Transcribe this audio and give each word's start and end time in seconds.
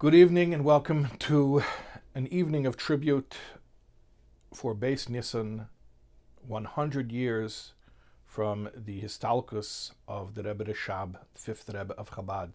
Good 0.00 0.14
evening 0.14 0.54
and 0.54 0.64
welcome 0.64 1.08
to 1.18 1.64
an 2.14 2.28
evening 2.28 2.66
of 2.66 2.76
tribute 2.76 3.34
for 4.54 4.72
Beis 4.72 5.08
Nissen, 5.08 5.66
100 6.46 7.10
years 7.10 7.72
from 8.24 8.68
the 8.76 9.00
Histalkus 9.00 9.90
of 10.06 10.36
the 10.36 10.44
Rebbe 10.44 10.66
Rashab, 10.66 11.16
fifth 11.34 11.68
Rebbe 11.74 11.94
of 11.98 12.12
Chabad. 12.12 12.50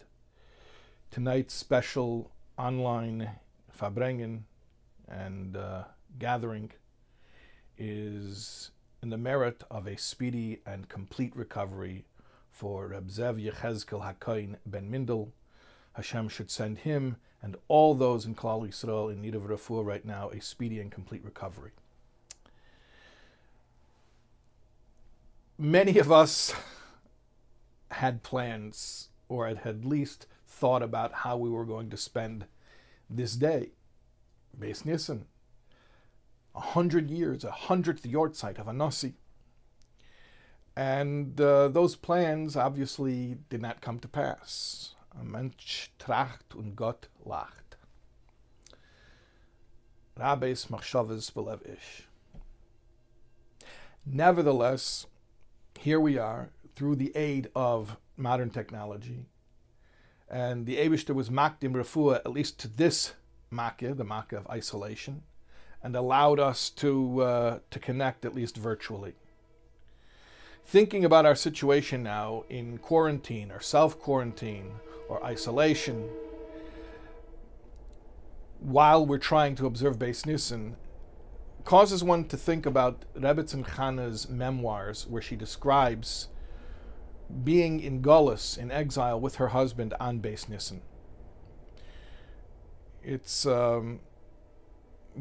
Tonight's 1.10 1.52
special 1.52 2.30
online 2.56 3.32
Farbrengen 3.78 4.44
and 5.06 5.54
uh, 5.54 5.82
gathering 6.18 6.70
is 7.76 8.70
in 9.02 9.10
the 9.10 9.18
merit 9.18 9.64
of 9.70 9.86
a 9.86 9.98
speedy 9.98 10.62
and 10.64 10.88
complete 10.88 11.36
recovery 11.36 12.06
for 12.50 12.88
Reb 12.88 13.10
Zev 13.10 13.38
Yechezkel 13.38 14.00
Hakoin 14.00 14.56
ben 14.64 14.90
Mindel. 14.90 15.32
Hashem 15.92 16.30
should 16.30 16.50
send 16.50 16.78
him 16.78 17.16
and 17.44 17.56
all 17.68 17.94
those 17.94 18.24
in 18.24 18.34
Klal 18.34 18.66
Yisrael 18.66 19.12
in 19.12 19.20
need 19.20 19.34
of 19.34 19.42
refuah 19.42 19.84
right 19.84 20.04
now 20.04 20.30
a 20.30 20.40
speedy 20.40 20.80
and 20.80 20.90
complete 20.90 21.22
recovery. 21.22 21.72
Many 25.58 25.98
of 25.98 26.10
us 26.10 26.54
had 27.90 28.22
plans 28.22 29.08
or 29.28 29.46
had 29.46 29.60
at 29.66 29.84
least 29.84 30.26
thought 30.46 30.82
about 30.82 31.12
how 31.12 31.36
we 31.36 31.50
were 31.50 31.66
going 31.66 31.90
to 31.90 31.98
spend 31.98 32.46
this 33.10 33.36
day. 33.36 33.72
Beis 34.58 34.86
Nissen, 34.86 35.26
a 36.54 36.60
hundred 36.60 37.10
years, 37.10 37.44
a 37.44 37.50
hundredth 37.50 38.04
yortzeit 38.04 38.58
of 38.58 38.68
a 38.68 38.72
Nasi. 38.72 39.14
And 40.74 41.38
uh, 41.38 41.68
those 41.68 41.94
plans 41.94 42.56
obviously 42.56 43.36
did 43.50 43.60
not 43.60 43.82
come 43.82 43.98
to 43.98 44.08
pass. 44.08 44.94
A 45.18 45.24
Mensch 45.24 45.90
tracht 45.98 46.54
und 46.54 46.76
Gott 46.76 47.08
lacht. 47.24 47.76
Rabbis 50.16 50.66
machshavas 50.66 51.32
belev 51.32 51.62
ish. 51.66 52.08
Nevertheless, 54.06 55.06
here 55.78 55.98
we 55.98 56.18
are 56.18 56.50
through 56.76 56.96
the 56.96 57.14
aid 57.16 57.50
of 57.54 57.96
modern 58.16 58.50
technology. 58.50 59.26
And 60.28 60.66
the 60.66 60.76
Abishter 60.76 61.14
was 61.14 61.30
makdim 61.30 61.74
refuah, 61.74 62.16
at 62.16 62.32
least 62.32 62.58
to 62.60 62.68
this 62.68 63.14
makkah, 63.50 63.94
the 63.94 64.04
makkah 64.04 64.38
of 64.38 64.46
isolation, 64.48 65.22
and 65.82 65.94
allowed 65.94 66.40
us 66.40 66.70
to, 66.70 67.22
uh, 67.22 67.58
to 67.70 67.78
connect 67.78 68.24
at 68.24 68.34
least 68.34 68.56
virtually. 68.56 69.14
Thinking 70.66 71.04
about 71.04 71.26
our 71.26 71.34
situation 71.34 72.02
now 72.02 72.44
in 72.48 72.78
quarantine 72.78 73.50
or 73.50 73.60
self 73.60 73.98
quarantine 73.98 74.72
or 75.08 75.22
isolation, 75.24 76.08
while 78.60 79.04
we're 79.04 79.18
trying 79.18 79.54
to 79.56 79.66
observe 79.66 79.98
Beis 79.98 80.26
Nissen, 80.26 80.76
causes 81.64 82.04
one 82.04 82.26
to 82.28 82.36
think 82.36 82.66
about 82.66 83.04
Rebbetzin 83.14 83.76
Chana's 83.76 84.28
memoirs, 84.28 85.06
where 85.08 85.22
she 85.22 85.36
describes 85.36 86.28
being 87.42 87.80
in 87.80 88.02
Gullus, 88.02 88.58
in 88.58 88.70
exile, 88.70 89.20
with 89.20 89.36
her 89.36 89.48
husband 89.48 89.94
on 89.98 90.20
Beis 90.20 90.48
Nissen. 90.48 90.82
It's 93.02 93.46
um, 93.46 94.00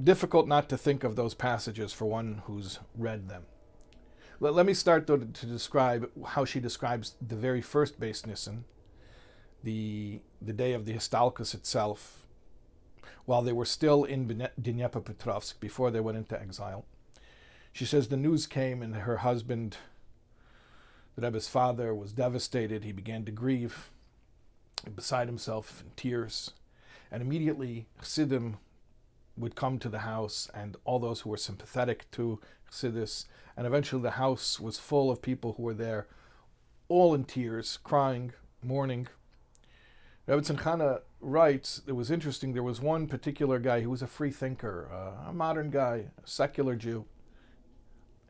difficult 0.01 0.47
not 0.47 0.69
to 0.69 0.77
think 0.77 1.03
of 1.03 1.15
those 1.15 1.33
passages 1.33 1.93
for 1.93 2.05
one 2.05 2.41
who's 2.45 2.79
read 2.97 3.29
them. 3.29 3.43
Let, 4.39 4.53
let 4.53 4.65
me 4.65 4.73
start, 4.73 5.07
though, 5.07 5.17
to, 5.17 5.25
to, 5.25 5.45
describe 5.45 6.09
how 6.25 6.45
she 6.45 6.59
describes 6.59 7.15
the 7.25 7.35
very 7.35 7.61
first 7.61 7.99
Beis 7.99 8.25
Nissen, 8.25 8.65
the, 9.63 10.19
the 10.41 10.53
day 10.53 10.73
of 10.73 10.85
the 10.85 10.93
Histalkus 10.93 11.53
itself, 11.53 12.27
while 13.25 13.41
they 13.41 13.53
were 13.53 13.65
still 13.65 14.03
in 14.03 14.27
Dnepropetrovsk 14.61 15.59
before 15.59 15.91
they 15.91 15.99
went 15.99 16.17
into 16.17 16.39
exile. 16.39 16.85
She 17.71 17.85
says 17.85 18.07
the 18.07 18.17
news 18.17 18.45
came 18.45 18.81
and 18.83 18.95
her 18.95 19.17
husband, 19.17 19.77
the 21.15 21.21
Rebbe's 21.21 21.47
father, 21.47 21.95
was 21.95 22.13
devastated. 22.13 22.83
He 22.83 22.91
began 22.91 23.25
to 23.25 23.31
grieve, 23.31 23.89
beside 24.95 25.27
himself 25.27 25.81
in 25.85 25.91
tears. 25.95 26.51
And 27.09 27.21
immediately 27.21 27.87
Chassidim 27.99 28.57
would 29.37 29.55
come 29.55 29.79
to 29.79 29.89
the 29.89 29.99
house 29.99 30.49
and 30.53 30.75
all 30.83 30.99
those 30.99 31.21
who 31.21 31.29
were 31.29 31.37
sympathetic 31.37 32.09
to 32.11 32.39
Chassidus. 32.69 33.25
And 33.55 33.65
eventually 33.65 34.01
the 34.01 34.11
house 34.11 34.59
was 34.59 34.77
full 34.77 35.09
of 35.09 35.21
people 35.21 35.53
who 35.53 35.63
were 35.63 35.73
there, 35.73 36.07
all 36.89 37.13
in 37.13 37.23
tears, 37.23 37.79
crying, 37.83 38.33
mourning. 38.61 39.07
Rebbetzin 40.27 40.57
Chana 40.57 41.01
writes, 41.19 41.81
it 41.85 41.93
was 41.93 42.09
interesting, 42.09 42.53
there 42.53 42.63
was 42.63 42.79
one 42.79 43.07
particular 43.07 43.59
guy 43.59 43.81
who 43.81 43.89
was 43.89 44.01
a 44.01 44.07
free 44.07 44.31
thinker, 44.31 44.89
uh, 44.91 45.29
a 45.29 45.33
modern 45.33 45.69
guy, 45.69 46.05
a 46.23 46.27
secular 46.27 46.75
Jew. 46.75 47.05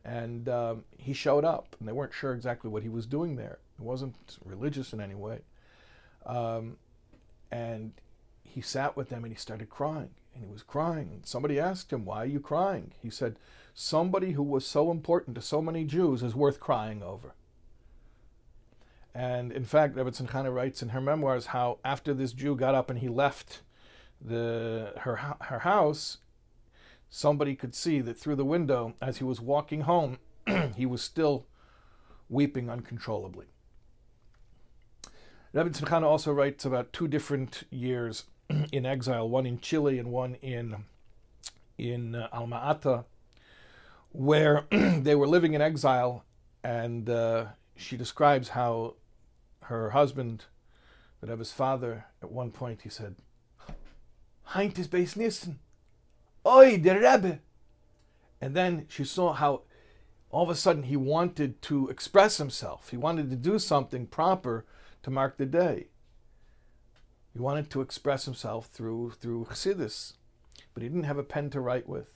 And 0.04 0.48
um, 0.48 0.84
he 0.98 1.12
showed 1.12 1.44
up, 1.44 1.76
and 1.78 1.88
they 1.88 1.92
weren't 1.92 2.12
sure 2.12 2.34
exactly 2.34 2.68
what 2.68 2.82
he 2.82 2.88
was 2.88 3.06
doing 3.06 3.36
there. 3.36 3.58
He 3.78 3.84
wasn't 3.84 4.38
religious 4.44 4.92
in 4.92 5.00
any 5.00 5.14
way. 5.14 5.40
Um, 6.26 6.76
and 7.50 7.92
he 8.42 8.60
sat 8.60 8.96
with 8.96 9.08
them 9.08 9.24
and 9.24 9.32
he 9.32 9.38
started 9.38 9.70
crying. 9.70 10.10
And 10.34 10.44
he 10.44 10.50
was 10.50 10.62
crying. 10.62 11.10
And 11.12 11.26
somebody 11.26 11.60
asked 11.60 11.92
him, 11.92 12.04
Why 12.04 12.22
are 12.22 12.26
you 12.26 12.40
crying? 12.40 12.92
He 13.00 13.08
said, 13.08 13.36
Somebody 13.72 14.32
who 14.32 14.42
was 14.42 14.66
so 14.66 14.90
important 14.90 15.36
to 15.36 15.42
so 15.42 15.62
many 15.62 15.84
Jews 15.84 16.22
is 16.22 16.34
worth 16.34 16.58
crying 16.58 17.02
over. 17.02 17.34
And 19.14 19.52
in 19.52 19.64
fact, 19.64 19.94
Rebbetzin 19.94 20.28
Chana 20.28 20.52
writes 20.52 20.82
in 20.82 20.88
her 20.88 21.00
memoirs 21.00 21.46
how 21.46 21.78
after 21.84 22.12
this 22.12 22.32
Jew 22.32 22.56
got 22.56 22.74
up 22.74 22.90
and 22.90 22.98
he 22.98 23.08
left 23.08 23.62
the 24.20 24.92
her 24.98 25.36
her 25.42 25.60
house, 25.60 26.18
somebody 27.08 27.54
could 27.54 27.74
see 27.74 28.00
that 28.00 28.18
through 28.18 28.36
the 28.36 28.44
window 28.44 28.94
as 29.00 29.18
he 29.18 29.24
was 29.24 29.40
walking 29.40 29.82
home, 29.82 30.18
he 30.76 30.84
was 30.84 31.00
still 31.00 31.46
weeping 32.28 32.68
uncontrollably. 32.68 33.46
Rebbetzin 35.54 35.86
Chana 35.86 36.02
also 36.02 36.32
writes 36.32 36.64
about 36.64 36.92
two 36.92 37.06
different 37.06 37.62
years 37.70 38.24
in 38.72 38.84
exile, 38.84 39.28
one 39.28 39.46
in 39.46 39.58
Chi'ili 39.58 40.00
and 40.00 40.10
one 40.10 40.34
in 40.42 40.84
in 41.78 42.16
uh, 42.16 42.28
Alma 42.32 42.56
Ata, 42.56 43.04
where 44.10 44.64
they 44.70 45.14
were 45.14 45.28
living 45.28 45.54
in 45.54 45.60
exile, 45.60 46.24
and 46.64 47.08
uh, 47.08 47.46
she 47.76 47.96
describes 47.96 48.48
how 48.50 48.94
her 49.64 49.90
husband, 49.90 50.44
Rebbe's 51.20 51.52
father, 51.52 52.06
at 52.22 52.30
one 52.30 52.50
point 52.50 52.82
he 52.82 52.88
said, 52.88 53.16
Heint 54.50 54.78
is 54.78 54.88
Beis 54.88 55.16
Nissen. 55.16 55.58
Oi, 56.46 56.76
the 56.76 56.94
Rebbe. 56.94 57.40
And 58.40 58.54
then 58.54 58.86
she 58.88 59.04
saw 59.04 59.32
how 59.32 59.62
all 60.30 60.42
of 60.42 60.50
a 60.50 60.54
sudden 60.54 60.82
he 60.82 60.96
wanted 60.96 61.62
to 61.62 61.88
express 61.88 62.36
himself. 62.36 62.90
He 62.90 62.96
wanted 62.96 63.30
to 63.30 63.36
do 63.36 63.58
something 63.58 64.06
proper 64.06 64.66
to 65.02 65.10
mark 65.10 65.38
the 65.38 65.46
day. 65.46 65.88
He 67.32 67.38
wanted 67.38 67.70
to 67.70 67.80
express 67.80 68.26
himself 68.26 68.66
through 68.66 69.12
through 69.20 69.46
Chassidus, 69.46 70.14
but 70.72 70.82
he 70.82 70.88
didn't 70.88 71.04
have 71.04 71.18
a 71.18 71.24
pen 71.24 71.50
to 71.50 71.60
write 71.60 71.88
with. 71.88 72.08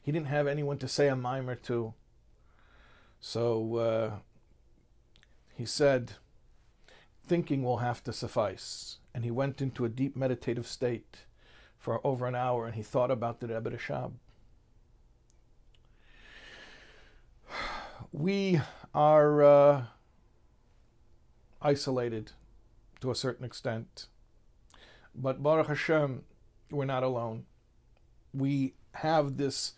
He 0.00 0.10
didn't 0.10 0.28
have 0.28 0.46
anyone 0.46 0.78
to 0.78 0.88
say 0.88 1.08
a 1.08 1.16
mime 1.16 1.50
or 1.50 1.54
two. 1.54 1.94
So 3.20 3.76
uh, 3.76 4.10
he 5.54 5.64
said, 5.66 6.12
thinking 7.28 7.62
will 7.62 7.78
have 7.78 8.02
to 8.04 8.12
suffice. 8.12 8.98
And 9.14 9.24
he 9.24 9.30
went 9.30 9.60
into 9.60 9.84
a 9.84 9.88
deep 9.88 10.16
meditative 10.16 10.66
state 10.66 11.24
for 11.78 12.04
over 12.06 12.26
an 12.26 12.34
hour 12.34 12.66
and 12.66 12.74
he 12.74 12.82
thought 12.82 13.10
about 13.10 13.40
the 13.40 13.48
Rebbe 13.48 13.70
Rashab. 13.70 14.12
We 18.12 18.60
are 18.94 19.42
uh, 19.42 19.84
isolated 21.60 22.32
to 23.00 23.10
a 23.10 23.14
certain 23.14 23.44
extent, 23.44 24.06
but 25.14 25.42
Baruch 25.42 25.68
Hashem, 25.68 26.22
we're 26.70 26.84
not 26.84 27.02
alone. 27.02 27.44
We 28.32 28.74
have 28.92 29.36
this 29.36 29.74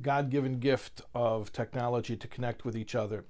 God 0.00 0.30
given 0.30 0.58
gift 0.58 1.02
of 1.14 1.52
technology 1.52 2.16
to 2.16 2.28
connect 2.28 2.64
with 2.64 2.76
each 2.76 2.94
other 2.94 3.24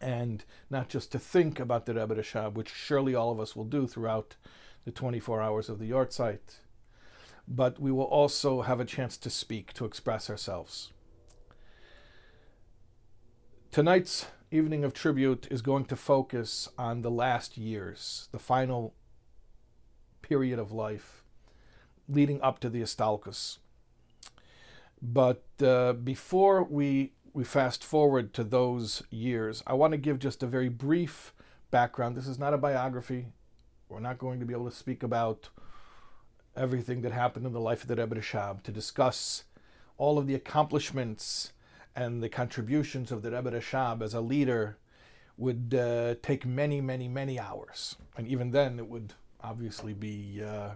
and 0.00 0.44
not 0.70 0.88
just 0.88 1.12
to 1.12 1.18
think 1.18 1.58
about 1.60 1.86
the 1.86 1.94
Rebbe 1.94 2.14
Rashab, 2.14 2.54
which 2.54 2.70
surely 2.70 3.14
all 3.14 3.30
of 3.30 3.40
us 3.40 3.56
will 3.56 3.64
do 3.64 3.86
throughout 3.86 4.36
the 4.84 4.90
24 4.90 5.42
hours 5.42 5.68
of 5.68 5.78
the 5.78 5.90
Yortzeit, 5.90 6.60
but 7.48 7.80
we 7.80 7.90
will 7.90 8.04
also 8.04 8.62
have 8.62 8.80
a 8.80 8.84
chance 8.84 9.16
to 9.16 9.30
speak, 9.30 9.72
to 9.74 9.84
express 9.84 10.30
ourselves. 10.30 10.92
Tonight's 13.70 14.26
evening 14.50 14.84
of 14.84 14.94
tribute 14.94 15.48
is 15.50 15.60
going 15.60 15.84
to 15.86 15.96
focus 15.96 16.68
on 16.78 17.02
the 17.02 17.10
last 17.10 17.58
years, 17.58 18.28
the 18.32 18.38
final 18.38 18.94
period 20.22 20.58
of 20.58 20.72
life 20.72 21.22
leading 22.08 22.40
up 22.40 22.58
to 22.60 22.70
the 22.70 22.80
Histalkus. 22.80 23.58
But 25.02 25.44
uh, 25.62 25.92
before 25.92 26.64
we 26.64 27.12
we 27.36 27.44
fast 27.44 27.84
forward 27.84 28.32
to 28.32 28.42
those 28.42 29.02
years, 29.10 29.62
I 29.66 29.74
want 29.74 29.90
to 29.90 29.98
give 29.98 30.18
just 30.18 30.42
a 30.42 30.46
very 30.46 30.70
brief 30.70 31.34
background. 31.70 32.16
This 32.16 32.26
is 32.26 32.38
not 32.38 32.54
a 32.54 32.58
biography. 32.58 33.26
We're 33.90 34.00
not 34.00 34.16
going 34.16 34.40
to 34.40 34.46
be 34.46 34.54
able 34.54 34.70
to 34.70 34.74
speak 34.74 35.02
about 35.02 35.50
everything 36.56 37.02
that 37.02 37.12
happened 37.12 37.44
in 37.44 37.52
the 37.52 37.60
life 37.60 37.82
of 37.82 37.88
the 37.88 37.96
Rebbe 37.96 38.16
Rashab, 38.16 38.62
to 38.62 38.72
discuss 38.72 39.44
all 39.98 40.18
of 40.18 40.26
the 40.26 40.34
accomplishments 40.34 41.52
and 41.94 42.22
the 42.22 42.30
contributions 42.30 43.12
of 43.12 43.20
the 43.20 43.30
Rebbe 43.30 43.50
Rashab 43.50 44.00
as 44.00 44.14
a 44.14 44.22
leader 44.22 44.78
would 45.36 45.74
uh, 45.78 46.14
take 46.22 46.46
many, 46.46 46.80
many, 46.80 47.06
many 47.06 47.38
hours. 47.38 47.96
And 48.16 48.26
even 48.26 48.52
then, 48.52 48.78
it 48.78 48.88
would 48.88 49.12
obviously 49.42 49.92
be 49.92 50.42
uh, 50.42 50.70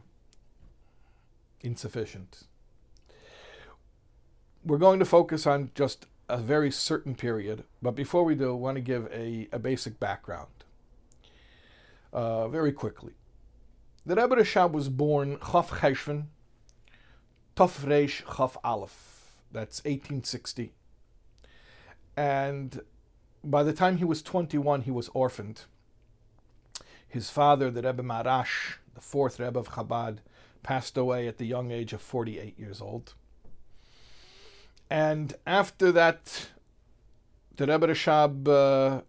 insufficient. 1.63 2.43
We're 4.63 4.77
going 4.77 4.99
to 4.99 5.07
focus 5.07 5.47
on 5.47 5.71
just 5.75 6.05
a 6.31 6.39
very 6.39 6.71
certain 6.71 7.15
period, 7.15 7.65
but 7.83 7.93
before 7.93 8.25
we 8.25 8.35
do, 8.35 8.51
I 8.51 8.55
want 8.55 8.77
to 8.77 8.81
give 8.81 9.09
a, 9.13 9.49
a 9.53 9.59
basic 9.59 9.99
background 9.99 10.65
uh, 12.13 12.49
very 12.49 12.73
quickly. 12.73 13.13
The 14.07 14.17
Rebbe 14.17 14.37
Rashab 14.37 14.73
was 14.73 14.89
born 14.89 15.39
Chaf 15.53 15.71
Cheshvan, 15.71 16.27
Tov 17.57 17.85
Reish 17.85 18.23
Chaf 18.37 18.57
Aleph. 18.65 19.33
That's 19.53 19.81
1860. 19.81 20.73
And 22.17 22.81
by 23.43 23.63
the 23.63 23.73
time 23.73 23.99
he 23.99 24.05
was 24.05 24.23
21, 24.23 24.83
he 24.83 24.91
was 24.91 25.11
orphaned. 25.13 25.63
His 27.09 27.29
father, 27.31 27.71
the 27.71 27.83
Rebbe 27.83 28.03
Maharash, 28.03 28.77
the 28.95 29.01
fourth 29.01 29.41
Rebbe 29.41 29.59
of 29.59 29.71
Chabad, 29.71 30.19
passed 30.63 30.97
away 30.97 31.27
at 31.27 31.39
the 31.39 31.47
young 31.47 31.71
age 31.71 31.93
of 31.93 32.01
48 32.01 32.59
years 32.59 32.81
old. 32.81 33.15
And 34.91 35.35
after 35.47 35.93
that, 35.93 36.49
the 37.57 37.67
Rebbe 37.67 37.87
Rashab 37.87 38.49
uh, 38.49 39.03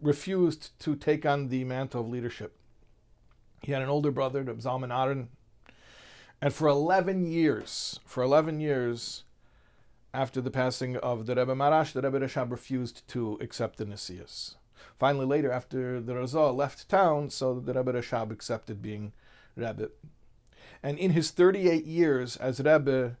refused 0.00 0.78
to 0.80 0.96
take 0.96 1.24
on 1.24 1.48
the 1.48 1.62
mantle 1.64 2.00
of 2.00 2.08
leadership. 2.08 2.56
He 3.62 3.70
had 3.70 3.82
an 3.82 3.88
older 3.88 4.10
brother, 4.10 4.42
Reb 4.42 4.58
Zalman 4.58 4.92
Aaron, 4.92 5.28
and 6.40 6.52
for 6.52 6.66
11 6.66 7.30
years, 7.30 8.00
for 8.04 8.24
11 8.24 8.58
years, 8.58 9.22
after 10.12 10.40
the 10.40 10.50
passing 10.50 10.96
of 10.96 11.26
the 11.26 11.36
Rebbe 11.36 11.54
Maharash, 11.54 11.92
the 11.92 12.02
Rebbe 12.02 12.18
Rashab 12.18 12.50
refused 12.50 13.06
to 13.08 13.38
accept 13.40 13.78
the 13.78 13.86
Nisias. 13.86 14.56
Finally, 14.98 15.26
later, 15.26 15.52
after 15.52 16.00
the 16.00 16.14
Razah 16.14 16.54
left 16.54 16.88
town, 16.88 17.30
so 17.30 17.60
the 17.60 17.72
Rebbe 17.72 17.92
Rashab 17.92 18.32
accepted 18.32 18.82
being 18.82 19.12
Rebbe. 19.54 19.90
And 20.82 20.98
in 20.98 21.12
his 21.12 21.30
38 21.30 21.84
years 21.84 22.36
as 22.36 22.58
Rebbe, 22.58 22.82
the 22.82 23.16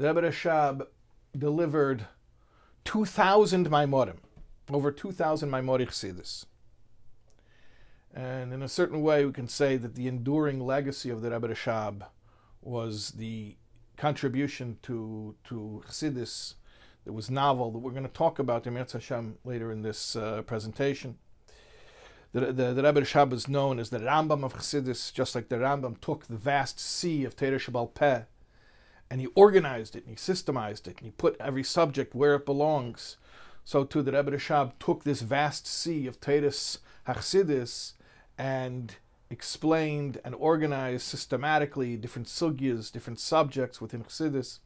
Rebbe 0.00 0.22
Rashab 0.22 0.86
delivered 1.36 2.06
2,000 2.86 3.68
Maimorim, 3.68 4.16
over 4.72 4.90
2,000 4.90 5.50
Maimori 5.50 5.86
Chassidus. 5.86 6.46
And 8.14 8.54
in 8.54 8.62
a 8.62 8.68
certain 8.68 9.02
way, 9.02 9.26
we 9.26 9.32
can 9.32 9.46
say 9.46 9.76
that 9.76 9.96
the 9.96 10.08
enduring 10.08 10.58
legacy 10.58 11.10
of 11.10 11.20
the 11.20 11.30
Rebbe 11.30 11.48
Rashab 11.48 12.06
was 12.62 13.10
the 13.10 13.56
contribution 13.98 14.78
to 14.82 15.36
to 15.44 15.82
Chassidus 15.86 16.54
that 17.04 17.12
was 17.12 17.30
novel 17.30 17.70
that 17.70 17.78
we're 17.78 17.90
going 17.90 18.02
to 18.02 18.08
talk 18.08 18.38
about 18.38 18.66
in 18.66 18.74
Mirz 18.74 18.92
Hashem 18.92 19.36
later 19.44 19.70
in 19.70 19.82
this 19.82 20.16
uh, 20.16 20.40
presentation. 20.42 21.18
The, 22.32 22.52
the, 22.52 22.72
the 22.72 22.82
Rebbe 22.82 23.02
Rashab 23.02 23.34
is 23.34 23.48
known 23.48 23.78
as 23.78 23.90
the 23.90 23.98
Rambam 23.98 24.44
of 24.44 24.54
Chassidus, 24.54 25.12
just 25.12 25.34
like 25.34 25.50
the 25.50 25.56
Rambam 25.56 26.00
took 26.00 26.26
the 26.26 26.36
vast 26.36 26.80
sea 26.80 27.24
of 27.26 27.36
Shabbal 27.36 27.92
Peh 27.92 28.22
and 29.10 29.20
he 29.20 29.26
organized 29.34 29.96
it 29.96 30.06
and 30.06 30.16
he 30.16 30.32
systemized 30.32 30.86
it 30.86 30.98
and 30.98 31.06
he 31.06 31.10
put 31.10 31.36
every 31.40 31.64
subject 31.64 32.14
where 32.14 32.36
it 32.36 32.46
belongs. 32.46 33.16
So 33.64 33.84
too 33.84 34.02
the 34.02 34.12
Rebbe 34.12 34.30
Rashab 34.30 34.72
took 34.78 35.04
this 35.04 35.22
vast 35.22 35.66
sea 35.66 36.06
of 36.06 36.20
Toras 36.20 36.78
HaChassidus 37.06 37.94
and 38.38 38.96
explained 39.28 40.20
and 40.24 40.34
organized 40.34 41.02
systematically 41.02 41.96
different 41.96 42.28
sugyas, 42.28 42.90
different 42.90 43.20
subjects 43.20 43.80
within 43.80 44.04
Chassidus. 44.04 44.60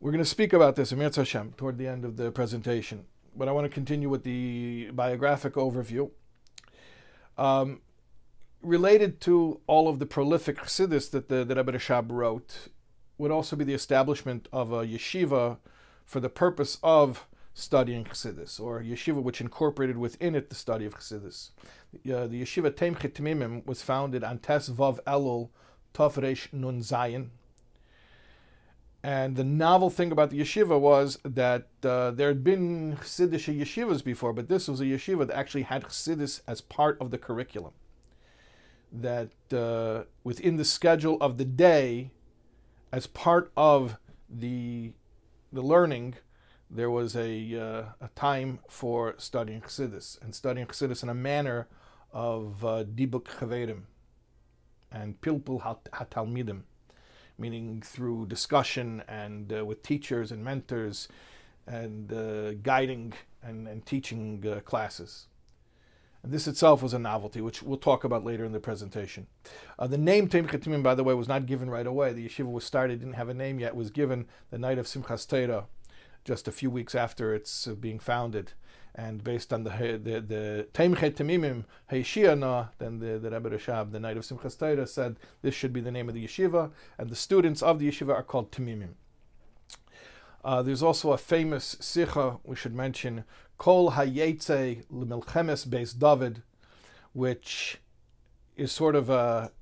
We're 0.00 0.12
going 0.12 0.24
to 0.24 0.28
speak 0.28 0.52
about 0.52 0.76
this 0.76 0.92
in 0.92 0.98
Mirz 0.98 1.16
Hashem 1.16 1.54
toward 1.56 1.78
the 1.78 1.86
end 1.86 2.04
of 2.04 2.16
the 2.16 2.30
presentation, 2.30 3.04
but 3.36 3.48
I 3.48 3.52
want 3.52 3.66
to 3.66 3.68
continue 3.68 4.08
with 4.08 4.24
the 4.24 4.90
biographic 4.92 5.54
overview. 5.54 6.10
Um, 7.36 7.80
related 8.62 9.20
to 9.22 9.60
all 9.66 9.88
of 9.88 9.98
the 9.98 10.06
prolific 10.06 10.58
Chassidus 10.58 11.10
that 11.10 11.28
the, 11.28 11.44
the 11.44 11.54
Rebbe 11.54 11.72
Rashab 11.72 12.10
wrote 12.10 12.68
would 13.18 13.30
also 13.30 13.56
be 13.56 13.64
the 13.64 13.74
establishment 13.74 14.48
of 14.52 14.72
a 14.72 14.86
yeshiva 14.86 15.58
for 16.04 16.20
the 16.20 16.28
purpose 16.28 16.78
of 16.82 17.26
studying 17.54 18.04
Chassidus, 18.04 18.60
or 18.60 18.80
yeshiva 18.80 19.22
which 19.22 19.40
incorporated 19.40 19.98
within 19.98 20.34
it 20.34 20.48
the 20.48 20.54
study 20.54 20.86
of 20.86 20.94
Chassidus. 20.94 21.50
Uh, 21.94 22.26
the 22.26 22.42
yeshiva 22.42 22.70
Tomchei 22.70 23.12
Temimim 23.12 23.66
was 23.66 23.82
founded 23.82 24.24
on 24.24 24.38
Tes 24.38 24.68
Vav 24.68 25.02
Elul 25.04 25.50
Tafresh 25.94 26.52
Nun 26.52 26.80
Zayin. 26.80 27.28
And 29.02 29.36
the 29.36 29.44
novel 29.44 29.88
thing 29.88 30.12
about 30.12 30.30
the 30.30 30.40
yeshiva 30.40 30.78
was 30.78 31.18
that 31.24 31.68
uh, 31.82 32.10
there 32.10 32.28
had 32.28 32.44
been 32.44 32.96
Chassidish 32.96 33.58
yeshivas 33.58 34.04
before, 34.04 34.32
but 34.32 34.48
this 34.48 34.68
was 34.68 34.80
a 34.80 34.84
yeshiva 34.84 35.26
that 35.26 35.36
actually 35.36 35.62
had 35.62 35.84
Chassidus 35.84 36.42
as 36.46 36.60
part 36.60 36.98
of 37.00 37.10
the 37.10 37.18
curriculum. 37.18 37.72
That 38.92 39.30
uh, 39.52 40.04
within 40.24 40.56
the 40.56 40.64
schedule 40.64 41.16
of 41.20 41.38
the 41.38 41.44
day, 41.44 42.10
as 42.92 43.06
part 43.06 43.52
of 43.56 43.96
the 44.28 44.92
the 45.52 45.62
learning, 45.62 46.14
there 46.70 46.90
was 46.90 47.16
a, 47.16 47.60
uh, 47.60 47.84
a 48.00 48.08
time 48.14 48.60
for 48.68 49.14
studying 49.18 49.60
Chassidus 49.60 50.20
and 50.22 50.34
studying 50.34 50.66
Chassidus 50.66 51.02
in 51.02 51.08
a 51.08 51.14
manner 51.14 51.66
of 52.12 52.64
uh, 52.64 52.84
Dibuk 52.84 53.24
Chaverim 53.24 53.82
and 54.92 55.20
Pilpul 55.20 55.60
HaTalmidim, 55.92 56.62
meaning 57.38 57.82
through 57.84 58.26
discussion 58.26 59.02
and 59.08 59.52
uh, 59.52 59.64
with 59.64 59.82
teachers 59.82 60.30
and 60.30 60.44
mentors 60.44 61.08
and 61.66 62.12
uh, 62.12 62.54
guiding 62.54 63.12
and, 63.42 63.66
and 63.66 63.84
teaching 63.84 64.44
uh, 64.46 64.60
classes. 64.60 65.26
And 66.22 66.32
this 66.32 66.46
itself 66.46 66.82
was 66.82 66.92
a 66.92 66.98
novelty, 66.98 67.40
which 67.40 67.62
we'll 67.62 67.78
talk 67.78 68.04
about 68.04 68.24
later 68.24 68.44
in 68.44 68.52
the 68.52 68.60
presentation. 68.60 69.26
Uh, 69.78 69.86
the 69.86 69.96
name 69.96 70.28
Tomchei 70.28 70.58
Temimim, 70.58 70.82
by 70.82 70.94
the 70.94 71.04
way, 71.04 71.14
was 71.14 71.28
not 71.28 71.46
given 71.46 71.70
right 71.70 71.86
away. 71.86 72.12
The 72.12 72.28
yeshiva 72.28 72.50
was 72.50 72.64
started, 72.64 73.00
didn't 73.00 73.14
have 73.14 73.30
a 73.30 73.34
name 73.34 73.58
yet. 73.58 73.74
Was 73.74 73.90
given 73.90 74.26
the 74.50 74.58
night 74.58 74.78
of 74.78 74.86
Simchas 74.86 75.26
Torah, 75.26 75.66
just 76.24 76.46
a 76.46 76.52
few 76.52 76.70
weeks 76.70 76.94
after 76.94 77.34
it's 77.34 77.66
uh, 77.66 77.74
being 77.74 77.98
founded. 77.98 78.52
And 78.94 79.24
based 79.24 79.52
on 79.52 79.64
the 79.64 79.70
the 79.70 80.20
the 80.20 80.68
Tomchei 80.74 81.12
Temimim 81.14 81.64
Heishiana, 81.90 82.70
then 82.78 82.98
the, 82.98 83.18
the 83.18 83.30
Rebbe 83.30 83.50
Rashab, 83.50 83.92
the 83.92 84.00
night 84.00 84.18
of 84.18 84.24
Simchas 84.24 84.58
Torah, 84.58 84.86
said 84.86 85.16
this 85.40 85.54
should 85.54 85.72
be 85.72 85.80
the 85.80 85.92
name 85.92 86.08
of 86.08 86.14
the 86.14 86.26
yeshiva, 86.26 86.70
and 86.98 87.08
the 87.08 87.16
students 87.16 87.62
of 87.62 87.78
the 87.78 87.88
yeshiva 87.88 88.12
are 88.12 88.24
called 88.24 88.50
Timimim. 88.50 88.94
Uh, 90.44 90.62
there's 90.62 90.82
also 90.82 91.12
a 91.12 91.18
famous 91.18 91.76
sikha 91.80 92.38
we 92.44 92.56
should 92.56 92.74
mention, 92.74 93.24
Kol 93.60 93.90
Hayetze 93.90 94.84
L'Milchemes 94.88 95.66
Beis 95.66 95.92
David, 95.92 96.42
which 97.12 97.76
is 98.56 98.72
sort 98.72 98.96
of 98.96 99.10
a, 99.10 99.52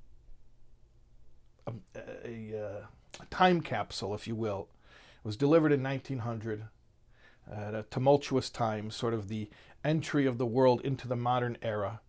a, 1.67 1.73
a, 2.25 2.53
a, 2.55 3.27
time 3.29 3.61
capsule, 3.61 4.15
if 4.15 4.29
you 4.29 4.37
will. 4.37 4.69
It 5.25 5.27
was 5.27 5.37
delivered 5.37 5.73
in 5.73 5.83
1900 5.83 6.67
at 7.53 7.75
a 7.75 7.87
tumultuous 7.91 8.51
time, 8.51 8.93
sort 8.93 9.15
of 9.15 9.27
the 9.27 9.51
entry 9.85 10.27
of 10.27 10.39
the 10.39 10.47
world 10.47 10.81
into 10.83 11.09
the 11.09 11.17
modern 11.17 11.59
era. 11.61 12.01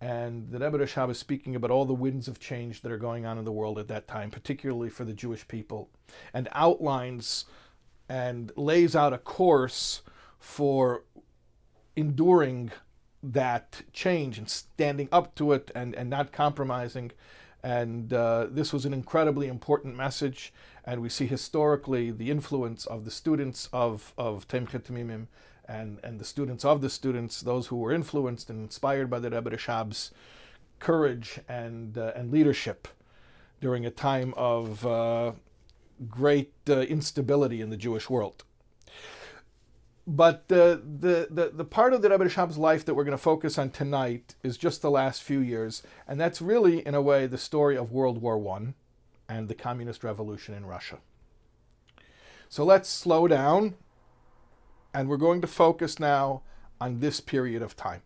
And 0.00 0.52
the 0.52 0.58
Rebbe 0.58 0.78
Rashab 0.78 1.10
is 1.10 1.18
speaking 1.18 1.54
about 1.54 1.70
all 1.70 1.84
the 1.84 1.92
winds 1.92 2.28
of 2.28 2.40
change 2.40 2.80
that 2.80 2.90
are 2.90 2.96
going 2.96 3.26
on 3.26 3.36
in 3.36 3.44
the 3.44 3.52
world 3.52 3.78
at 3.78 3.88
that 3.88 4.08
time, 4.08 4.30
particularly 4.30 4.88
for 4.88 5.04
the 5.04 5.12
Jewish 5.12 5.46
people, 5.48 5.90
and 6.32 6.48
outlines 6.52 7.44
and 8.08 8.52
lays 8.56 8.96
out 8.96 9.12
a 9.12 9.18
course 9.18 10.00
for 10.44 11.02
enduring 11.96 12.70
that 13.22 13.80
change 13.94 14.36
and 14.36 14.48
standing 14.48 15.08
up 15.10 15.34
to 15.34 15.52
it 15.52 15.70
and, 15.74 15.94
and 15.94 16.10
not 16.10 16.32
compromising. 16.32 17.10
And 17.62 18.12
uh, 18.12 18.48
this 18.50 18.70
was 18.70 18.84
an 18.84 18.92
incredibly 18.92 19.48
important 19.48 19.96
message. 19.96 20.52
And 20.84 21.00
we 21.00 21.08
see 21.08 21.26
historically 21.26 22.10
the 22.10 22.30
influence 22.30 22.84
of 22.84 23.06
the 23.06 23.10
students 23.10 23.70
of, 23.72 24.12
of 24.18 24.46
Tomchei 24.46 24.82
Temimim 24.82 25.26
and, 25.66 25.98
and 26.04 26.20
the 26.20 26.26
students 26.26 26.62
of 26.62 26.82
the 26.82 26.90
students, 26.90 27.40
those 27.40 27.68
who 27.68 27.76
were 27.76 27.92
influenced 27.92 28.50
and 28.50 28.60
inspired 28.60 29.08
by 29.08 29.20
the 29.20 29.30
Rebbe 29.30 29.50
Rashab's 29.50 30.10
courage 30.78 31.40
and, 31.48 31.96
uh, 31.96 32.12
and 32.14 32.30
leadership 32.30 32.86
during 33.62 33.86
a 33.86 33.90
time 33.90 34.34
of 34.36 34.84
uh, 34.84 35.32
great 36.06 36.52
uh, 36.68 36.80
instability 36.80 37.62
in 37.62 37.70
the 37.70 37.78
Jewish 37.78 38.10
world. 38.10 38.44
But 40.06 40.48
the, 40.48 40.82
the, 41.00 41.28
the, 41.30 41.50
the 41.54 41.64
part 41.64 41.94
of 41.94 42.02
the 42.02 42.10
Rebbe 42.10 42.24
Rashab's 42.24 42.58
life 42.58 42.84
that 42.84 42.94
we're 42.94 43.04
going 43.04 43.16
to 43.16 43.22
focus 43.22 43.56
on 43.56 43.70
tonight 43.70 44.34
is 44.42 44.58
just 44.58 44.82
the 44.82 44.90
last 44.90 45.22
few 45.22 45.40
years, 45.40 45.82
and 46.06 46.20
that's 46.20 46.42
really, 46.42 46.86
in 46.86 46.94
a 46.94 47.00
way, 47.00 47.26
the 47.26 47.38
story 47.38 47.76
of 47.76 47.90
World 47.90 48.20
War 48.20 48.38
I 48.56 48.74
and 49.28 49.48
the 49.48 49.54
Communist 49.54 50.04
Revolution 50.04 50.54
in 50.54 50.66
Russia. 50.66 50.98
So 52.50 52.64
let's 52.64 52.88
slow 52.88 53.26
down, 53.26 53.74
and 54.92 55.08
we're 55.08 55.16
going 55.16 55.40
to 55.40 55.46
focus 55.46 55.98
now 55.98 56.42
on 56.80 57.00
this 57.00 57.20
period 57.20 57.62
of 57.62 57.74
time, 57.74 58.02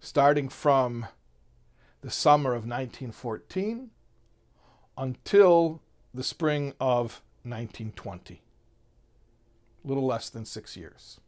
starting 0.00 0.48
from 0.48 1.06
the 2.00 2.10
summer 2.10 2.50
of 2.50 2.66
1914 2.66 3.90
until 4.98 5.80
the 6.12 6.24
spring 6.24 6.74
of 6.80 7.22
1920. 7.44 8.42
Little 9.86 10.04
less 10.04 10.28
than 10.28 10.44
six 10.44 10.76
years. 10.76 11.20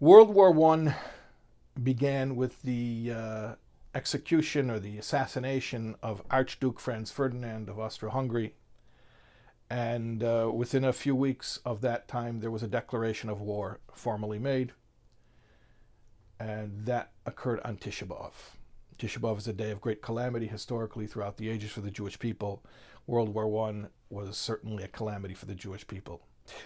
World 0.00 0.34
War 0.34 0.74
I 0.74 0.96
began 1.80 2.34
with 2.34 2.60
the 2.62 3.12
uh, 3.16 3.54
execution 3.94 4.68
or 4.68 4.80
the 4.80 4.98
assassination 4.98 5.94
of 6.02 6.24
Archduke 6.28 6.80
Franz 6.80 7.12
Ferdinand 7.12 7.68
of 7.68 7.78
Austro 7.78 8.10
Hungary. 8.10 8.54
And 9.70 10.24
uh, 10.24 10.50
within 10.52 10.84
a 10.84 10.92
few 10.92 11.14
weeks 11.14 11.60
of 11.64 11.82
that 11.82 12.08
time, 12.08 12.40
there 12.40 12.50
was 12.50 12.64
a 12.64 12.68
declaration 12.68 13.30
of 13.30 13.40
war 13.40 13.78
formally 13.94 14.40
made. 14.40 14.72
And 16.40 16.84
that 16.84 17.12
occurred 17.24 17.60
on 17.64 17.76
Tisha 17.76 18.08
B'Av. 18.08 18.32
Tisha 18.98 19.18
B'Av 19.18 19.38
is 19.38 19.46
a 19.46 19.52
day 19.52 19.70
of 19.70 19.80
great 19.80 20.02
calamity 20.02 20.48
historically 20.48 21.06
throughout 21.06 21.36
the 21.36 21.48
ages 21.48 21.70
for 21.70 21.80
the 21.80 21.92
Jewish 21.92 22.18
people. 22.18 22.62
World 23.06 23.30
War 23.30 23.68
I 23.68 23.86
was 24.10 24.36
certainly 24.36 24.84
a 24.84 24.88
calamity 24.88 25.34
for 25.34 25.46
the 25.46 25.54
Jewish 25.54 25.86
people. 25.86 26.22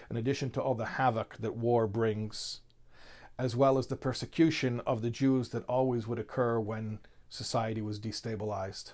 In 0.09 0.17
addition 0.17 0.49
to 0.51 0.61
all 0.61 0.75
the 0.75 0.85
havoc 0.85 1.37
that 1.37 1.55
war 1.55 1.87
brings, 1.87 2.61
as 3.39 3.55
well 3.55 3.77
as 3.77 3.87
the 3.87 3.95
persecution 3.95 4.81
of 4.81 5.01
the 5.01 5.09
Jews 5.09 5.49
that 5.49 5.65
always 5.65 6.07
would 6.07 6.19
occur 6.19 6.59
when 6.59 6.99
society 7.29 7.81
was 7.81 7.99
destabilized. 7.99 8.93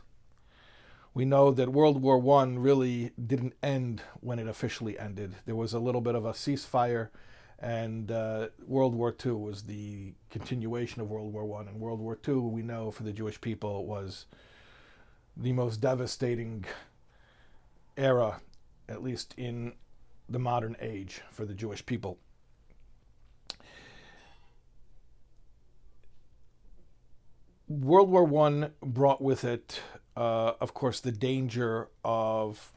We 1.14 1.26
know 1.26 1.52
that 1.52 1.70
World 1.70 2.02
War 2.02 2.18
I 2.40 2.46
really 2.46 3.12
didn't 3.24 3.54
end 3.62 4.02
when 4.20 4.40
it 4.40 4.48
officially 4.48 4.98
ended. 4.98 5.36
There 5.46 5.56
was 5.56 5.74
a 5.74 5.80
little 5.80 6.02
bit 6.02 6.16
of 6.16 6.26
a 6.26 6.34
ceasefire, 6.34 7.10
and 7.60 8.12
uh, 8.12 8.48
World 8.66 8.96
War 8.96 9.16
II 9.24 9.34
was 9.34 9.64
the 9.64 10.14
continuation 10.32 11.02
of 11.02 11.10
World 11.10 11.32
War 11.32 11.60
I. 11.60 11.70
And 11.70 11.80
World 11.80 12.00
War 12.00 12.18
II, 12.28 12.36
we 12.36 12.64
know 12.64 12.90
for 12.90 13.04
the 13.04 13.14
Jewish 13.14 13.40
people, 13.40 13.86
was 13.86 14.26
the 15.38 15.54
most 15.54 15.82
devastating 15.82 16.66
era, 17.98 18.42
at 18.90 19.04
least 19.04 19.34
in 19.38 19.74
the 20.30 20.40
modern 20.40 20.76
age, 20.80 21.22
for 21.32 21.46
the 21.46 21.54
Jewish 21.54 21.86
people. 21.86 22.18
World 27.68 28.10
War 28.10 28.24
One 28.24 28.72
brought 28.82 29.22
with 29.22 29.44
it, 29.44 29.82
uh, 30.16 30.54
of 30.60 30.74
course, 30.74 31.00
the 31.00 31.12
danger 31.12 31.90
of 32.04 32.72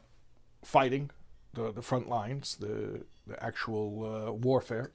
fighting 0.63 1.11
the, 1.53 1.71
the 1.71 1.81
front 1.81 2.09
lines, 2.09 2.57
the, 2.59 3.03
the 3.25 3.43
actual 3.43 4.27
uh, 4.27 4.31
warfare. 4.31 4.91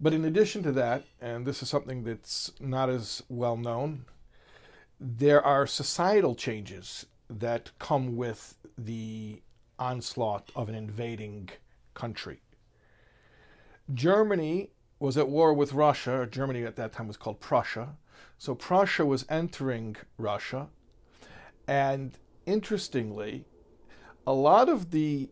But 0.00 0.12
in 0.12 0.24
addition 0.24 0.62
to 0.64 0.72
that, 0.72 1.04
and 1.20 1.46
this 1.46 1.62
is 1.62 1.68
something 1.68 2.02
that's 2.02 2.50
not 2.58 2.90
as 2.90 3.22
well 3.28 3.56
known, 3.56 4.04
there 4.98 5.42
are 5.42 5.66
societal 5.66 6.34
changes 6.34 7.06
that 7.30 7.70
come 7.78 8.16
with 8.16 8.56
the 8.76 9.42
onslaught 9.78 10.50
of 10.54 10.68
an 10.68 10.74
invading 10.74 11.50
country. 11.94 12.40
Germany 13.92 14.70
was 14.98 15.16
at 15.16 15.28
war 15.28 15.52
with 15.52 15.72
Russia. 15.72 16.28
Germany 16.30 16.64
at 16.64 16.76
that 16.76 16.92
time 16.92 17.08
was 17.08 17.16
called 17.16 17.40
Prussia. 17.40 17.96
So 18.38 18.54
Prussia 18.54 19.04
was 19.04 19.26
entering 19.28 19.96
Russia. 20.16 20.68
And 21.66 22.16
interestingly, 22.46 23.44
a 24.26 24.32
lot 24.32 24.68
of 24.68 24.90
the 24.90 25.30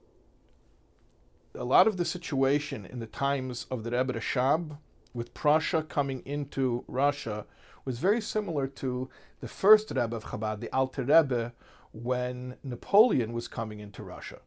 a 1.55 1.65
lot 1.65 1.89
of 1.89 1.97
the 1.97 2.05
situation 2.05 2.87
in 2.87 3.01
the 3.01 3.07
times 3.07 3.67
of 3.71 3.83
the 3.83 3.91
Rebbe 3.91 4.13
Rashab 4.13 4.79
with 5.13 5.35
Prussia 5.35 5.83
coming 5.83 6.23
into 6.25 6.85
Russia 6.87 7.45
was 7.85 7.99
very 7.99 8.21
similar 8.21 8.69
to 8.69 9.09
the 9.41 9.49
first 9.49 9.91
Rebbe 9.91 10.15
of 10.15 10.27
Chabad, 10.27 10.61
the 10.61 10.73
Alter 10.73 11.03
Rebbe, 11.03 11.53
when 11.93 12.57
Napoleon 12.63 13.33
was 13.33 13.49
coming 13.49 13.81
into 13.81 14.03
Russia. 14.03 14.41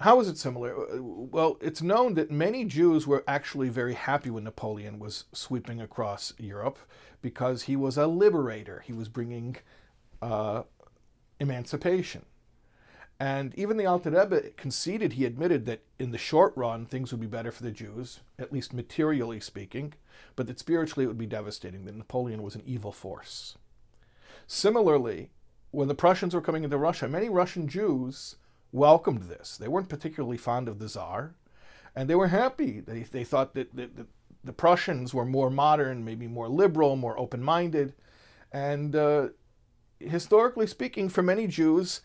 How 0.00 0.18
is 0.18 0.28
it 0.28 0.38
similar? 0.38 0.74
Well, 1.00 1.58
it's 1.60 1.82
known 1.82 2.14
that 2.14 2.30
many 2.30 2.64
Jews 2.64 3.06
were 3.06 3.22
actually 3.28 3.68
very 3.68 3.92
happy 3.92 4.30
when 4.30 4.44
Napoleon 4.44 4.98
was 4.98 5.24
sweeping 5.32 5.80
across 5.80 6.32
Europe 6.38 6.78
because 7.20 7.62
he 7.64 7.76
was 7.76 7.98
a 7.98 8.06
liberator. 8.06 8.82
He 8.86 8.94
was 8.94 9.10
bringing 9.10 9.56
uh, 10.22 10.62
emancipation. 11.38 12.24
And 13.18 13.54
even 13.58 13.76
the 13.76 13.84
Alter 13.84 14.10
Rebbe 14.10 14.52
conceded, 14.56 15.12
he 15.12 15.26
admitted 15.26 15.66
that 15.66 15.82
in 15.98 16.10
the 16.10 16.16
short 16.16 16.54
run, 16.56 16.86
things 16.86 17.12
would 17.12 17.20
be 17.20 17.26
better 17.26 17.52
for 17.52 17.62
the 17.62 17.70
Jews, 17.70 18.20
at 18.38 18.50
least 18.50 18.72
materially 18.72 19.40
speaking, 19.40 19.92
but 20.36 20.46
that 20.46 20.58
spiritually 20.58 21.04
it 21.04 21.08
would 21.08 21.18
be 21.18 21.26
devastating, 21.26 21.84
that 21.84 21.94
Napoleon 21.94 22.42
was 22.42 22.54
an 22.54 22.62
evil 22.64 22.92
force. 22.92 23.58
Similarly, 24.46 25.28
when 25.70 25.88
the 25.88 25.94
Prussians 25.94 26.34
were 26.34 26.40
coming 26.40 26.64
into 26.64 26.76
Russia, 26.76 27.08
many 27.08 27.28
Russian 27.28 27.68
Jews 27.68 28.36
welcomed 28.72 29.24
this. 29.24 29.56
They 29.56 29.68
weren't 29.68 29.88
particularly 29.88 30.36
fond 30.36 30.68
of 30.68 30.78
the 30.78 30.88
Tsar, 30.88 31.34
and 31.94 32.08
they 32.08 32.14
were 32.14 32.28
happy. 32.28 32.80
They, 32.80 33.02
they 33.02 33.24
thought 33.24 33.54
that, 33.54 33.74
that, 33.76 33.96
that 33.96 34.06
the 34.44 34.52
Prussians 34.52 35.12
were 35.12 35.24
more 35.24 35.50
modern, 35.50 36.04
maybe 36.04 36.26
more 36.26 36.48
liberal, 36.48 36.96
more 36.96 37.18
open 37.18 37.42
minded. 37.42 37.94
And 38.52 38.96
uh, 38.96 39.28
historically 39.98 40.66
speaking, 40.66 41.08
for 41.08 41.22
many 41.22 41.46
Jews, 41.46 42.00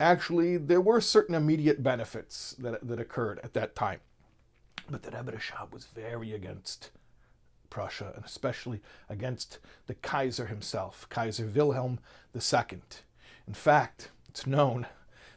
actually, 0.00 0.56
there 0.56 0.80
were 0.80 1.00
certain 1.00 1.34
immediate 1.34 1.82
benefits 1.82 2.54
that, 2.58 2.86
that 2.86 3.00
occurred 3.00 3.40
at 3.44 3.54
that 3.54 3.74
time. 3.74 4.00
But 4.88 5.02
the 5.02 5.10
Rebbe 5.10 5.32
Rashab 5.32 5.72
was 5.72 5.86
very 5.86 6.32
against 6.32 6.90
Prussia, 7.70 8.12
and 8.14 8.24
especially 8.24 8.80
against 9.08 9.58
the 9.86 9.94
Kaiser 9.94 10.46
himself, 10.46 11.06
Kaiser 11.08 11.46
Wilhelm 11.46 11.98
II. 12.34 12.80
In 13.46 13.54
fact, 13.54 14.10
it's 14.28 14.46
known 14.46 14.86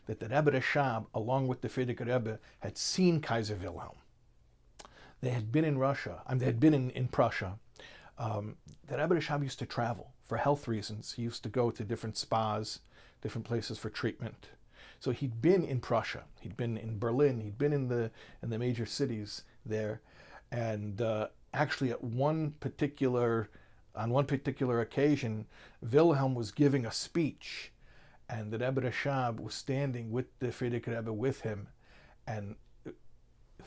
that 0.07 0.19
the 0.19 0.27
Rebbe 0.27 0.51
Rashab, 0.51 1.05
along 1.13 1.48
with 1.48 1.62
the 1.62 1.69
Frierdiker 1.69 2.07
Rebbe, 2.07 2.39
had 2.59 2.77
seen 2.77 3.21
Kaiser 3.21 3.55
Wilhelm. 3.55 3.98
They 5.21 5.29
had 5.29 5.51
been 5.51 5.65
in 5.65 5.77
Russia, 5.77 6.21
I 6.25 6.31
mean, 6.31 6.39
they 6.39 6.45
had 6.45 6.59
been 6.59 6.74
in, 6.74 6.89
in 6.91 7.07
Prussia. 7.09 7.59
Um, 8.17 8.55
the 8.88 8.98
Rebbe 8.98 9.15
Rashab 9.15 9.43
used 9.43 9.59
to 9.59 9.65
travel 9.65 10.12
for 10.25 10.38
health 10.38 10.67
reasons. 10.67 11.13
He 11.13 11.21
used 11.24 11.43
to 11.43 11.50
go 11.50 11.71
to 11.71 11.83
different 11.83 12.17
spas, 12.17 12.79
different 13.21 13.45
places 13.45 13.77
for 13.77 13.89
treatment. 13.89 14.50
So 15.00 15.12
he'd 15.12 15.41
been 15.41 15.63
in 15.63 15.79
Prussia, 15.79 16.24
he'd 16.41 16.57
been 16.57 16.77
in 16.77 17.00
Berlin, 17.00 17.39
he'd 17.39 17.57
been 17.57 17.71
in 17.74 17.88
the 17.88 18.12
in 18.43 18.50
the 18.50 18.59
major 18.59 18.86
cities 18.86 19.43
there, 19.65 20.01
and 20.51 21.01
uh, 21.01 21.27
actually 21.53 21.91
at 21.91 22.03
one 22.03 22.51
particular 22.60 23.50
on 23.96 24.12
one 24.12 24.25
particular 24.25 24.79
occasion, 24.79 25.46
Wilhelm 25.82 26.36
was 26.36 26.51
giving 26.51 26.86
a 26.86 26.91
speech 26.91 27.72
and 28.29 28.51
the 28.51 28.60
Rebbe 28.60 28.82
Rashab 28.82 29.39
was 29.39 29.56
standing 29.56 30.12
with 30.12 30.27
the 30.39 30.48
Frierdiker 30.48 30.96
Rebbe 30.96 31.12
with 31.12 31.41
him, 31.41 31.68
and 32.27 32.56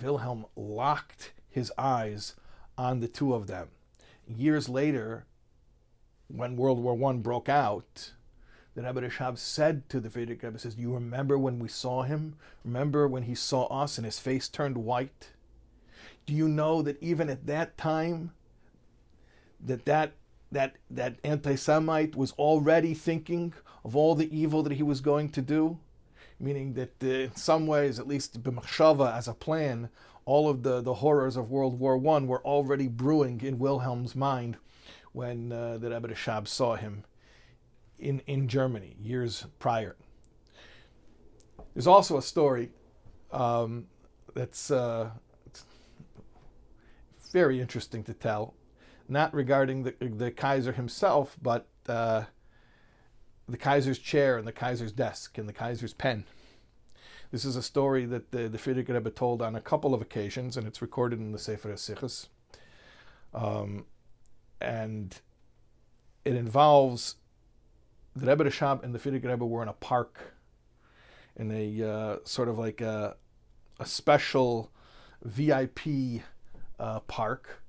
Wilhelm 0.01 0.47
locked 0.55 1.33
his 1.51 1.73
eyes 1.77 2.37
on 2.79 3.01
the 3.01 3.09
two 3.09 3.35
of 3.35 3.49
them. 3.49 3.69
Years 4.27 4.69
later, 4.69 5.27
when 6.29 6.57
World 6.57 6.79
War 6.79 7.11
I 7.11 7.17
broke 7.17 7.49
out, 7.49 8.13
the 8.75 8.83
Rebbe 8.83 9.03
Rashab 9.03 9.37
said 9.37 9.89
to 9.89 9.99
the 9.99 10.09
Frierdiker 10.09 10.45
Rebbe, 10.45 10.59
says, 10.59 10.79
you 10.79 10.95
remember 10.95 11.37
when 11.37 11.59
we 11.59 11.69
saw 11.69 12.05
him? 12.05 12.37
Remember 12.65 13.09
when 13.09 13.25
he 13.25 13.35
saw 13.35 13.65
us 13.67 13.99
and 13.99 14.05
his 14.05 14.21
face 14.21 14.49
turned 14.49 14.79
white? 14.79 15.31
Do 16.27 16.35
you 16.35 16.49
know 16.49 16.83
that 16.83 17.03
even 17.03 17.29
at 17.29 17.47
that 17.47 17.77
time, 17.77 18.33
that 19.61 19.85
that 19.87 20.13
that 20.51 20.77
that 20.91 21.17
anti-Semite 21.25 22.15
was 22.15 22.33
already 22.33 22.95
thinking 22.95 23.55
of 23.85 23.97
all 23.97 24.15
the 24.15 24.37
evil 24.37 24.63
that 24.63 24.73
he 24.73 24.83
was 24.83 25.01
going 25.01 25.31
to 25.31 25.43
do, 25.43 25.79
meaning 26.39 26.75
that 26.75 26.95
uh, 27.03 27.07
in 27.07 27.37
some 27.37 27.67
ways, 27.67 27.99
at 27.99 28.07
least 28.07 28.43
b'machshava 28.43 29.17
as 29.17 29.29
a 29.29 29.35
plan, 29.35 29.89
all 30.25 30.49
of 30.49 30.63
the, 30.63 30.81
the 30.81 30.95
horrors 30.95 31.37
of 31.37 31.51
World 31.51 31.79
War 31.79 31.97
One 31.97 32.27
were 32.27 32.43
already 32.45 32.89
brewing 32.89 33.41
in 33.41 33.59
Wilhelm's 33.59 34.15
mind 34.15 34.57
when 35.13 35.53
uh, 35.53 35.79
the 35.79 35.91
Rebbe 35.91 36.09
Rashab 36.09 36.47
saw 36.47 36.77
him 36.77 37.05
in, 37.99 38.21
in 38.27 38.49
Germany 38.49 38.97
years 39.01 39.47
prior. 39.59 39.97
There's 41.75 41.87
also 41.87 42.19
a 42.19 42.23
story 42.23 42.71
um, 43.31 43.87
that's 44.35 44.71
uh, 44.71 45.11
very 47.33 47.61
interesting 47.61 48.05
to 48.05 48.15
tell 48.15 48.55
not 49.09 49.35
regarding 49.35 49.83
the, 49.83 49.95
the 50.01 50.31
Kaiser 50.31 50.73
himself, 50.73 51.37
but 51.41 51.67
uh, 51.89 52.25
the 53.49 53.57
Kaiser's 53.57 53.99
chair 53.99 54.39
and 54.39 54.47
the 54.47 54.53
Kaiser's 54.53 54.93
desk 54.93 55.39
and 55.39 55.49
the 55.49 55.53
Kaiser's 55.53 55.93
pen. 55.93 56.25
This 57.31 57.45
is 57.45 57.57
a 57.57 57.63
story 57.63 58.05
that 58.07 58.31
the, 58.31 58.49
the 58.49 58.59
Frierdiker 58.59 58.95
Rebbe 58.95 59.11
told 59.11 59.41
on 59.43 59.57
a 59.57 59.61
couple 59.61 59.95
of 59.95 60.03
occasions, 60.03 60.57
and 60.57 60.67
it's 60.67 60.83
recorded 60.83 61.19
in 61.19 61.33
the 61.33 61.39
Sefer 61.39 61.73
HaSichos. 61.73 62.29
Um, 63.35 63.87
and 64.61 65.19
it 66.25 66.35
involves 66.35 67.17
the 68.15 68.27
Rebbe 68.27 68.45
Rashab 68.45 68.83
and 68.83 68.95
the 68.95 68.99
Frierdiker 68.99 69.31
Rebbe 69.31 69.47
were 69.47 69.63
in 69.63 69.69
a 69.69 69.75
park, 69.75 70.35
in 71.37 71.51
a 71.51 71.89
uh, 71.89 72.17
sort 72.25 72.49
of 72.49 72.59
like 72.59 72.81
a, 72.81 73.17
a 73.81 73.87
special 73.87 74.71
VIP 75.23 76.23
uh, 76.79 77.01
park 77.01 77.63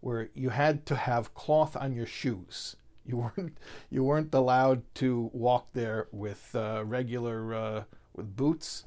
where 0.00 0.28
you 0.34 0.50
had 0.50 0.86
to 0.86 0.96
have 0.96 1.34
cloth 1.34 1.76
on 1.76 1.94
your 1.94 2.06
shoes. 2.06 2.76
You 3.08 3.18
weren't 3.18 3.58
you 3.88 4.02
weren't 4.02 4.34
allowed 4.34 4.82
to 4.96 5.30
walk 5.32 5.68
there 5.74 6.08
with 6.10 6.56
uh, 6.56 6.82
regular 6.84 7.54
uh, 7.54 7.84
with 8.16 8.34
boots. 8.34 8.82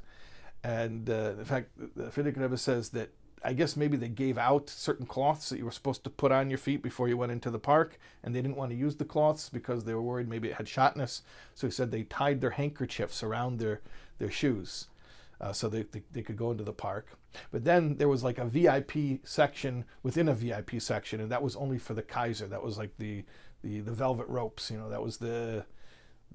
And 0.62 1.10
uh, 1.10 1.36
in 1.40 1.46
fact, 1.46 1.70
the 1.96 2.12
Frierdiker 2.12 2.42
Rebbe 2.42 2.58
says 2.58 2.90
that 2.90 3.12
I 3.44 3.54
guess 3.54 3.78
maybe 3.78 3.96
they 3.96 4.10
gave 4.10 4.38
out 4.38 4.70
certain 4.70 5.06
cloths 5.06 5.50
that 5.50 5.58
you 5.58 5.66
were 5.66 5.72
supposed 5.72 6.04
to 6.04 6.10
put 6.10 6.32
on 6.34 6.50
your 6.50 6.58
feet 6.58 6.84
before 6.84 7.08
you 7.08 7.16
went 7.16 7.32
into 7.32 7.50
the 7.50 7.60
park, 7.60 7.98
and 8.22 8.36
they 8.36 8.42
didn't 8.42 8.58
want 8.58 8.72
to 8.72 8.78
use 8.78 8.98
the 8.98 9.06
cloths 9.06 9.48
because 9.48 9.86
they 9.86 9.94
were 9.94 10.02
worried 10.02 10.28
maybe 10.28 10.50
it 10.50 10.56
had 10.56 10.66
shatnez. 10.66 11.22
So 11.56 11.68
he 11.68 11.72
said 11.72 11.92
they 11.92 12.04
tied 12.04 12.42
their 12.42 12.52
handkerchiefs 12.52 13.24
around 13.24 13.60
their 13.60 13.80
their 14.18 14.32
shoes. 14.32 14.88
Uh, 15.42 15.54
so 15.54 15.70
they, 15.70 15.84
they, 15.84 16.04
they, 16.12 16.22
could 16.22 16.36
go 16.36 16.52
into 16.52 16.66
the 16.66 16.74
park. 16.74 17.08
But 17.50 17.64
then 17.64 17.96
there 17.96 18.10
was 18.10 18.24
like 18.24 18.38
a 18.40 18.46
VIP 18.46 19.22
section 19.24 19.86
within 20.04 20.28
a 20.28 20.34
VIP 20.34 20.82
section, 20.82 21.22
and 21.22 21.32
that 21.32 21.42
was 21.42 21.56
only 21.56 21.78
for 21.78 21.94
the 21.94 22.02
Kaiser. 22.02 22.48
That 22.48 22.62
was 22.62 22.78
like 22.78 22.98
the 22.98 23.24
the, 23.64 23.80
the 23.80 23.92
velvet 23.92 24.28
ropes. 24.28 24.70
You 24.70 24.78
know, 24.78 24.90
that 24.90 25.02
was 25.02 25.18
the 25.18 25.66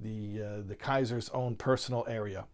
the 0.00 0.42
uh, 0.42 0.62
the 0.66 0.75
Kaiser's 0.75 1.28
own 1.30 1.56
personal 1.56 2.06
area. 2.08 2.46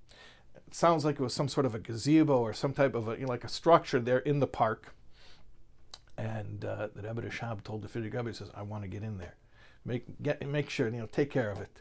It 0.55 0.75
sounds 0.75 1.05
like 1.05 1.17
it 1.17 1.23
was 1.23 1.35
some 1.35 1.49
sort 1.49 1.67
of 1.67 1.75
a 1.75 1.79
gazebo 1.79 2.39
or 2.39 2.53
some 2.53 2.73
type 2.73 2.95
of 2.95 3.09
a, 3.09 3.13
you 3.13 3.23
know, 3.23 3.29
like 3.29 3.45
a 3.45 3.49
structure 3.49 4.01
there 4.01 4.19
in 4.19 4.41
the 4.41 4.47
park. 4.47 4.95
And 6.17 6.65
uh, 6.65 6.89
the 6.95 7.03
Rebbe 7.03 7.23
Shab 7.31 7.65
told 7.65 7.83
the 7.83 7.89
Frierdiker 7.89 8.19
Rebbe, 8.19 8.29
he 8.29 8.35
says, 8.35 8.51
I 8.55 8.63
want 8.63 8.83
to 8.83 8.89
get 8.89 9.03
in 9.03 9.19
there. 9.19 9.37
Make, 9.85 10.05
get, 10.23 10.47
make 10.47 10.69
sure, 10.69 10.87
you 10.89 10.99
know, 10.99 11.07
take 11.07 11.31
care 11.31 11.51
of 11.51 11.59
it. 11.61 11.81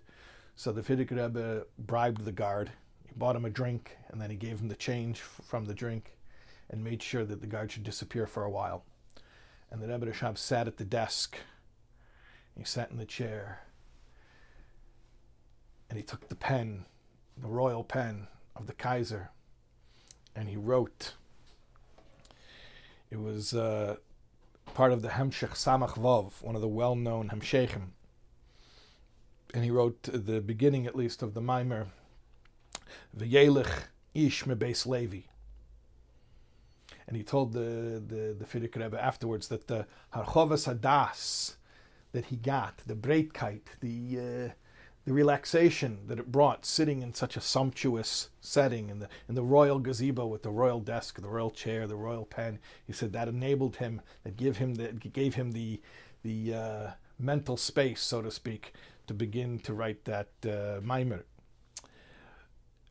So 0.56 0.72
the 0.72 0.82
Frierdiker 0.82 1.12
Rebbe 1.12 1.66
bribed 1.78 2.24
the 2.24 2.32
guard. 2.32 2.72
Bought 3.20 3.36
him 3.36 3.44
a 3.44 3.50
drink, 3.50 3.98
and 4.08 4.22
then 4.22 4.30
he 4.30 4.38
gave 4.38 4.62
him 4.62 4.70
the 4.70 4.76
change 4.76 5.20
from 5.20 5.66
the 5.66 5.74
drink 5.74 6.16
and 6.70 6.82
made 6.82 7.04
sure 7.04 7.26
that 7.26 7.42
the 7.42 7.48
guard 7.48 7.70
should 7.70 7.84
disappear 7.84 8.26
for 8.26 8.46
a 8.46 8.50
while. 8.50 8.86
And 9.70 9.82
the 9.82 9.90
Rebbe 9.90 10.38
sat 10.38 10.68
at 10.68 10.78
the 10.78 10.86
desk. 10.86 11.36
He 12.58 12.64
sat 12.64 12.92
in 12.92 12.98
the 12.98 13.06
chair. 13.06 13.64
And 15.90 15.98
he 15.98 16.04
took 16.04 16.30
the 16.30 16.36
pen, 16.36 16.86
the 17.38 17.50
royal 17.50 17.84
pen, 17.84 18.28
of 18.56 18.68
the 18.68 18.74
Kaiser, 18.74 19.32
and 20.34 20.48
he 20.48 20.56
wrote. 20.56 21.16
It 23.12 23.20
was 23.20 23.54
uh, 23.54 23.98
part 24.74 24.94
of 24.94 25.02
the 25.02 25.10
Hemshech 25.10 25.56
Samach 25.56 25.96
Vov, 25.96 26.42
one 26.42 26.56
of 26.56 26.62
the 26.62 26.70
well-known 26.70 27.30
Hemshechim. 27.30 27.90
And 29.54 29.66
he 29.66 29.72
wrote 29.72 30.04
the 30.04 30.40
beginning, 30.40 30.86
at 30.86 30.96
least, 30.96 31.22
of 31.22 31.34
the 31.34 31.42
Maimer, 31.42 31.88
V'yelich 33.18 33.86
ish 34.14 34.44
mebeis 34.46 34.86
Levi. 34.86 35.22
And 37.08 37.18
he 37.18 37.24
told 37.24 37.54
the 37.54 38.02
the 38.06 38.36
the 38.38 38.46
Frierdiker 38.46 38.84
Rebbe 38.84 39.02
afterwards 39.02 39.48
that 39.48 39.68
the 39.68 39.86
Harchovas 40.14 40.68
Hadas 40.68 41.56
that 42.12 42.26
he 42.26 42.36
got, 42.36 42.82
the 42.86 42.96
Breitkeit, 42.96 43.62
the 43.82 44.20
uh, 44.20 44.54
the 45.06 45.14
relaxation 45.14 46.00
that 46.08 46.20
it 46.20 46.32
brought 46.32 46.66
sitting 46.66 47.02
in 47.02 47.14
such 47.14 47.36
a 47.36 47.42
sumptuous 47.42 48.30
setting 48.42 48.90
in 48.90 49.00
the 49.00 49.10
in 49.28 49.36
the 49.36 49.44
royal 49.44 49.80
gazebo 49.80 50.28
with 50.28 50.44
the 50.44 50.52
royal 50.52 50.80
desk, 50.80 51.20
the 51.20 51.28
royal 51.28 51.50
chair, 51.50 51.88
the 51.88 51.96
royal 51.96 52.26
pen. 52.26 52.60
He 52.86 52.94
said 52.94 53.14
that 53.14 53.28
enabled 53.28 53.78
him, 53.78 54.02
that 54.24 54.38
give 54.38 54.58
him 54.58 54.76
the 54.76 54.92
gave 54.92 55.36
him 55.36 55.52
the 55.52 55.82
the 56.22 56.54
uh, 56.54 56.92
mental 57.18 57.58
space, 57.58 58.02
so 58.02 58.22
to 58.22 58.30
speak, 58.30 58.74
to 59.08 59.14
begin 59.14 59.60
to 59.60 59.74
write 59.74 60.06
that 60.06 60.28
uh, 60.44 60.80
Maimer. 60.82 61.24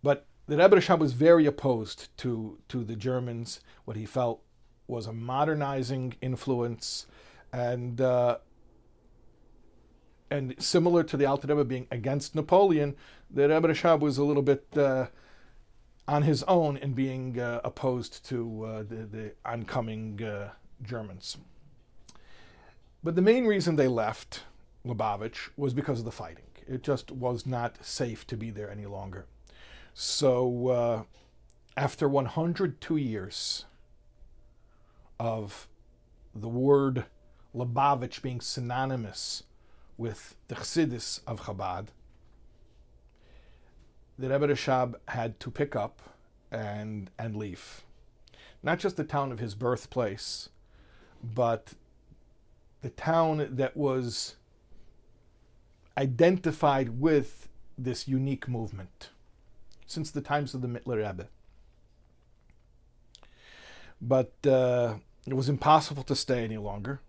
But 0.02 0.26
the 0.46 0.56
Rebbe 0.56 0.76
Rashab 0.76 0.98
was 0.98 1.12
very 1.12 1.46
opposed 1.46 2.16
to 2.18 2.58
to 2.68 2.84
the 2.84 2.96
Germans. 2.96 3.60
What 3.84 3.96
he 3.96 4.06
felt 4.06 4.42
was 4.86 5.06
a 5.06 5.12
modernizing 5.12 6.14
influence, 6.20 7.06
and 7.52 8.00
uh, 8.00 8.38
and 10.30 10.54
similar 10.58 11.02
to 11.04 11.16
the 11.16 11.26
Alter 11.26 11.48
Rebbe 11.48 11.64
being 11.64 11.86
against 11.90 12.34
Napoleon, 12.34 12.96
the 13.30 13.48
Rebbe 13.48 13.68
Rashab 13.68 14.00
was 14.00 14.18
a 14.18 14.24
little 14.24 14.42
bit 14.42 14.66
uh, 14.76 15.06
on 16.06 16.22
his 16.22 16.42
own 16.44 16.76
in 16.78 16.94
being 16.94 17.38
uh, 17.38 17.60
opposed 17.64 18.26
to 18.28 18.64
uh, 18.64 18.78
the, 18.82 19.06
the, 19.06 19.32
oncoming 19.44 20.22
uh, 20.22 20.50
Germans. 20.82 21.36
But 23.04 23.14
the 23.14 23.22
main 23.22 23.46
reason 23.46 23.76
they 23.76 23.88
left 23.88 24.44
Lubavitch 24.86 25.50
was 25.56 25.74
because 25.74 25.98
of 25.98 26.04
the 26.06 26.10
fighting. 26.10 26.44
It 26.66 26.82
just 26.82 27.10
was 27.10 27.46
not 27.46 27.84
safe 27.84 28.26
to 28.28 28.36
be 28.36 28.50
there 28.50 28.70
any 28.70 28.86
longer. 28.86 29.26
So 30.00 30.68
uh, 30.68 31.02
after 31.76 32.08
102 32.08 32.96
years 32.98 33.64
of 35.18 35.66
the 36.32 36.46
word 36.46 37.06
Lubavitch 37.52 38.22
being 38.22 38.40
synonymous 38.40 39.42
with 39.96 40.36
the 40.46 40.54
Chassidus 40.54 41.18
of 41.26 41.40
Chabad, 41.40 41.88
the 44.16 44.28
Rebbe 44.28 44.46
Rashab 44.46 44.94
had 45.08 45.40
to 45.40 45.50
pick 45.50 45.74
up 45.74 46.00
and 46.52 47.10
and 47.18 47.34
leave. 47.34 47.82
Not 48.62 48.78
just 48.78 48.96
the 48.96 49.02
town 49.02 49.32
of 49.32 49.40
his 49.40 49.56
birthplace, 49.56 50.48
but 51.24 51.74
the 52.82 52.90
town 52.90 53.48
that 53.50 53.76
was 53.76 54.36
identified 55.96 57.00
with 57.00 57.48
this 57.76 58.06
unique 58.06 58.46
movement 58.46 59.10
since 59.88 60.12
the 60.12 60.20
times 60.20 60.54
of 60.54 60.62
the 60.62 60.68
Mittler 60.68 61.04
Rebbe. 61.04 61.26
But 64.00 64.32
uh, 64.46 64.94
it 65.26 65.34
was 65.34 65.48
impossible 65.48 66.04
to 66.04 66.14
stay 66.14 66.44
any 66.44 66.58
longer 66.58 67.00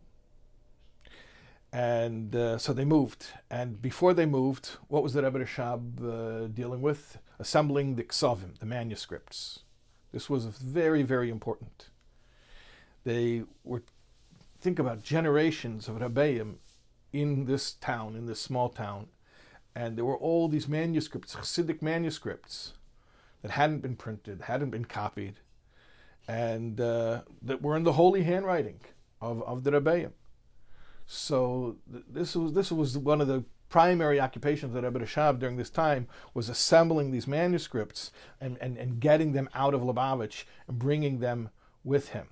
and 1.71 2.35
uh, 2.35 2.57
so 2.57 2.73
they 2.73 2.85
moved. 2.85 3.27
And 3.49 3.81
before 3.81 4.13
they 4.13 4.25
moved, 4.25 4.71
what 4.87 5.03
was 5.03 5.13
the 5.13 5.23
Rebbe 5.23 5.39
Rashab 5.39 6.03
uh, 6.03 6.47
dealing 6.47 6.81
with? 6.81 7.19
Assembling 7.37 7.95
the 7.95 8.03
ksavim, 8.03 8.57
the 8.59 8.65
manuscripts. 8.65 9.59
This 10.11 10.29
was 10.29 10.45
very, 10.45 11.03
very 11.03 11.29
important. 11.29 11.89
They 13.03 13.43
were, 13.63 13.83
think 14.59 14.79
about 14.79 15.03
generations 15.03 15.87
of 15.87 15.97
Rebbeim 15.97 16.55
in 17.13 17.45
this 17.45 17.73
town, 17.73 18.15
in 18.15 18.25
this 18.25 18.41
small 18.41 18.69
town, 18.69 19.07
and 19.79 19.95
there 19.95 20.03
were 20.03 20.17
all 20.17 20.49
these 20.49 20.67
manuscripts, 20.67 21.35
Hasidic 21.35 21.81
manuscripts, 21.81 22.73
that 23.41 23.51
hadn't 23.51 23.79
been 23.79 23.95
printed, 23.95 24.41
hadn't 24.41 24.71
been 24.71 24.83
copied, 24.83 25.35
and 26.27 26.81
uh, 26.81 27.21
that 27.41 27.61
were 27.61 27.77
in 27.77 27.85
the 27.85 27.93
holy 27.93 28.23
handwriting 28.23 28.81
of, 29.21 29.41
of 29.43 29.63
the 29.63 29.71
Rebbeim. 29.71 30.11
So 31.07 31.77
this 31.87 32.35
was 32.35 32.51
this 32.51 32.73
was 32.73 32.97
one 32.97 33.21
of 33.21 33.29
the 33.29 33.45
primary 33.69 34.19
occupations 34.19 34.75
of 34.75 34.83
Rebbe 34.83 34.99
Rashab 34.99 35.39
during 35.39 35.55
this 35.55 35.69
time 35.69 36.09
was 36.33 36.49
assembling 36.49 37.11
these 37.11 37.25
manuscripts 37.25 38.11
and, 38.41 38.57
and, 38.59 38.77
and 38.77 38.99
getting 38.99 39.31
them 39.31 39.47
out 39.55 39.73
of 39.73 39.81
Lubavitch 39.81 40.43
and 40.67 40.77
bringing 40.77 41.19
them 41.19 41.49
with 41.85 42.09
him. 42.09 42.27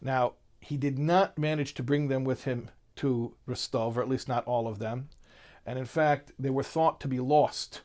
Now, 0.00 0.32
he 0.58 0.76
did 0.76 0.98
not 0.98 1.38
manage 1.38 1.74
to 1.74 1.82
bring 1.84 2.08
them 2.08 2.24
with 2.24 2.42
him 2.42 2.70
to 2.96 3.34
Rostov, 3.46 3.96
or 3.96 4.02
at 4.02 4.08
least 4.08 4.28
not 4.28 4.44
all 4.46 4.66
of 4.66 4.80
them. 4.80 5.10
And 5.66 5.78
in 5.78 5.84
fact, 5.84 6.32
they 6.38 6.50
were 6.50 6.62
thought 6.62 7.00
to 7.00 7.08
be 7.08 7.20
lost. 7.20 7.82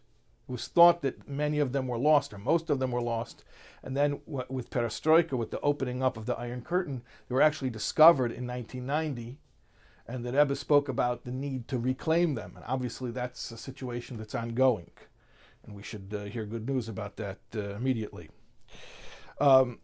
It 0.48 0.52
was 0.52 0.68
thought 0.68 1.02
that 1.02 1.28
many 1.28 1.60
of 1.60 1.74
them 1.74 1.88
were 1.88 1.98
lost, 1.98 2.34
or 2.34 2.38
most 2.38 2.70
of 2.70 2.80
them 2.80 2.92
were 2.92 3.02
lost. 3.02 3.44
And 3.84 3.96
then 3.96 4.22
with 4.26 4.70
Perestroika, 4.70 5.34
with 5.34 5.52
the 5.52 5.60
opening 5.62 6.02
up 6.02 6.18
of 6.18 6.26
the 6.26 6.38
Iron 6.38 6.62
Curtain, 6.62 7.04
they 7.28 7.36
were 7.36 7.42
actually 7.42 7.70
discovered 7.70 8.32
in 8.32 8.48
1990 8.48 9.38
and 10.08 10.26
the 10.26 10.32
Rebbe 10.32 10.56
spoke 10.56 10.88
about 10.88 11.26
the 11.26 11.32
need 11.32 11.68
to 11.68 11.78
reclaim 11.78 12.36
them. 12.36 12.54
And 12.56 12.63
obviously, 12.68 13.12
that's 13.12 13.52
a 13.52 13.58
situation 13.58 14.18
that's 14.18 14.34
ongoing, 14.34 14.92
and 15.66 15.76
we 15.76 15.84
should 15.84 16.13
uh, 16.16 16.24
hear 16.26 16.46
good 16.46 16.68
news 16.68 16.88
about 16.88 17.18
that 17.18 17.40
uh, 17.56 17.76
immediately. 17.76 18.30
Um, 19.40 19.80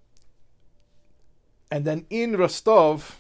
and 1.70 1.86
then 1.86 2.06
in 2.10 2.38
Rostov, 2.38 3.18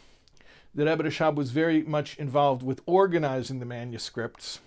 the 0.75 0.85
Rebbe 0.85 1.03
Rashab 1.03 1.35
was 1.35 1.51
very 1.51 1.83
much 1.83 2.17
involved 2.17 2.63
with 2.63 2.81
organizing 2.85 3.59
the 3.59 3.65
manuscripts 3.65 4.59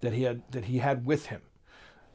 that 0.00 0.12
he 0.12 0.22
had 0.22 0.42
that 0.52 0.66
he 0.66 0.78
had 0.78 1.04
with 1.06 1.26
him. 1.26 1.42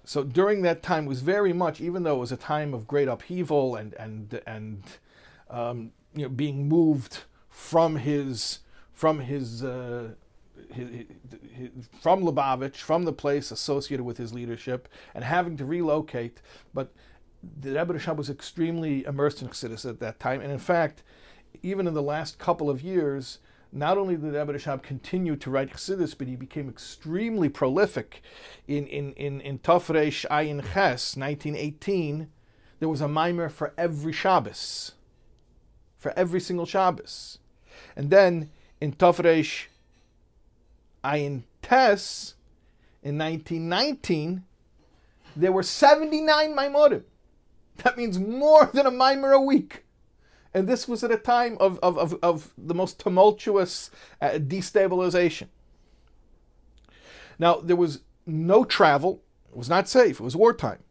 So 0.04 0.24
during 0.24 0.62
that 0.64 0.82
time 0.82 1.06
was 1.06 1.22
very 1.22 1.54
much, 1.54 1.80
even 1.80 2.04
though 2.04 2.16
it 2.16 2.20
was 2.20 2.32
a 2.32 2.38
time 2.38 2.74
of 2.74 2.88
great 2.88 3.08
upheaval 3.08 3.76
and 3.76 3.94
and 3.96 4.42
and 4.48 4.84
um, 5.50 5.92
you 6.16 6.24
know 6.24 6.30
being 6.30 6.68
moved 6.68 7.20
from 7.50 7.98
his 7.98 8.60
from 9.02 9.20
his, 9.20 9.64
uh, 9.64 10.10
his, 10.72 10.88
his, 11.56 11.70
from 12.02 12.22
Lubavitch, 12.22 12.76
from 12.76 13.04
the 13.04 13.12
place 13.12 13.50
associated 13.50 14.04
with 14.04 14.18
his 14.18 14.32
leadership, 14.32 14.88
and 15.16 15.24
having 15.24 15.58
to 15.58 15.66
relocate. 15.66 16.40
But 16.72 16.94
the 17.60 17.70
Rebbe 17.70 17.96
Rashab 17.96 18.18
was 18.18 18.30
extremely 18.30 19.04
immersed 19.06 19.42
in 19.42 19.48
Chassidus 19.48 19.90
at 19.90 20.00
that 20.02 20.20
time, 20.20 20.40
and 20.40 20.52
in 20.52 20.60
fact, 20.60 21.02
even 21.64 21.88
in 21.88 21.94
the 21.94 22.02
last 22.02 22.40
couple 22.40 22.70
of 22.70 22.82
years, 22.82 23.40
not 23.72 23.98
only 23.98 24.16
did 24.16 24.34
Rebbe 24.34 24.54
Rashab 24.54 24.84
continue 24.84 25.36
to 25.38 25.50
write 25.50 25.72
Chassidus, 25.72 26.18
but 26.18 26.28
he 26.28 26.36
became 26.36 26.68
extremely 26.68 27.50
prolific. 27.50 28.22
In 28.68 28.86
in 28.88 29.14
in 29.14 29.42
in 29.42 29.60
Tafresh 29.60 30.26
Ayin 30.30 30.62
Ches, 30.74 31.16
1918, 31.16 32.30
there 32.80 32.90
was 32.90 33.02
a 33.02 33.08
mimer 33.08 33.50
for 33.50 33.74
every 33.78 34.12
Shabbos, 34.12 34.94
for 35.98 36.12
every 36.18 36.40
single 36.42 36.66
Shabbos. 36.66 37.40
And 37.96 38.10
then 38.10 38.50
in 38.82 38.94
Tafresh 38.94 39.68
Ayin 41.04 41.44
Tes 41.62 42.34
in 43.04 43.18
1919, 43.18 44.44
there 45.36 45.52
were 45.52 45.64
79 45.64 46.54
Maimorim. 46.54 47.04
That 47.78 47.98
means 47.98 48.20
more 48.20 48.70
than 48.74 48.86
a 48.86 48.92
Maimer 48.92 49.34
a 49.34 49.42
week. 49.42 49.86
And 50.54 50.68
this 50.68 50.88
was 50.88 51.04
at 51.04 51.12
a 51.12 51.18
time 51.18 51.58
of, 51.60 51.80
of, 51.82 51.98
of, 51.98 52.20
of 52.22 52.54
the 52.58 52.74
most 52.74 53.00
tumultuous 53.00 53.90
uh, 54.22 54.32
destabilization. 54.32 55.48
Now, 57.40 57.56
there 57.56 57.76
was 57.76 58.02
no 58.26 58.66
travel, 58.66 59.22
it 59.50 59.58
was 59.58 59.70
not 59.70 59.88
safe, 59.88 60.20
it 60.20 60.24
was 60.24 60.36
wartime. 60.36 60.84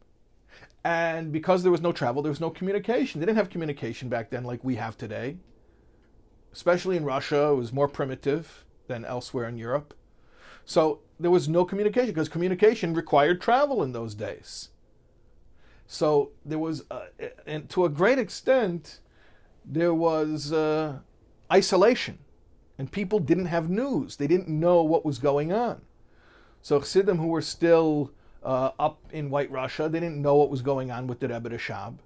And 0.83 1.31
because 1.31 1.61
there 1.61 1.71
was 1.71 1.81
no 1.81 1.91
travel, 1.91 2.23
there 2.23 2.31
was 2.31 2.41
no 2.41 2.49
communication. 2.49 3.19
They 3.19 3.25
didn't 3.27 3.37
have 3.37 3.51
communication 3.51 4.09
back 4.09 4.31
then 4.31 4.43
like 4.43 4.63
we 4.63 4.75
have 4.75 4.97
today. 4.97 5.37
Especially 6.51 6.97
in 6.97 7.05
Russia, 7.05 7.49
it 7.49 7.55
was 7.55 7.71
more 7.71 7.87
primitive 7.87 8.65
than 8.87 9.05
elsewhere 9.05 9.47
in 9.47 9.57
Europe. 9.57 9.93
So 10.65 10.99
there 11.19 11.31
was 11.31 11.47
no 11.47 11.65
communication 11.65 12.09
because 12.09 12.29
communication 12.29 12.93
required 12.93 13.39
travel 13.41 13.83
in 13.83 13.91
those 13.91 14.15
days. 14.15 14.69
So 15.85 16.31
there 16.43 16.59
was, 16.59 16.83
uh, 16.89 17.05
and 17.45 17.69
to 17.69 17.85
a 17.85 17.89
great 17.89 18.17
extent, 18.17 18.99
there 19.65 19.93
was 19.93 20.51
uh, 20.51 20.99
isolation, 21.51 22.19
and 22.77 22.91
people 22.91 23.19
didn't 23.19 23.45
have 23.45 23.69
news. 23.69 24.15
They 24.15 24.27
didn't 24.27 24.47
know 24.47 24.83
what 24.83 25.05
was 25.05 25.19
going 25.19 25.51
on. 25.53 25.81
So 26.61 26.79
Chassidim 26.79 27.17
who 27.17 27.27
were 27.27 27.41
still 27.41 28.11
uh, 28.43 28.71
up 28.79 28.99
in 29.11 29.29
White 29.29 29.51
Russia, 29.51 29.89
they 29.89 29.99
didn't 29.99 30.21
know 30.21 30.35
what 30.35 30.49
was 30.49 30.61
going 30.61 30.91
on 30.91 31.07
with 31.07 31.19
the 31.19 31.27
Rebbe 31.27 31.49
Rashab. 31.49 31.97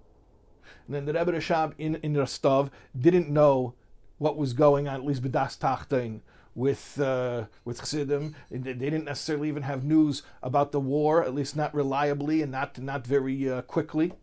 And 0.88 0.96
then 0.96 1.06
the 1.06 1.14
Rebbe 1.14 1.32
Rashab 1.32 1.74
in, 1.78 1.96
in 1.96 2.16
Rostov 2.16 2.70
didn't 2.98 3.30
know 3.30 3.74
what 4.18 4.38
was 4.38 4.54
going 4.54 4.88
on, 4.88 4.96
at 4.96 5.06
least 5.06 5.24
B'das 5.24 5.58
Tachtain, 5.58 6.22
with 6.54 7.00
uh, 7.00 7.46
with 7.66 7.80
Chassidim. 7.80 8.36
They 8.50 8.74
didn't 8.74 9.06
necessarily 9.06 9.50
even 9.50 9.64
have 9.64 9.84
news 9.84 10.24
about 10.42 10.72
the 10.72 10.80
war, 10.80 11.24
at 11.24 11.36
least 11.36 11.56
not 11.56 11.74
reliably 11.74 12.42
and 12.42 12.52
not 12.52 12.80
not 12.80 13.06
very 13.06 13.50
uh, 13.50 13.62
quickly. 13.64 14.14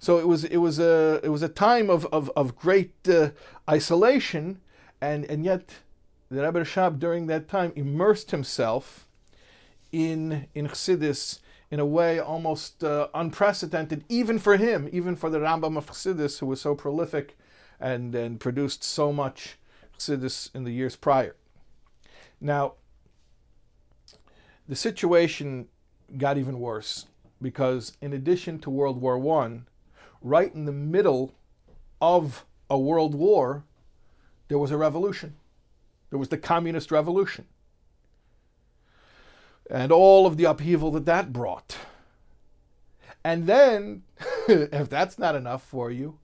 So 0.00 0.18
it 0.18 0.26
was 0.26 0.44
it 0.44 0.56
was 0.56 0.78
a 0.78 1.20
it 1.22 1.28
was 1.28 1.42
a 1.42 1.48
time 1.48 1.90
of 1.90 2.06
of, 2.06 2.30
of 2.34 2.56
great 2.56 2.94
uh, 3.06 3.30
isolation, 3.68 4.60
and 4.98 5.26
and 5.26 5.44
yet 5.44 5.74
the 6.30 6.42
Rebbe 6.42 6.60
Rashab 6.60 6.98
during 6.98 7.26
that 7.26 7.48
time 7.48 7.72
immersed 7.76 8.30
himself 8.30 9.06
in 9.92 10.46
in 10.54 10.68
Chassidus 10.68 11.40
in 11.70 11.80
a 11.80 11.84
way 11.84 12.18
almost 12.18 12.82
uh, 12.82 13.08
unprecedented, 13.14 14.04
even 14.08 14.38
for 14.38 14.56
him, 14.56 14.88
even 14.90 15.14
for 15.16 15.28
the 15.28 15.38
Rambam 15.38 15.76
of 15.76 15.86
Chassidus, 15.86 16.38
who 16.38 16.46
was 16.46 16.62
so 16.62 16.74
prolific 16.74 17.36
and 17.78 18.14
and 18.14 18.40
produced 18.40 18.82
so 18.82 19.12
much 19.12 19.58
Chassidus 19.98 20.48
in 20.54 20.64
the 20.64 20.72
years 20.72 20.96
prior. 20.96 21.36
Now, 22.40 22.72
the 24.66 24.76
situation 24.76 25.68
got 26.16 26.38
even 26.38 26.58
worse 26.58 27.04
because, 27.42 27.98
in 28.00 28.14
addition 28.14 28.58
to 28.60 28.70
World 28.70 28.98
War 28.98 29.18
One, 29.18 29.66
right 30.20 30.54
in 30.54 30.64
the 30.64 30.72
middle 30.72 31.34
of 32.00 32.44
a 32.68 32.78
world 32.78 33.14
war, 33.14 33.64
there 34.48 34.58
was 34.58 34.70
a 34.70 34.76
revolution. 34.76 35.36
There 36.10 36.18
was 36.18 36.28
the 36.28 36.38
communist 36.38 36.90
revolution. 36.90 37.46
And 39.70 39.92
all 39.92 40.26
of 40.26 40.36
the 40.36 40.44
upheaval 40.44 40.90
that 40.92 41.06
that 41.06 41.32
brought. 41.32 41.76
And 43.22 43.46
then, 43.46 44.02
if 44.48 44.88
that's 44.88 45.18
not 45.18 45.36
enough 45.36 45.62
for 45.62 45.90
you, 45.90 46.18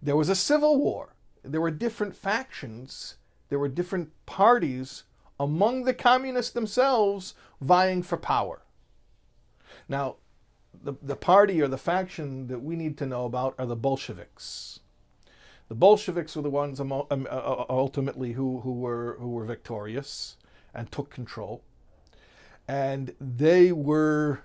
there 0.00 0.16
was 0.16 0.28
a 0.28 0.36
civil 0.36 0.78
war. 0.78 1.14
There 1.42 1.60
were 1.60 1.70
different 1.70 2.16
factions, 2.16 3.16
there 3.48 3.58
were 3.58 3.68
different 3.68 4.10
parties 4.26 5.04
among 5.38 5.84
the 5.84 5.94
communists 5.94 6.52
themselves 6.52 7.34
vying 7.60 8.02
for 8.02 8.16
power. 8.16 8.62
Now, 9.88 10.16
the, 10.82 10.94
the 11.02 11.16
party 11.16 11.62
or 11.62 11.68
the 11.68 11.78
faction 11.78 12.46
that 12.48 12.62
we 12.62 12.76
need 12.76 12.96
to 12.98 13.06
know 13.06 13.24
about 13.24 13.54
are 13.58 13.66
the 13.66 13.76
Bolsheviks. 13.76 14.80
The 15.68 15.74
Bolsheviks 15.74 16.36
were 16.36 16.42
the 16.42 16.50
ones 16.50 16.80
um, 16.80 16.92
uh, 16.92 17.04
uh, 17.10 17.64
ultimately 17.68 18.32
who, 18.32 18.60
who, 18.60 18.72
were, 18.72 19.16
who 19.18 19.30
were 19.30 19.44
victorious 19.44 20.36
and 20.74 20.90
took 20.90 21.10
control. 21.10 21.62
And 22.68 23.14
they 23.20 23.72
were 23.72 24.40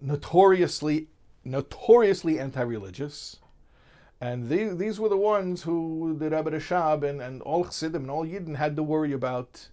notoriously, 0.00 1.08
notoriously 1.44 2.38
anti-religious. 2.38 3.36
And 4.20 4.48
these, 4.48 4.76
these 4.76 5.00
were 5.00 5.08
the 5.08 5.16
ones 5.16 5.62
who 5.62 6.16
the 6.18 6.30
Rebbe 6.30 6.50
Rashab 6.50 7.02
and, 7.02 7.20
and 7.20 7.42
all 7.42 7.64
Chassidim 7.64 8.02
and 8.02 8.10
all 8.10 8.24
Yidden 8.24 8.56
had 8.56 8.76
to 8.76 8.82
worry 8.82 9.12
about. 9.12 9.68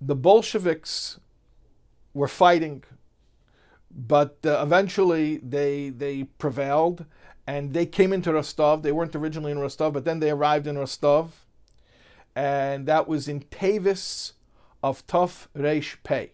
The 0.00 0.16
Bolsheviks 0.16 1.20
were 2.16 2.28
fighting, 2.28 2.82
but 3.90 4.38
uh, 4.44 4.62
eventually 4.62 5.36
they 5.36 5.90
they 5.90 6.24
prevailed 6.24 7.04
and 7.46 7.74
they 7.74 7.84
came 7.84 8.12
into 8.12 8.32
Rostov. 8.32 8.82
They 8.82 8.90
weren't 8.90 9.14
originally 9.14 9.52
in 9.52 9.58
Rostov, 9.58 9.92
but 9.92 10.06
then 10.06 10.18
they 10.20 10.30
arrived 10.30 10.66
in 10.66 10.78
Rostov, 10.78 11.44
and 12.34 12.86
that 12.86 13.06
was 13.06 13.28
in 13.28 13.40
Tavis 13.40 14.32
of 14.82 15.06
Tuf 15.06 15.48
Reish 15.54 15.96
Pei. 16.04 16.32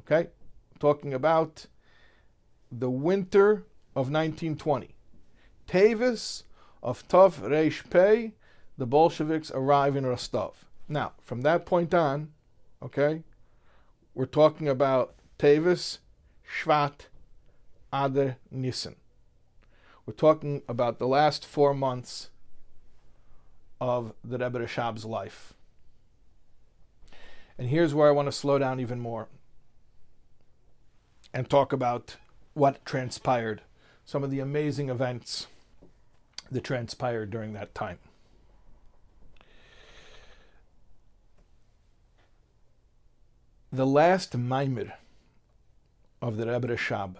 Okay, 0.00 0.28
talking 0.78 1.14
about 1.14 1.66
the 2.70 2.90
winter 2.90 3.64
of 3.94 4.10
1920. 4.10 4.94
Tavis 5.66 6.42
of 6.82 7.08
Tuf 7.08 7.40
Reish 7.40 7.88
Pei, 7.88 8.34
the 8.76 8.86
Bolsheviks 8.86 9.50
arrive 9.54 9.96
in 9.96 10.04
Rostov. 10.04 10.66
Now, 10.88 11.12
from 11.22 11.40
that 11.40 11.64
point 11.64 11.94
on, 11.94 12.32
okay, 12.82 13.22
we're 14.16 14.24
talking 14.24 14.66
about 14.66 15.14
Tavis, 15.38 15.98
Shvat, 16.62 17.06
Adar, 17.92 18.38
Nisan. 18.50 18.96
We're 20.06 20.14
talking 20.14 20.62
about 20.66 20.98
the 20.98 21.06
last 21.06 21.44
four 21.44 21.74
months 21.74 22.30
of 23.78 24.14
the 24.24 24.38
Rebbe 24.38 24.58
Rashab's 24.58 25.04
life. 25.04 25.52
And 27.58 27.68
here's 27.68 27.92
where 27.92 28.08
I 28.08 28.12
want 28.12 28.26
to 28.26 28.32
slow 28.32 28.58
down 28.58 28.80
even 28.80 29.00
more 29.00 29.28
and 31.34 31.50
talk 31.50 31.74
about 31.74 32.16
what 32.54 32.82
transpired, 32.86 33.60
some 34.06 34.24
of 34.24 34.30
the 34.30 34.40
amazing 34.40 34.88
events 34.88 35.46
that 36.50 36.64
transpired 36.64 37.30
during 37.30 37.52
that 37.52 37.74
time. 37.74 37.98
The 43.72 43.84
last 43.84 44.38
Maimer 44.38 44.92
of 46.22 46.36
the 46.36 46.46
Rebbe 46.46 46.68
Rashab 46.68 47.16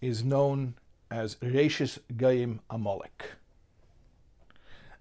is 0.00 0.22
known 0.22 0.74
as 1.10 1.34
Reshis 1.36 1.98
Goyim 2.16 2.60
Amalek. 2.70 3.32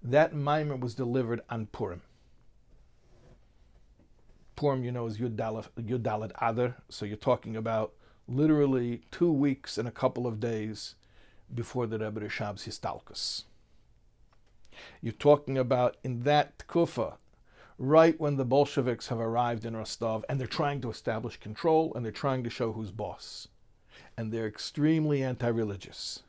That 0.02 0.34
Maimer 0.34 0.80
was 0.80 0.96
delivered 0.96 1.42
on 1.48 1.68
Purim. 1.68 2.02
Purim, 4.56 4.84
you 4.84 4.92
know, 4.92 5.06
is 5.06 5.20
Yud 5.20 5.36
Daled 5.36 6.32
Adar, 6.42 6.78
so 6.90 7.06
you're 7.06 7.16
talking 7.16 7.56
about 7.56 7.94
literally 8.28 9.04
two 9.12 9.32
weeks 9.32 9.78
and 9.78 9.88
a 9.88 9.92
couple 9.92 10.26
of 10.26 10.40
days 10.40 10.96
before 11.54 11.86
the 11.86 12.00
Rebbe 12.00 12.22
Rashab's 12.22 12.66
Histalkus. 12.66 13.44
You're 15.02 15.14
talking 15.14 15.56
about 15.56 15.98
in 16.04 16.24
that 16.24 16.68
Kufa, 16.68 17.18
right 17.78 18.20
when 18.20 18.38
the 18.38 18.46
Bolsheviks 18.46 19.08
have 19.08 19.20
arrived 19.20 19.66
in 19.66 19.76
Rostov 19.76 20.26
and 20.28 20.40
they're 20.40 20.48
trying 20.48 20.82
to 20.82 20.90
establish 20.90 21.38
control 21.38 21.94
and 21.94 22.04
they're 22.04 22.12
trying 22.12 22.44
to 22.44 22.50
show 22.50 22.72
who's 22.72 22.92
boss. 22.92 23.48
And 24.18 24.32
they're 24.32 24.48
extremely 24.48 25.24
anti 25.24 25.48
religious. 25.48 26.24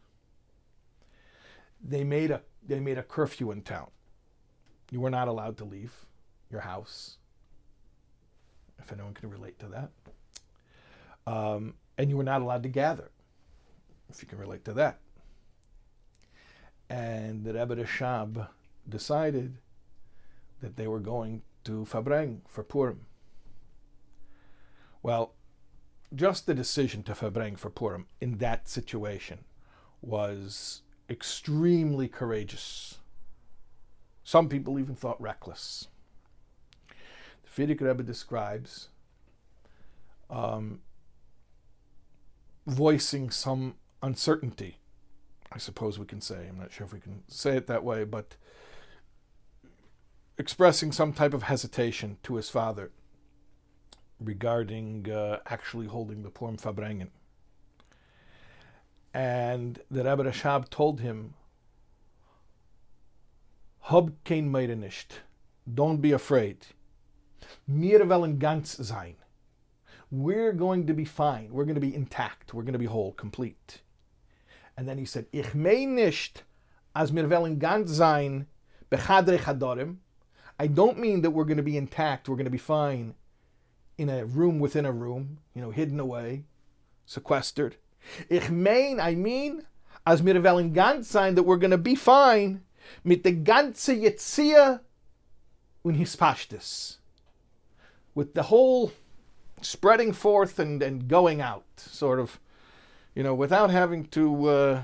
They 1.82 2.04
made, 2.04 2.30
a, 2.30 2.42
they 2.66 2.80
made 2.80 2.98
a 2.98 3.02
curfew 3.02 3.50
in 3.50 3.62
town. 3.62 3.90
You 4.90 5.00
were 5.00 5.11
not 5.11 5.28
allowed 5.28 5.56
to 5.58 5.64
leave 5.64 5.92
your 6.50 6.61
house, 6.61 7.16
if 8.78 8.92
anyone 8.92 9.14
can 9.14 9.30
relate 9.30 9.58
to 9.61 9.66
that. 9.68 9.90
Um, 11.26 11.74
and 11.96 12.11
you 12.11 12.16
were 12.16 12.24
not 12.24 12.42
allowed 12.42 12.62
to 12.62 12.68
gather, 12.68 13.11
if 14.11 14.22
you 14.22 14.28
can 14.28 14.38
relate 14.38 14.64
to 14.64 14.72
that. 14.74 14.98
And 16.90 17.44
the 17.44 17.52
Rebbe 17.52 17.76
Rashab 17.76 18.48
decided 18.88 19.56
that 20.60 20.76
they 20.76 20.86
were 20.86 21.00
going 21.00 21.42
to 21.64 21.84
Fabreng 21.84 22.40
for 22.46 22.62
Purim. 22.62 23.06
Well, 25.02 25.34
just 26.14 26.46
the 26.46 26.54
decision 26.54 27.02
to 27.04 27.12
Fabreng 27.12 27.58
for 27.58 27.70
Purim 27.70 28.06
in 28.20 28.38
that 28.38 28.68
situation 28.68 29.44
was 30.00 30.82
extremely 31.08 32.08
courageous. 32.08 32.98
Some 34.24 34.48
people 34.48 34.78
even 34.78 34.94
thought 34.94 35.20
reckless. 35.20 35.88
The 36.88 37.48
Frierdiker 37.66 37.82
Rebbe 37.82 38.02
describes 38.02 38.88
um, 40.30 40.80
voicing 42.66 43.30
some 43.30 43.76
uncertainty 44.02 44.78
I 45.50 45.58
suppose 45.58 45.98
we 45.98 46.06
can 46.06 46.20
say. 46.20 46.46
I'm 46.48 46.58
not 46.58 46.72
sure 46.72 46.86
if 46.86 46.92
we 46.92 47.00
can 47.00 47.22
say 47.28 47.56
it 47.56 47.66
that 47.68 47.84
way, 47.84 48.04
but 48.04 48.36
expressing 50.38 50.92
some 50.92 51.12
type 51.12 51.35
of 51.35 51.44
hesitation 51.44 52.18
to 52.22 52.37
his 52.37 52.48
father 52.48 52.90
regarding 54.20 55.11
uh, 55.11 55.38
actually 55.46 55.87
holding 55.87 56.22
the 56.22 56.31
Purim 56.31 56.57
Farbrengen. 56.57 57.09
And 59.12 59.81
the 59.90 60.05
Rebbe 60.05 60.24
Rashab 60.24 60.68
told 60.70 61.01
him, 61.01 61.35
Hab 63.83 64.12
kein 64.24 64.51
meire 64.51 64.77
nicht. 64.77 65.20
Don't 65.72 66.01
be 66.01 66.12
afraid. 66.12 66.66
Wir 67.66 68.01
wollen 68.01 68.38
ganz 68.38 68.77
sein. 68.77 69.16
We're 70.11 70.53
going 70.53 70.87
to 70.87 70.94
be 70.94 71.05
fine. 71.05 71.48
We're 71.53 71.64
going 71.64 71.74
to 71.74 71.81
be 71.81 71.94
intact. 71.94 72.55
We're 72.55 72.62
going 72.62 72.74
to 72.74 72.79
be 72.79 72.87
whole, 72.87 73.12
complete. 73.12 73.83
And 74.77 74.88
then 74.88 74.98
he 74.98 75.05
said, 75.05 75.27
Ich 75.33 75.55
mein 75.55 75.94
nicht, 75.94 76.42
as 76.94 77.12
wir 77.12 77.29
wollen 77.29 77.59
ganz 77.59 77.90
sein, 77.90 78.46
bechadre 78.90 79.38
chadorim. 79.38 79.96
I 80.58 80.66
don't 80.66 80.98
mean 80.98 81.22
that 81.22 81.30
we're 81.30 81.44
going 81.44 81.58
to 81.58 81.62
be 81.62 81.76
intact, 81.76 82.28
we're 82.28 82.36
going 82.36 82.44
to 82.44 82.50
be 82.50 82.58
fine 82.58 83.14
in 83.96 84.08
a 84.08 84.24
room 84.24 84.58
within 84.58 84.86
a 84.86 84.92
room, 84.92 85.38
you 85.54 85.62
know, 85.62 85.70
hidden 85.70 86.00
away, 86.00 86.44
sequestered. 87.06 87.76
Ich 88.28 88.50
mein, 88.50 89.00
I 89.00 89.14
mean, 89.14 89.66
as 90.06 90.22
wir 90.22 90.34
wollen 90.34 90.72
ganz 90.72 91.06
sein, 91.06 91.34
that 91.34 91.42
we're 91.42 91.56
going 91.56 91.72
to 91.72 91.78
be 91.78 91.94
fine 91.94 92.62
mit 93.04 93.22
der 93.24 93.32
ganze 93.32 93.94
Yetzia 93.94 94.80
und 95.84 95.96
Hispashtis. 95.96 96.96
With 98.14 98.34
the 98.34 98.44
whole 98.44 98.92
spreading 99.60 100.12
forth 100.12 100.58
and, 100.58 100.82
and 100.82 101.08
going 101.08 101.40
out, 101.40 101.64
sort 101.76 102.18
of, 102.18 102.40
you 103.14 103.22
know, 103.22 103.34
without 103.34 103.70
having 103.70 104.06
to 104.06 104.48
uh, 104.48 104.82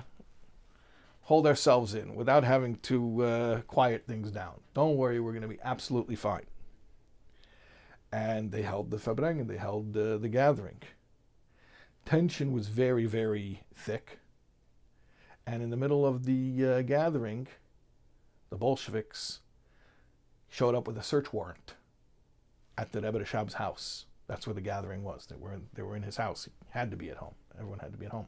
hold 1.25 1.47
ourselves 1.47 1.95
in, 1.95 2.15
without 2.15 2.45
having 2.45 2.77
to 2.77 3.23
uh, 3.23 3.61
quiet 3.63 4.07
things 4.07 4.31
down. 4.31 4.61
Don't 4.75 4.97
worry, 4.97 5.21
we're 5.21 5.33
going 5.33 5.43
to 5.43 5.49
be 5.49 5.59
absolutely 5.65 6.17
fine. 6.17 6.47
And 8.13 8.53
they 8.53 8.63
held 8.63 8.91
the 8.91 8.99
Farbrengen, 8.99 9.49
they 9.49 9.57
held 9.57 9.97
uh, 9.97 10.19
the 10.19 10.29
gathering. 10.29 10.83
Tension 12.05 12.53
was 12.53 12.69
very, 12.69 13.07
very 13.07 13.63
thick. 13.75 14.19
And 15.47 15.63
in 15.63 15.71
the 15.71 15.77
middle 15.77 16.07
of 16.07 16.25
the 16.27 16.65
uh, 16.65 16.83
gathering, 16.83 17.49
the 18.51 18.57
Bolsheviks 18.57 19.41
showed 20.49 20.75
up 20.75 20.87
with 20.87 20.99
a 20.99 21.03
search 21.03 21.33
warrant 21.33 21.75
at 22.77 22.93
the 22.93 23.01
Rebbe 23.01 23.25
Shab's 23.25 23.55
house. 23.55 24.05
That's 24.27 24.47
where 24.47 24.55
the 24.55 24.61
gathering 24.61 25.03
was. 25.03 25.27
They 25.27 25.37
were 25.37 25.53
in, 25.53 25.67
they 25.75 25.83
were 25.83 25.97
in 25.97 26.03
his 26.03 26.17
house. 26.17 26.45
He 26.45 26.53
had 26.71 26.91
to 26.91 26.97
be 26.97 27.11
at 27.11 27.17
home. 27.17 27.35
Everyone 27.59 27.79
had 27.79 27.93
to 27.93 27.99
be 27.99 28.07
at 28.07 28.13
home. 28.13 28.27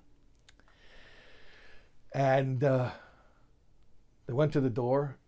And 2.16 2.64
uh, 2.64 2.92
they 4.26 4.33
went 4.33 4.50
to 4.55 4.61
the 4.62 4.70
door, 4.70 5.18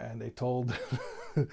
and 0.00 0.18
they 0.18 0.30
told 0.30 0.74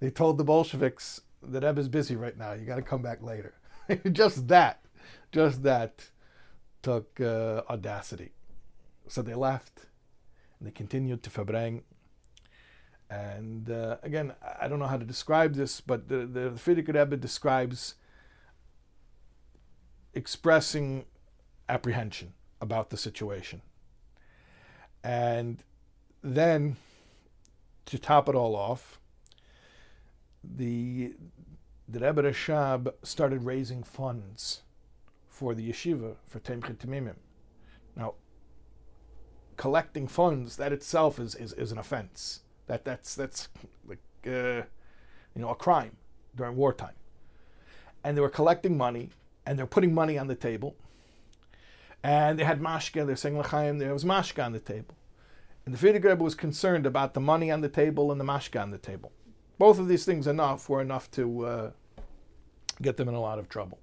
they 0.00 0.10
told 0.10 0.36
the 0.36 0.44
Bolsheviks 0.44 1.22
that 1.42 1.78
is 1.78 1.88
busy 1.88 2.14
right 2.14 2.36
now. 2.36 2.52
You 2.52 2.66
got 2.66 2.76
to 2.76 2.82
come 2.82 3.00
back 3.00 3.22
later. 3.22 3.54
just 4.12 4.48
that, 4.48 4.84
just 5.32 5.62
that 5.62 6.10
took 6.82 7.18
uh, 7.22 7.62
audacity. 7.70 8.32
So 9.08 9.22
they 9.22 9.32
left, 9.32 9.86
and 10.58 10.68
they 10.68 10.72
continued 10.72 11.22
to 11.22 11.30
Fabrang. 11.30 11.80
And 13.08 13.70
uh, 13.70 13.96
again, 14.02 14.34
I 14.60 14.68
don't 14.68 14.78
know 14.78 14.88
how 14.88 14.98
to 14.98 15.06
describe 15.06 15.54
this, 15.54 15.80
but 15.80 16.08
the, 16.08 16.26
the 16.26 16.50
Frierdiker 16.50 16.94
Rebbe 16.94 17.16
describes 17.16 17.94
expressing 20.12 21.06
apprehension 21.66 22.34
about 22.60 22.90
the 22.90 22.98
situation. 22.98 23.62
And 25.06 25.62
then, 26.20 26.78
to 27.84 27.96
top 27.96 28.28
it 28.28 28.34
all 28.34 28.56
off, 28.56 28.98
the 30.42 31.14
the 31.88 32.00
Rebbe 32.00 32.24
Rashab 32.24 32.92
started 33.04 33.44
raising 33.44 33.84
funds 33.84 34.62
for 35.28 35.54
the 35.54 35.70
yeshiva 35.70 36.16
for 36.26 36.40
Tomchei 36.40 36.76
Temimim. 36.76 37.14
Now, 37.94 38.14
collecting 39.56 40.08
funds 40.08 40.56
that 40.56 40.72
itself 40.72 41.20
is, 41.20 41.36
is, 41.36 41.52
is 41.52 41.70
an 41.70 41.78
offense. 41.78 42.40
That 42.66 42.84
that's 42.84 43.14
that's 43.14 43.48
like 43.86 44.00
uh, 44.26 44.66
you 45.36 45.40
know 45.40 45.50
a 45.50 45.54
crime 45.54 45.98
during 46.34 46.56
wartime. 46.56 46.96
And 48.02 48.16
they 48.16 48.20
were 48.20 48.28
collecting 48.28 48.76
money 48.76 49.10
and 49.46 49.56
they're 49.56 49.66
putting 49.66 49.94
money 49.94 50.18
on 50.18 50.26
the 50.26 50.34
table. 50.34 50.74
And 52.06 52.38
they 52.38 52.44
had 52.44 52.60
mashka. 52.60 53.04
They're 53.04 53.16
saying 53.16 53.36
l'chaim. 53.36 53.78
There 53.78 53.92
was 53.92 54.04
mashka 54.04 54.44
on 54.44 54.52
the 54.52 54.60
table. 54.60 54.94
And 55.64 55.74
the 55.74 55.78
Frierdiker 55.78 56.10
Rebbe 56.10 56.22
was 56.22 56.36
concerned 56.36 56.86
about 56.86 57.14
the 57.14 57.20
money 57.20 57.50
on 57.50 57.62
the 57.62 57.68
table 57.68 58.12
and 58.12 58.20
the 58.20 58.24
mashka 58.24 58.62
on 58.62 58.70
the 58.70 58.78
table. 58.78 59.10
Both 59.58 59.80
of 59.80 59.88
these 59.88 60.04
things 60.04 60.28
enough 60.28 60.68
were 60.68 60.80
enough 60.80 61.10
to 61.12 61.44
uh, 61.44 61.70
get 62.80 62.96
them 62.96 63.08
in 63.08 63.16
a 63.16 63.20
lot 63.20 63.40
of 63.40 63.48
trouble. 63.48 63.80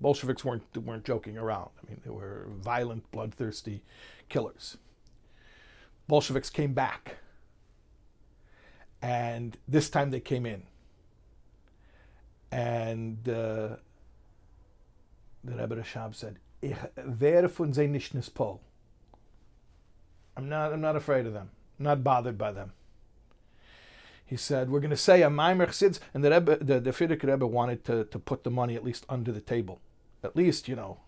Bolsheviks 0.00 0.42
weren't 0.42 0.64
weren't 0.74 1.04
joking 1.04 1.36
around. 1.36 1.68
I 1.84 1.90
mean, 1.90 2.00
they 2.02 2.10
were 2.10 2.48
violent, 2.48 3.10
bloodthirsty 3.12 3.82
killers. 4.30 4.78
Bolsheviks 6.08 6.48
came 6.48 6.72
back 6.72 7.16
and 9.02 9.58
this 9.68 9.90
time 9.90 10.10
they 10.10 10.20
came 10.20 10.46
in. 10.46 10.62
And 12.50 13.28
uh, 13.28 13.76
the 15.44 15.56
Rebbe 15.56 15.76
Rashab 15.76 16.14
said, 16.14 16.38
Werde 16.62 17.48
von 17.48 17.72
sie 17.72 17.88
nicht 17.88 18.14
nispol. 18.14 18.60
I'm 20.36 20.48
not, 20.48 20.72
I'm 20.72 20.80
not 20.80 20.96
afraid 20.96 21.26
of 21.26 21.32
them. 21.32 21.50
I'm 21.78 21.84
not 21.84 22.04
bothered 22.04 22.38
by 22.38 22.52
them. 22.52 22.72
He 24.24 24.36
said, 24.36 24.70
we're 24.70 24.80
going 24.80 24.90
to 24.90 24.96
say 24.96 25.22
a 25.22 25.28
Maimer 25.28 25.66
Chsids, 25.68 25.98
and 26.14 26.24
the 26.24 26.30
Rebbe, 26.30 26.56
the, 26.56 26.80
the 26.80 26.90
Frierdiker 26.90 27.24
Rebbe 27.24 27.46
wanted 27.46 27.84
to, 27.84 28.04
to 28.04 28.18
put 28.18 28.44
the 28.44 28.50
money 28.50 28.74
at 28.74 28.84
least 28.84 29.04
under 29.08 29.30
the 29.30 29.40
table. 29.40 29.80
At 30.24 30.36
least, 30.36 30.68
you 30.68 30.76
know, 30.76 31.00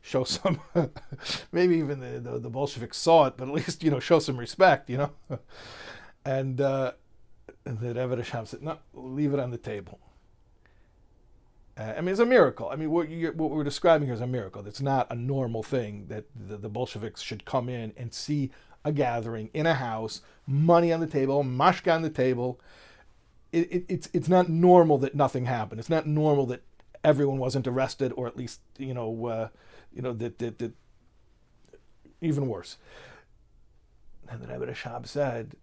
show 0.00 0.24
some, 0.24 0.60
maybe 1.52 1.76
even 1.76 2.00
the, 2.00 2.20
the, 2.20 2.38
the 2.38 2.48
Bolsheviks 2.48 2.96
saw 2.96 3.26
it, 3.26 3.34
but 3.36 3.48
at 3.48 3.54
least, 3.54 3.82
you 3.84 3.90
know, 3.90 4.00
show 4.00 4.18
some 4.18 4.38
respect, 4.38 4.88
you 4.88 4.96
know. 4.96 5.10
And 6.22 6.60
uh, 6.60 6.92
the 7.64 7.94
Rebbe 7.94 8.16
Rashab 8.16 8.46
said, 8.46 8.62
no, 8.62 8.78
leave 8.92 9.32
it 9.32 9.40
on 9.40 9.50
the 9.50 9.58
table. 9.58 9.98
Uh, 11.80 11.94
I 11.96 12.00
mean, 12.02 12.10
it's 12.10 12.20
a 12.20 12.26
miracle. 12.26 12.68
I 12.68 12.76
mean, 12.76 12.90
what, 12.90 13.08
what, 13.36 13.50
we're 13.50 13.64
describing 13.64 14.06
here 14.06 14.14
is 14.14 14.20
a 14.20 14.26
miracle. 14.26 14.66
It's 14.66 14.82
not 14.82 15.06
a 15.10 15.14
normal 15.14 15.62
thing 15.62 16.06
that 16.08 16.24
the, 16.34 16.58
the, 16.58 16.68
Bolsheviks 16.68 17.22
should 17.22 17.46
come 17.46 17.70
in 17.70 17.94
and 17.96 18.12
see 18.12 18.50
a 18.84 18.92
gathering 18.92 19.48
in 19.54 19.66
a 19.66 19.74
house, 19.74 20.20
money 20.46 20.92
on 20.92 21.00
the 21.00 21.06
table, 21.06 21.42
mashka 21.42 21.94
on 21.94 22.02
the 22.02 22.10
table. 22.10 22.60
It, 23.52 23.72
it, 23.72 23.84
it's 23.88 24.08
it's 24.12 24.28
not 24.28 24.48
normal 24.48 24.98
that 24.98 25.14
nothing 25.14 25.46
happened. 25.46 25.80
It's 25.80 25.88
not 25.88 26.06
normal 26.06 26.46
that 26.46 26.62
everyone 27.02 27.38
wasn't 27.38 27.66
arrested, 27.66 28.12
or 28.14 28.26
at 28.26 28.36
least 28.36 28.60
you 28.76 28.92
know, 28.92 29.26
uh, 29.26 29.48
you 29.92 30.02
know 30.02 30.12
that, 30.12 30.38
that 30.38 30.58
that 30.58 30.72
even 32.20 32.46
worse. 32.46 32.76
And 34.28 34.42
the 34.42 34.46
Rebbe 34.46 34.66
Rashab 34.66 35.06
said, 35.06 35.56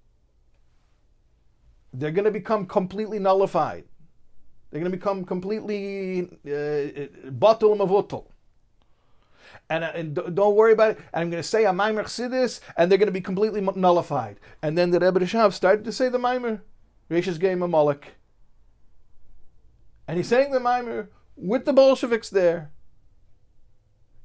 they're 1.93 2.11
going 2.11 2.25
to 2.25 2.31
become 2.31 2.65
completely 2.65 3.19
nullified. 3.19 3.85
They're 4.69 4.81
going 4.81 4.91
to 4.91 4.97
become 4.97 5.23
completely 5.23 6.29
batul 6.45 7.79
uh, 7.79 7.85
mavutul. 7.85 8.25
And, 9.69 9.83
uh, 9.83 9.91
and 9.93 10.15
don't 10.35 10.55
worry 10.55 10.73
about 10.73 10.91
it. 10.91 10.97
And 11.13 11.23
I'm 11.23 11.29
going 11.29 11.41
to 11.41 11.47
say 11.47 11.65
a 11.65 11.71
Maimer 11.71 12.03
Chassidus, 12.03 12.59
and 12.75 12.89
they're 12.89 12.97
going 12.97 13.07
to 13.07 13.13
be 13.13 13.21
completely 13.21 13.61
nullified. 13.61 14.39
And 14.61 14.77
then 14.77 14.91
the 14.91 14.99
Rebbe 14.99 15.19
Rashab 15.19 15.53
started 15.53 15.85
to 15.85 15.91
say 15.91 16.09
the 16.09 16.17
Maimer, 16.17 16.61
Rishis 17.09 17.37
Goyim 17.37 17.63
Amalek. 17.63 18.15
And 20.07 20.17
he's 20.17 20.27
saying 20.27 20.51
the 20.51 20.59
Maimer 20.59 21.07
with 21.35 21.65
the 21.65 21.73
Bolsheviks 21.73 22.29
there. 22.29 22.71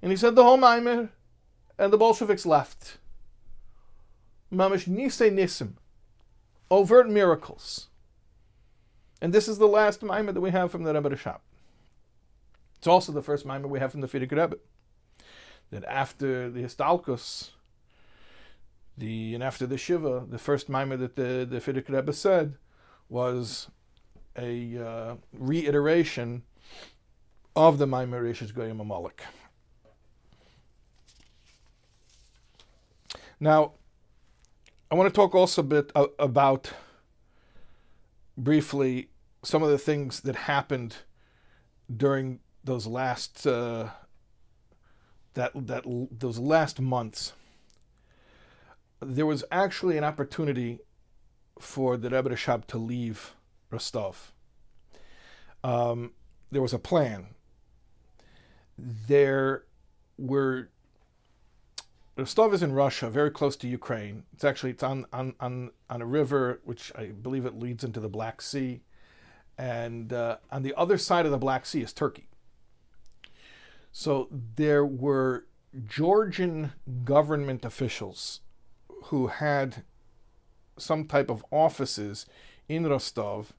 And 0.01 0.11
he 0.11 0.17
said 0.17 0.35
the 0.35 0.45
whole 0.45 0.59
Maimer, 0.59 1.11
and 1.79 1.93
the 1.93 1.99
Bolsheviks 1.99 2.47
left. 2.47 2.99
Mamish 4.53 4.87
Nisei 4.87 5.33
Nisim 5.33 5.75
overt 6.71 7.09
miracles. 7.09 7.89
And 9.23 9.33
this 9.33 9.47
is 9.47 9.59
the 9.59 9.69
last 9.69 10.03
mimer 10.03 10.33
that 10.33 10.41
we 10.41 10.51
have 10.51 10.73
from 10.73 10.83
the 10.83 10.93
Rebbe 10.93 11.09
Rashab. 11.09 11.39
It's 12.79 12.89
also 12.89 13.13
the 13.13 13.23
first 13.23 13.47
mimer 13.47 13.69
we 13.69 13.79
have 13.79 13.93
from 13.93 14.01
the 14.01 14.09
Frierdiker 14.09 14.33
Rebbe. 14.33 14.57
That 15.71 15.85
after 15.85 16.51
the 16.51 16.65
Histalkus, 16.65 17.51
the 18.99 19.33
and 19.35 19.45
after 19.45 19.65
the 19.65 19.79
Shiva, 19.79 20.27
the 20.29 20.39
first 20.39 20.69
mimer 20.69 20.97
that 20.97 21.15
the, 21.15 21.47
the 21.49 21.61
Frierdiker 21.61 21.91
Rebbe 21.91 22.13
said 22.13 22.57
was 23.09 23.71
a 24.37 24.77
uh, 24.77 25.15
reiteration 25.33 26.43
of 27.55 27.79
the 27.79 27.87
mimer 27.87 28.25
Rishis 28.25 28.51
Goyim 28.51 28.81
Amalek. 28.81 29.23
Now, 33.39 33.75
I 34.91 34.97
want 34.97 35.09
to 35.09 35.15
talk 35.15 35.33
also 35.33 35.61
a 35.61 35.65
bit 35.65 35.93
about 36.19 36.73
briefly 38.37 39.09
some 39.43 39.63
of 39.63 39.71
the 39.71 39.79
things 39.79 40.21
that 40.21 40.37
happened 40.37 40.97
during 41.95 42.41
those 42.65 42.87
last 42.87 43.47
uh, 43.47 43.89
that 45.35 45.53
that 45.55 45.85
those 46.11 46.39
last 46.39 46.81
months, 46.81 47.33
there 49.01 49.27
was 49.27 49.45
actually 49.51 49.99
an 49.99 50.05
opportunity 50.05 50.81
for 51.59 51.97
the 51.97 52.11
Rebbe 52.11 52.31
Rashab 52.31 52.67
to 52.67 52.79
leave 52.79 53.35
Rostov. 53.71 54.33
Um, 55.65 56.13
there 56.51 56.63
was 56.63 56.73
a 56.73 56.79
plan. 56.79 57.35
There 58.79 59.65
were 60.19 60.71
Rostov 62.17 62.53
is 62.53 62.63
in 62.63 62.73
Russia, 62.73 63.09
very 63.09 63.31
close 63.31 63.57
to 63.57 63.69
Ukraine. 63.69 64.25
It's 64.35 64.45
actually 64.45 64.71
it's 64.71 64.83
on, 64.83 65.07
on, 65.13 65.35
on, 65.41 65.71
on 65.89 66.03
a 66.03 66.07
river 66.07 66.61
which 66.65 66.93
I 66.95 67.07
believe 67.07 67.47
it 67.47 67.59
leads 67.59 67.85
into 67.85 68.01
the 68.01 68.09
Black 68.09 68.43
Sea, 68.43 68.83
and 69.63 70.13
uh, 70.13 70.39
on 70.51 70.65
the 70.65 70.75
other 70.77 70.99
side 70.99 71.25
of 71.25 71.31
the 71.31 71.39
Black 71.39 71.65
Sea 71.65 71.83
is 71.83 71.93
Turkey. 71.93 72.27
So 73.93 74.27
there 74.57 74.85
were 74.85 75.47
Georgian 75.87 76.73
government 77.05 77.65
officials 77.65 78.41
who 79.05 79.29
had 79.29 79.85
some 80.77 81.07
type 81.07 81.31
of 81.31 81.45
offices 81.53 82.27
in 82.69 82.89
Rostov, 82.89 83.53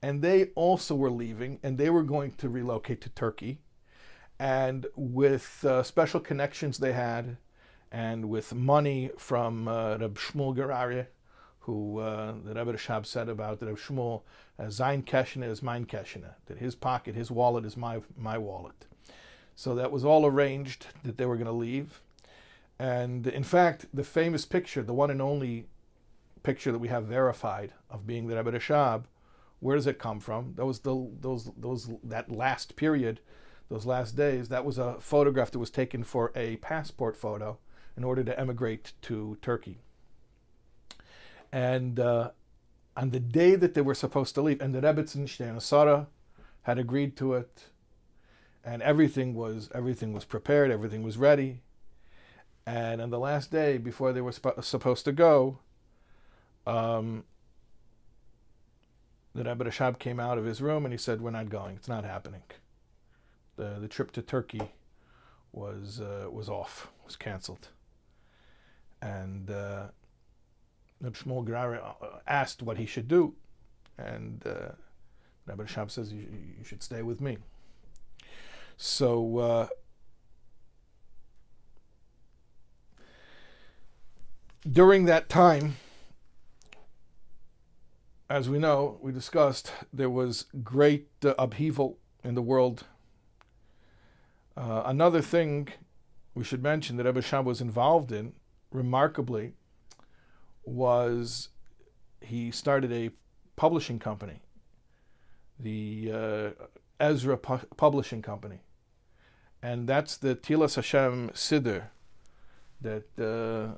and 0.00 0.22
they 0.22 0.50
also 0.54 0.94
were 0.94 1.10
leaving, 1.10 1.58
and 1.64 1.76
they 1.76 1.90
were 1.90 2.04
going 2.04 2.30
to 2.38 2.48
relocate 2.48 3.00
to 3.00 3.08
Turkey. 3.08 3.58
And 4.38 4.86
with 4.94 5.64
uh, 5.64 5.82
special 5.82 6.20
connections 6.20 6.78
they 6.78 6.92
had, 6.92 7.38
and 7.90 8.28
with 8.28 8.54
money 8.54 9.10
from 9.18 9.66
uh, 9.66 9.96
Reb 9.98 10.16
Shmuel 10.16 10.54
who 11.60 11.98
uh, 11.98 12.34
the 12.44 12.54
Rebbe 12.54 12.72
Rashab 12.72 13.06
said 13.06 13.28
about 13.28 13.60
the 13.60 13.66
Reb 13.66 13.78
Shmuel, 13.78 14.22
uh, 14.58 14.70
Sein 14.70 15.02
Keshene 15.02 15.48
is 15.48 15.62
mein 15.62 15.84
Keshene, 15.84 16.34
that 16.46 16.58
his 16.58 16.74
pocket, 16.74 17.14
his 17.14 17.30
wallet 17.30 17.64
is 17.64 17.76
my, 17.76 18.00
my 18.16 18.38
wallet. 18.38 18.86
So 19.54 19.74
that 19.74 19.92
was 19.92 20.04
all 20.04 20.24
arranged 20.24 20.86
that 21.04 21.18
they 21.18 21.26
were 21.26 21.36
going 21.36 21.46
to 21.46 21.52
leave. 21.52 22.00
And 22.78 23.26
in 23.26 23.44
fact, 23.44 23.86
the 23.92 24.04
famous 24.04 24.46
picture, 24.46 24.82
the 24.82 24.94
one 24.94 25.10
and 25.10 25.20
only 25.20 25.66
picture 26.42 26.72
that 26.72 26.78
we 26.78 26.88
have 26.88 27.04
verified 27.04 27.74
of 27.90 28.06
being 28.06 28.26
the 28.26 28.36
Rebbe 28.36 28.52
Rashab, 28.52 29.04
where 29.60 29.76
does 29.76 29.86
it 29.86 29.98
come 29.98 30.20
from? 30.20 30.54
That 30.56 30.64
was 30.64 30.80
the 30.80 31.08
those 31.20 31.50
those 31.58 31.90
that 32.02 32.32
last 32.32 32.76
period, 32.76 33.20
those 33.68 33.84
last 33.84 34.16
days. 34.16 34.48
That 34.48 34.64
was 34.64 34.78
a 34.78 34.98
photograph 34.98 35.50
that 35.50 35.58
was 35.58 35.70
taken 35.70 36.02
for 36.02 36.32
a 36.34 36.56
passport 36.56 37.16
photo 37.16 37.58
in 37.96 38.02
order 38.02 38.24
to 38.24 38.40
emigrate 38.40 38.94
to 39.02 39.36
Turkey. 39.42 39.80
And 41.52 41.98
uh, 41.98 42.30
on 42.96 43.10
the 43.10 43.20
day 43.20 43.56
that 43.56 43.74
they 43.74 43.80
were 43.80 43.94
supposed 43.94 44.34
to 44.36 44.42
leave, 44.42 44.60
and 44.60 44.74
the 44.74 44.80
Rebbetzin 44.80 45.60
Sarah 45.60 46.06
had 46.62 46.78
agreed 46.78 47.16
to 47.16 47.34
it, 47.34 47.66
and 48.64 48.82
everything 48.82 49.34
was 49.34 49.70
everything 49.74 50.12
was 50.12 50.24
prepared, 50.24 50.70
everything 50.70 51.02
was 51.02 51.16
ready. 51.16 51.62
And 52.66 53.00
on 53.00 53.10
the 53.10 53.18
last 53.18 53.50
day, 53.50 53.78
before 53.78 54.12
they 54.12 54.20
were 54.20 54.32
sp- 54.36 54.60
supposed 54.62 55.04
to 55.06 55.12
go, 55.12 55.58
um, 56.66 57.24
the 59.34 59.42
Rebbe 59.44 59.64
Rashab 59.64 59.98
came 59.98 60.20
out 60.20 60.38
of 60.38 60.44
his 60.44 60.60
room 60.60 60.84
and 60.84 60.92
he 60.92 60.98
said, 60.98 61.20
"We're 61.20 61.30
not 61.30 61.48
going. 61.48 61.76
It's 61.76 61.88
not 61.88 62.04
happening. 62.04 62.42
The 63.56 63.78
the 63.80 63.88
trip 63.88 64.12
to 64.12 64.22
Turkey 64.22 64.72
was 65.52 66.00
uh, 66.00 66.28
was 66.30 66.48
off. 66.48 66.88
Was 67.04 67.16
canceled." 67.16 67.70
and 69.02 69.50
uh, 69.50 69.88
Shmuel 71.02 71.46
Gurary 71.46 71.78
uh, 71.78 72.18
asked 72.26 72.62
what 72.62 72.76
he 72.76 72.86
should 72.86 73.08
do, 73.08 73.34
and 73.98 74.42
uh, 74.46 74.72
Rabbi 75.46 75.64
Shab 75.64 75.90
says, 75.90 76.12
you, 76.12 76.26
you, 76.58 76.64
should 76.64 76.82
stay 76.82 77.02
with 77.02 77.20
me." 77.20 77.38
So. 78.76 79.38
Uh, 79.38 79.66
during 84.70 85.06
that 85.06 85.28
time, 85.28 85.76
as 88.28 88.48
we 88.48 88.58
know, 88.58 88.98
we 89.00 89.12
discussed, 89.12 89.72
there 89.92 90.10
was 90.10 90.46
great 90.62 91.08
uh, 91.24 91.34
upheaval 91.38 91.98
in 92.22 92.34
the 92.34 92.42
world. 92.42 92.84
Uh, 94.56 94.82
another 94.84 95.22
thing 95.22 95.68
we 96.34 96.44
should 96.44 96.62
mention 96.62 96.96
that 96.96 97.06
Rebbe 97.06 97.22
Shab 97.22 97.44
was 97.44 97.60
involved 97.60 98.12
in 98.12 98.34
remarkably 98.70 99.54
was 100.70 101.48
he 102.20 102.50
started 102.50 102.92
a 102.92 103.10
publishing 103.56 103.98
company, 103.98 104.40
the 105.58 106.10
uh, 106.12 106.50
Ezra 106.98 107.36
Pu- 107.36 107.66
Publishing 107.76 108.22
Company. 108.22 108.60
And 109.62 109.88
that's 109.88 110.16
the 110.16 110.34
Tehillas 110.34 110.76
Hashem 110.76 111.30
Siddur, 111.30 111.88
that 112.80 113.04
uh, 113.18 113.76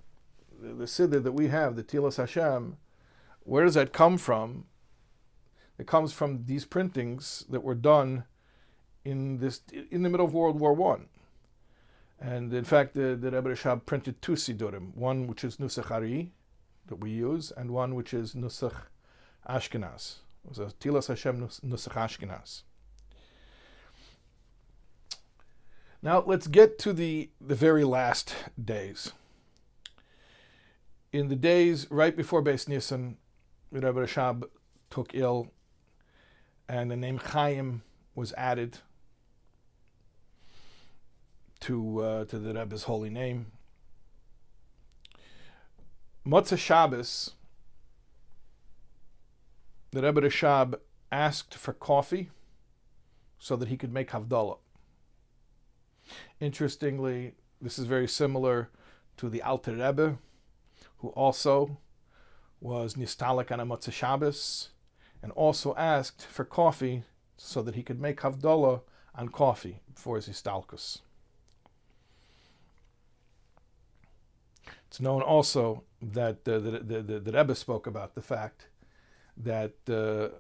the, 0.61 0.75
the 0.75 0.85
Siddur 0.85 1.23
that 1.23 1.33
we 1.33 1.49
have, 1.49 1.75
the 1.75 1.83
Tehillas 1.83 2.17
Hashem, 2.17 2.77
where 3.41 3.65
does 3.65 3.75
that 3.75 3.93
come 3.93 4.19
from? 4.19 4.67
It 5.79 5.87
comes 5.87 6.13
from 6.13 6.45
these 6.45 6.65
printings 6.65 7.45
that 7.51 7.65
were 7.65 7.75
done 7.75 8.25
in 9.05 9.39
this 9.39 9.63
in 9.91 10.03
the 10.03 10.11
middle 10.11 10.27
of 10.27 10.35
World 10.35 10.61
War 10.61 10.73
One. 10.73 11.07
And 12.21 12.55
in 12.55 12.65
fact, 12.65 12.95
the, 12.95 13.17
the 13.17 13.33
Rebbe 13.33 13.51
Rashab 13.51 13.85
printed 13.85 14.23
two 14.23 14.33
Sidurim, 14.33 14.95
one 14.95 15.27
which 15.27 15.43
is 15.43 15.57
Nusach 15.57 15.91
Ari, 15.91 16.33
that 16.87 16.97
we 16.97 17.11
use, 17.11 17.53
and 17.57 17.71
one 17.71 17.95
which 17.95 18.13
is 18.13 18.35
Nusach 18.35 18.87
Ashkenaz. 19.49 20.17
A 20.51 20.51
Tehillas 20.51 21.09
Hashem 21.09 21.41
Nusach 21.41 21.95
Ashkenaz. 21.95 22.63
Now 26.03 26.25
let's 26.27 26.49
get 26.49 26.79
to 26.81 26.93
the, 26.93 27.31
the 27.41 27.55
very 27.55 27.85
last 27.85 28.35
days. 28.63 29.13
In 31.13 31.29
the 31.29 31.37
days 31.37 31.87
right 31.91 32.17
before 32.17 32.43
Beis 32.43 32.67
Nisan, 32.67 33.19
Rebbe 33.71 33.93
Rashab 33.93 34.45
took 34.91 35.15
ill, 35.15 35.53
and 36.69 36.91
the 36.91 36.97
name 36.97 37.19
Chaim 37.19 37.83
was 38.15 38.33
added 38.33 38.79
to 41.61 42.01
uh, 42.01 42.25
to 42.25 42.39
the 42.39 42.53
Rebbe's 42.53 42.85
holy 42.85 43.11
name. 43.11 43.53
Motzei 46.25 46.57
Shabbos, 46.57 47.33
the 49.91 50.03
Rebbe 50.03 50.21
Rashab 50.21 50.77
asked 51.11 51.55
for 51.55 51.73
coffee 51.73 52.31
so 53.41 53.57
that 53.57 53.67
he 53.67 53.77
could 53.77 53.93
make 53.93 54.11
Havdalah. 54.11 54.59
Interestingly, 56.39 57.35
this 57.61 57.77
is 57.77 57.87
very 57.87 58.07
similar 58.07 58.71
to 59.17 59.29
the 59.29 59.43
Alter 59.43 59.73
Rebbe, 59.73 60.19
who 60.99 61.09
also 61.09 61.79
was 62.61 62.95
Nistalik 62.95 63.51
on 63.51 63.59
a 63.59 63.67
Motzei 63.67 63.93
Shabbos 63.93 64.69
and 65.25 65.33
also 65.33 65.75
asked 65.75 66.25
for 66.25 66.45
coffee 66.45 67.03
so 67.37 67.63
that 67.63 67.75
he 67.75 67.83
could 67.83 68.01
make 68.01 68.21
Havdalah 68.21 68.83
on 69.17 69.29
coffee 69.29 69.81
for 69.97 70.15
his 70.15 70.29
Istalkus. 70.29 71.01
It's 74.93 75.01
known 75.01 75.23
also 75.23 75.85
that 76.03 76.47
uh, 76.47 76.59
the, 76.59 76.83
the, 76.85 77.01
the, 77.01 77.19
the 77.19 77.33
Rebbe 77.33 77.55
spoke 77.55 77.87
about 77.87 78.15
the 78.15 78.21
fact 78.21 78.67
that 79.39 79.73
uh, 79.89 80.37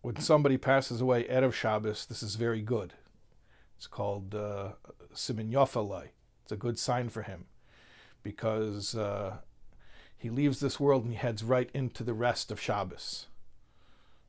when 0.00 0.16
somebody 0.16 0.56
passes 0.56 1.02
away 1.02 1.24
Erev 1.24 1.52
Shabbos, 1.52 2.06
this 2.06 2.22
is 2.22 2.36
very 2.36 2.62
good. 2.62 2.94
It's 3.76 3.86
called 3.86 4.34
uh, 4.34 4.70
Simin 5.12 5.50
Yofalai. 5.50 6.08
It's 6.44 6.52
a 6.52 6.56
good 6.56 6.78
sign 6.78 7.10
for 7.10 7.20
him 7.20 7.44
because 8.22 8.94
uh, 8.94 9.36
he 10.16 10.30
leaves 10.30 10.60
this 10.60 10.80
world 10.80 11.04
and 11.04 11.12
he 11.12 11.18
heads 11.18 11.44
right 11.44 11.68
into 11.74 12.02
the 12.02 12.14
rest 12.14 12.50
of 12.50 12.58
Shabbos. 12.58 13.26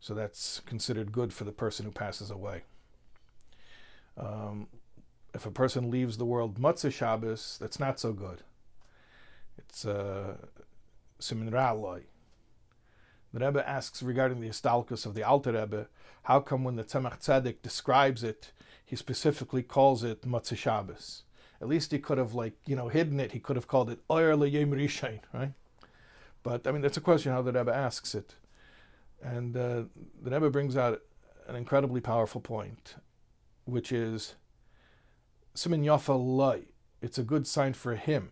So 0.02 0.14
that's 0.14 0.60
considered 0.66 1.14
good 1.14 1.32
for 1.32 1.46
the 1.46 1.54
person 1.54 1.86
who 1.86 1.94
passes 1.94 2.30
away. 2.30 2.64
Um, 4.18 4.68
if 5.34 5.46
a 5.46 5.52
person 5.52 5.90
leaves 5.90 6.18
the 6.18 6.26
world 6.26 6.60
Motzei 6.60 6.92
Shabbos, 6.92 7.58
that's 7.62 7.80
not 7.80 8.02
so 8.02 8.12
good. 8.12 8.44
It's 9.58 9.86
uh, 9.86 10.36
Simin 11.20 11.52
Ra'aloi. 11.52 12.04
The 13.34 13.46
Rebbe 13.46 13.68
asks 13.68 14.04
regarding 14.04 14.42
the 14.42 14.50
Istalkus 14.50 15.06
of 15.06 15.14
the 15.14 15.24
Alter 15.24 15.54
Rebbe, 15.54 15.88
how 16.24 16.42
come 16.42 16.64
when 16.64 16.76
the 16.76 16.84
Tzemach 16.84 17.22
Tzedek 17.22 17.62
describes 17.62 18.24
it, 18.24 18.52
he 18.86 18.96
specifically 18.96 19.64
calls 19.64 20.04
it 20.04 20.24
Motzei 20.24 20.58
Shabbos? 20.58 21.24
At 21.62 21.70
least 21.70 21.92
he 21.92 22.00
could 22.00 22.18
have, 22.18 22.34
like, 22.34 22.58
you 22.66 22.76
know, 22.76 22.90
hidden 22.90 23.20
it. 23.20 23.32
He 23.32 23.40
could 23.40 23.56
have 23.56 23.68
called 23.68 23.90
it 23.90 24.00
Oyer 24.10 24.34
Yom 24.46 24.72
Rishain, 24.72 25.20
right? 25.34 25.54
But, 26.44 26.68
I 26.68 26.72
mean, 26.72 26.82
that's 26.82 26.98
a 26.98 27.02
question 27.02 27.32
how 27.32 27.42
the 27.42 27.54
Rebbe 27.54 27.74
asks 27.74 28.16
it. 28.16 28.36
And 29.22 29.56
uh, 29.56 29.84
the 30.22 30.32
Rebbe 30.32 30.50
brings 30.50 30.76
out 30.76 31.02
an 31.48 31.56
incredibly 31.56 32.02
powerful 32.02 32.42
point, 32.42 32.96
which 33.66 33.92
is 33.92 34.36
Simin 35.54 35.84
Yafa 35.84 36.18
Lai. 36.20 36.64
It's 37.02 37.18
a 37.18 37.24
good 37.24 37.48
sign 37.48 37.74
for 37.74 37.96
him 37.96 38.32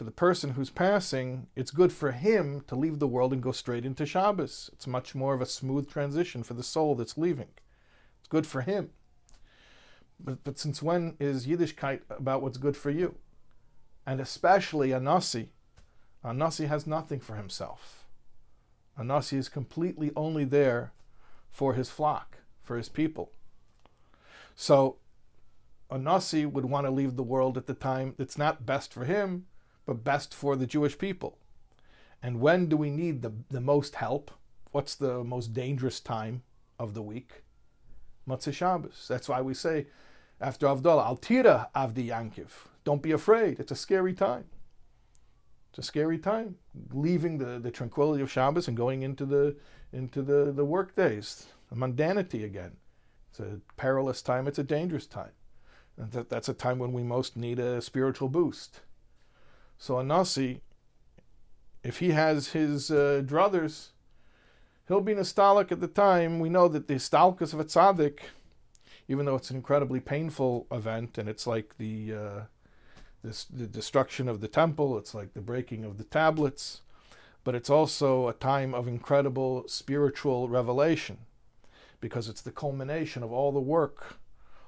for 0.00 0.04
the 0.04 0.10
person 0.10 0.52
who's 0.52 0.70
passing, 0.70 1.46
it's 1.54 1.70
good 1.70 1.92
for 1.92 2.12
him 2.12 2.62
to 2.68 2.74
leave 2.74 3.00
the 3.00 3.06
world 3.06 3.34
and 3.34 3.42
go 3.42 3.52
straight 3.52 3.84
into 3.84 4.06
Shabbos. 4.06 4.70
It's 4.72 4.86
much 4.86 5.14
more 5.14 5.34
of 5.34 5.42
a 5.42 5.44
smooth 5.44 5.90
transition 5.90 6.42
for 6.42 6.54
the 6.54 6.62
soul 6.62 6.94
that's 6.94 7.18
leaving. 7.18 7.48
It's 8.18 8.28
good 8.30 8.46
for 8.46 8.62
him. 8.62 8.92
But, 10.18 10.42
but 10.42 10.58
since 10.58 10.82
when 10.82 11.18
is 11.20 11.46
Yiddishkeit 11.46 12.00
about 12.08 12.40
what's 12.40 12.56
good 12.56 12.78
for 12.78 12.88
you? 12.88 13.16
And 14.06 14.22
especially 14.22 14.90
a 14.90 14.98
Nasi. 14.98 15.50
A 16.24 16.32
Nasi 16.32 16.64
has 16.64 16.86
nothing 16.86 17.20
for 17.20 17.34
himself. 17.34 18.06
A 18.96 19.04
Nasi 19.04 19.36
is 19.36 19.50
completely 19.50 20.12
only 20.16 20.44
there 20.44 20.94
for 21.50 21.74
his 21.74 21.90
flock, 21.90 22.38
for 22.62 22.78
his 22.78 22.88
people. 22.88 23.32
So 24.56 24.96
a 25.90 25.98
Nasi 25.98 26.46
would 26.46 26.64
want 26.64 26.86
to 26.86 26.90
leave 26.90 27.16
the 27.16 27.22
world 27.22 27.58
at 27.58 27.66
the 27.66 27.74
time 27.74 28.14
that's 28.16 28.38
not 28.38 28.64
best 28.64 28.94
for 28.94 29.04
him, 29.04 29.44
but 29.90 30.04
best 30.04 30.32
for 30.32 30.54
the 30.54 30.68
Jewish 30.68 30.96
people. 30.96 31.36
And 32.22 32.40
when 32.40 32.68
do 32.68 32.76
we 32.76 32.90
need 32.90 33.22
the, 33.22 33.32
the 33.50 33.60
most 33.60 33.96
help? 33.96 34.30
What's 34.70 34.94
the 34.94 35.24
most 35.24 35.52
dangerous 35.52 35.98
time 35.98 36.44
of 36.78 36.94
the 36.94 37.02
week? 37.02 37.42
Motzei 38.28 38.54
Shabbos. 38.54 39.06
That's 39.08 39.28
why 39.28 39.40
we 39.40 39.52
say 39.52 39.88
after 40.40 40.68
Avdallah, 40.68 41.08
Altira 41.10 41.70
Avdi 41.74 42.06
Yankiv. 42.06 42.50
Don't 42.84 43.02
be 43.02 43.10
afraid. 43.10 43.58
It's 43.58 43.72
a 43.72 43.76
scary 43.76 44.14
time. 44.14 44.44
It's 45.70 45.80
a 45.80 45.82
scary 45.82 46.18
time. 46.18 46.54
Leaving 46.92 47.38
the, 47.38 47.58
the 47.58 47.72
tranquility 47.72 48.22
of 48.22 48.30
Shabbos 48.30 48.68
and 48.68 48.76
going 48.76 49.02
into 49.02 49.26
the 49.26 49.56
into 49.92 50.22
the, 50.22 50.52
the 50.52 50.64
work 50.64 50.94
days, 50.94 51.46
the 51.68 51.74
mundanity 51.74 52.44
again. 52.44 52.76
It's 53.30 53.40
a 53.40 53.58
perilous 53.76 54.22
time, 54.22 54.46
it's 54.46 54.60
a 54.60 54.62
dangerous 54.78 55.08
time. 55.08 55.32
And 55.96 56.12
that, 56.12 56.28
that's 56.28 56.48
a 56.48 56.54
time 56.54 56.78
when 56.78 56.92
we 56.92 57.02
most 57.02 57.36
need 57.36 57.58
a 57.58 57.82
spiritual 57.82 58.28
boost. 58.28 58.82
So 59.80 59.98
a 59.98 60.04
Nasi, 60.04 60.60
if 61.82 62.00
he 62.00 62.10
has 62.10 62.48
his 62.48 62.90
uh, 62.90 63.22
druthers, 63.24 63.92
he'll 64.86 65.00
be 65.00 65.14
nistalek 65.14 65.72
at 65.72 65.80
the 65.80 65.88
time. 65.88 66.38
We 66.38 66.50
know 66.50 66.68
that 66.68 66.86
the 66.86 66.96
stalkus 66.96 67.54
of 67.54 67.60
a 67.60 67.64
tzaddik, 67.64 68.18
even 69.08 69.24
though 69.24 69.36
it's 69.36 69.48
an 69.48 69.56
incredibly 69.56 69.98
painful 69.98 70.66
event 70.70 71.16
and 71.16 71.30
it's 71.30 71.46
like 71.46 71.78
the 71.78 72.12
uh, 72.12 72.40
this 73.24 73.44
the 73.44 73.66
destruction 73.66 74.28
of 74.28 74.42
the 74.42 74.48
temple, 74.48 74.98
it's 74.98 75.14
like 75.14 75.32
the 75.32 75.40
breaking 75.40 75.86
of 75.86 75.96
the 75.96 76.04
tablets, 76.04 76.82
but 77.42 77.54
it's 77.54 77.70
also 77.70 78.28
a 78.28 78.34
time 78.34 78.74
of 78.74 78.86
incredible 78.86 79.66
spiritual 79.66 80.50
revelation 80.50 81.16
because 82.02 82.28
it's 82.28 82.42
the 82.42 82.52
culmination 82.52 83.22
of 83.22 83.32
all 83.32 83.50
the 83.50 83.60
work 83.60 84.18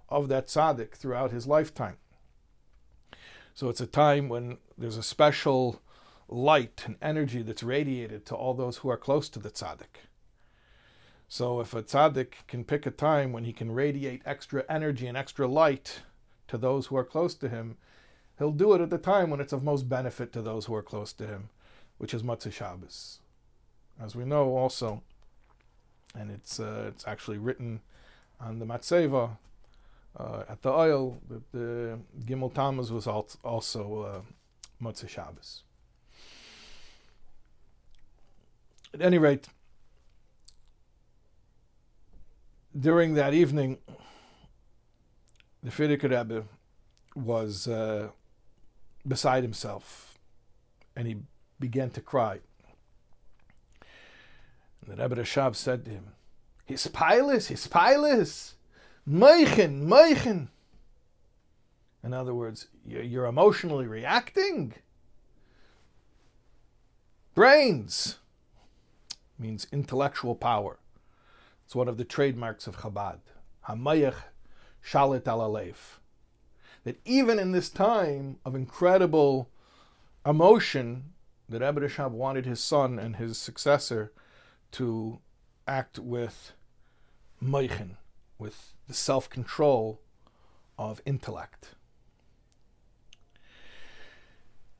of 0.08 0.28
that 0.28 0.46
tzaddik 0.46 0.92
throughout 0.92 1.32
his 1.32 1.46
lifetime. 1.46 1.98
So 3.54 3.68
it's 3.68 3.80
a 3.80 3.86
time 3.86 4.28
when 4.28 4.58
there's 4.78 4.96
a 4.96 5.02
special 5.02 5.82
light 6.28 6.82
and 6.86 6.96
energy 7.02 7.42
that's 7.42 7.62
radiated 7.62 8.24
to 8.26 8.34
all 8.34 8.54
those 8.54 8.78
who 8.78 8.88
are 8.88 8.96
close 8.96 9.28
to 9.30 9.38
the 9.38 9.50
tzaddik. 9.50 10.06
So 11.28 11.60
if 11.60 11.74
a 11.74 11.82
tzaddik 11.82 12.46
can 12.48 12.64
pick 12.64 12.86
a 12.86 12.90
time 12.90 13.32
when 13.32 13.44
he 13.44 13.52
can 13.52 13.72
radiate 13.72 14.22
extra 14.24 14.64
energy 14.68 15.06
and 15.06 15.16
extra 15.16 15.46
light 15.46 16.00
to 16.48 16.58
those 16.58 16.86
who 16.86 16.96
are 16.96 17.04
close 17.04 17.34
to 17.36 17.48
him, 17.48 17.76
he'll 18.38 18.52
do 18.52 18.72
it 18.74 18.80
at 18.80 18.90
the 18.90 18.98
time 18.98 19.30
when 19.30 19.40
it's 19.40 19.52
of 19.52 19.62
most 19.62 19.88
benefit 19.88 20.32
to 20.32 20.42
those 20.42 20.66
who 20.66 20.74
are 20.74 20.82
close 20.82 21.12
to 21.14 21.26
him, 21.26 21.50
which 21.98 22.14
is 22.14 22.22
Motzei 22.22 22.52
Shabbos. 22.52 23.20
As 24.00 24.16
we 24.16 24.24
know 24.24 24.56
also, 24.56 25.02
and 26.14 26.30
it's 26.30 26.58
uh, 26.58 26.84
it's 26.88 27.06
actually 27.06 27.38
written 27.38 27.80
on 28.40 28.58
the 28.58 28.66
Matseva 28.66 29.36
uh, 30.16 30.44
at 30.48 30.62
the 30.62 30.70
Ohel 30.70 31.16
that 31.28 31.52
the 31.52 31.98
Gimel 32.24 32.52
Tammuz 32.52 32.92
was 32.92 33.06
also 33.06 34.02
uh, 34.02 34.20
Motzei 34.82 35.08
Shabbos. 35.08 35.62
At 38.94 39.00
any 39.00 39.18
rate, 39.18 39.48
during 42.78 43.14
that 43.14 43.32
evening, 43.32 43.78
the 45.62 45.70
Frierdiker 45.70 46.10
Rebbe 46.10 46.44
was 47.14 47.68
uh, 47.68 48.08
beside 49.06 49.42
himself, 49.42 50.18
and 50.94 51.06
he 51.06 51.16
began 51.58 51.90
to 51.90 52.00
cry. 52.00 52.40
And 54.80 54.96
the 54.98 55.02
Rebbe 55.02 55.22
Rashab 55.22 55.54
said 55.56 55.84
to 55.84 55.90
him, 55.90 56.08
"His 56.66 56.86
pilis, 56.88 57.46
his 57.46 57.66
pilis, 57.66 58.54
meichen, 59.06 59.88
meichen." 59.88 60.48
In 62.02 62.12
other 62.12 62.34
words, 62.34 62.68
you're 62.84 63.26
emotionally 63.26 63.86
reacting. 63.86 64.74
Brains 67.34 68.18
means 69.38 69.66
intellectual 69.72 70.34
power. 70.34 70.78
It's 71.64 71.74
one 71.74 71.88
of 71.88 71.96
the 71.96 72.04
trademarks 72.04 72.66
of 72.66 72.78
Chabad. 72.78 73.20
Hamayach 73.68 74.24
shalit 74.84 75.26
al 75.26 75.52
That 76.84 77.00
even 77.04 77.38
in 77.38 77.52
this 77.52 77.70
time 77.70 78.38
of 78.44 78.54
incredible 78.54 79.48
emotion, 80.26 81.12
that 81.48 81.62
Rebbe 81.62 81.80
Rashab 81.80 82.10
wanted 82.10 82.46
his 82.46 82.62
son 82.62 82.98
and 82.98 83.16
his 83.16 83.38
successor 83.38 84.12
to 84.72 85.20
act 85.66 85.98
with 85.98 86.52
moichin, 87.42 87.96
with 88.38 88.74
the 88.92 88.98
self-control 88.98 90.02
of 90.76 91.00
intellect. 91.06 91.74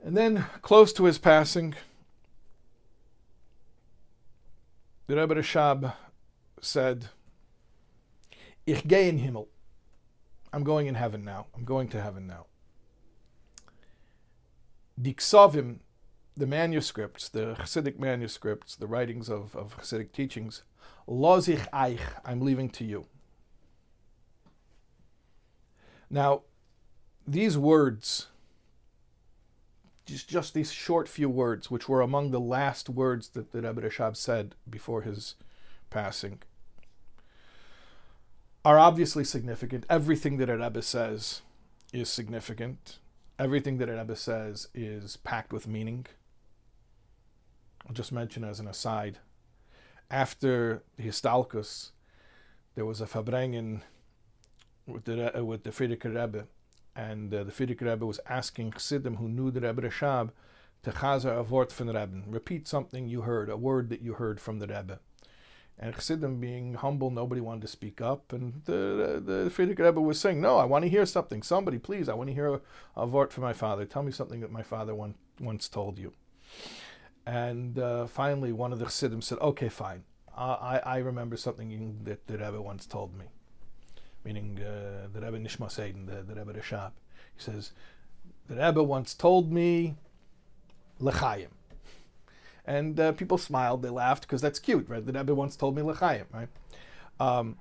And 0.04 0.14
then, 0.14 0.44
close 0.60 0.92
to 0.94 1.04
his 1.04 1.18
passing, 1.18 1.74
the 5.06 5.16
Rebbe 5.16 5.34
Rashab 5.34 5.94
said, 6.60 7.06
Ich 8.66 8.86
gehe 8.86 9.08
in 9.08 9.18
Himmel. 9.18 9.48
I'm 10.52 10.62
going 10.62 10.88
in 10.88 10.96
heaven 10.96 11.24
now. 11.24 11.46
I'm 11.56 11.64
going 11.64 11.88
to 11.88 12.02
heaven 12.02 12.26
now. 12.26 12.46
Die 15.00 15.14
Ksavim, 15.14 15.78
the 16.36 16.46
manuscripts, 16.46 17.30
the 17.30 17.56
Hasidic 17.58 17.98
manuscripts, 17.98 18.76
the 18.76 18.86
writings 18.86 19.30
of, 19.30 19.56
of 19.56 19.78
Hasidic 19.78 20.12
teachings, 20.12 20.64
Lozich 21.08 21.66
Eich, 21.70 22.00
I'm 22.26 22.42
leaving 22.42 22.68
to 22.70 22.84
you. 22.84 23.06
Now, 26.12 26.42
these 27.26 27.56
words, 27.56 28.26
just, 30.04 30.28
just 30.28 30.52
these 30.52 30.70
short 30.70 31.08
few 31.08 31.30
words, 31.30 31.70
which 31.70 31.88
were 31.88 32.02
among 32.02 32.30
the 32.30 32.38
last 32.38 32.90
words 32.90 33.30
that, 33.30 33.50
that 33.52 33.64
Rebbe 33.64 33.80
Rashab 33.80 34.14
said 34.14 34.54
before 34.68 35.02
his 35.02 35.36
passing, 35.88 36.40
are 38.62 38.78
obviously 38.78 39.24
significant. 39.24 39.86
Everything 39.88 40.36
that 40.36 40.50
Rebbe 40.50 40.82
says 40.82 41.40
is 41.94 42.10
significant. 42.10 42.98
Everything 43.38 43.78
that 43.78 43.88
Rebbe 43.88 44.14
says 44.14 44.68
is 44.74 45.16
packed 45.16 45.50
with 45.50 45.66
meaning. 45.66 46.04
I'll 47.86 47.94
just 47.94 48.12
mention 48.12 48.44
as 48.44 48.60
an 48.60 48.68
aside, 48.68 49.18
after 50.10 50.82
the 50.96 51.04
Histalkus, 51.04 51.92
there 52.74 52.84
was 52.84 53.00
a 53.00 53.06
Fabrengen 53.06 53.80
with 54.86 55.04
the, 55.04 55.38
uh, 55.38 55.44
with 55.44 55.64
the 55.64 55.70
Frierdiker 55.70 56.14
Rebbe, 56.14 56.46
and 56.94 57.32
uh, 57.32 57.44
the 57.44 57.52
Frierdiker 57.52 57.82
Rebbe 57.82 58.06
was 58.06 58.20
asking 58.28 58.72
Chassidim 58.72 59.16
who 59.16 59.28
knew 59.28 59.50
the 59.50 59.60
Rebbe 59.60 59.82
Rashab 59.82 60.30
to 60.82 60.90
chazer 60.90 61.38
a 61.38 61.42
word 61.42 61.70
from 61.72 61.86
the 61.86 61.94
Rebbe, 61.94 62.22
repeat 62.26 62.66
something 62.66 63.08
you 63.08 63.22
heard, 63.22 63.48
a 63.48 63.56
word 63.56 63.88
that 63.90 64.02
you 64.02 64.14
heard 64.14 64.40
from 64.40 64.58
the 64.58 64.66
Rebbe. 64.66 64.98
And 65.78 65.94
Chassidim, 65.94 66.38
being 66.38 66.74
humble, 66.74 67.10
nobody 67.10 67.40
wanted 67.40 67.62
to 67.62 67.68
speak 67.68 68.00
up. 68.00 68.32
And 68.32 68.62
the, 68.66 69.22
the, 69.24 69.34
the 69.44 69.50
Frierdiker 69.50 69.84
Rebbe 69.84 70.00
was 70.00 70.20
saying, 70.20 70.40
No, 70.40 70.58
I 70.58 70.64
want 70.64 70.84
to 70.84 70.88
hear 70.88 71.06
something. 71.06 71.42
Somebody, 71.42 71.78
please, 71.78 72.08
I 72.08 72.14
want 72.14 72.28
to 72.28 72.34
hear 72.34 72.54
a, 72.54 72.60
a 72.96 73.06
word 73.06 73.32
from 73.32 73.42
my 73.42 73.52
father. 73.52 73.84
Tell 73.84 74.02
me 74.02 74.12
something 74.12 74.40
that 74.40 74.52
my 74.52 74.62
father 74.62 74.94
one, 74.94 75.14
once 75.40 75.68
told 75.68 75.98
you. 75.98 76.12
And 77.26 77.78
uh, 77.78 78.06
finally, 78.06 78.52
one 78.52 78.72
of 78.72 78.78
the 78.78 78.84
Chassidim 78.84 79.22
said, 79.22 79.38
Okay, 79.38 79.68
fine. 79.68 80.04
I, 80.36 80.80
I 80.84 80.96
remember 80.98 81.36
something 81.36 82.00
that 82.04 82.26
the 82.26 82.38
Rebbe 82.38 82.60
once 82.60 82.86
told 82.86 83.16
me. 83.16 83.26
Meaning 84.24 84.60
uh, 84.60 85.08
the 85.12 85.20
Rebbe 85.20 85.38
Nishma 85.38 85.70
Eden, 85.78 86.06
the, 86.06 86.22
the 86.22 86.34
Rebbe 86.38 86.58
Rashab. 86.58 86.92
He 87.34 87.42
says, 87.42 87.72
The 88.48 88.56
Rebbe 88.56 88.82
once 88.82 89.14
told 89.14 89.52
me, 89.52 89.96
L'chaim. 91.00 91.48
And 92.64 92.98
uh, 92.98 93.12
people 93.12 93.38
smiled, 93.38 93.82
they 93.82 93.90
laughed 93.90 94.22
because 94.22 94.40
that's 94.40 94.58
cute, 94.58 94.88
right? 94.88 95.04
The 95.04 95.12
Rebbe 95.12 95.34
once 95.34 95.56
told 95.56 95.74
me 95.74 95.82
l'chaim, 95.82 96.26
right? 96.32 96.48
Um, 97.18 97.56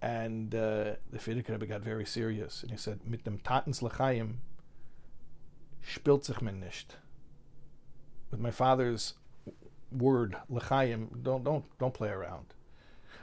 and 0.00 0.54
uh, 0.54 0.94
the 1.10 1.18
Frierdiker 1.18 1.50
Rebbe 1.50 1.66
got 1.66 1.82
very 1.82 2.06
serious, 2.06 2.62
and 2.62 2.70
he 2.70 2.78
said, 2.78 3.00
"Mit 3.04 3.24
dem 3.24 3.38
Tatens 3.38 3.82
l'chaim 3.82 4.40
spielt 5.82 6.24
sich 6.24 6.40
man 6.40 6.60
nicht." 6.60 6.96
With 8.30 8.40
my 8.40 8.50
father's 8.50 9.14
word 9.92 10.36
l'chaim, 10.48 11.10
don't 11.22 11.44
don't 11.44 11.64
don't 11.78 11.94
play 11.94 12.08
around. 12.08 12.54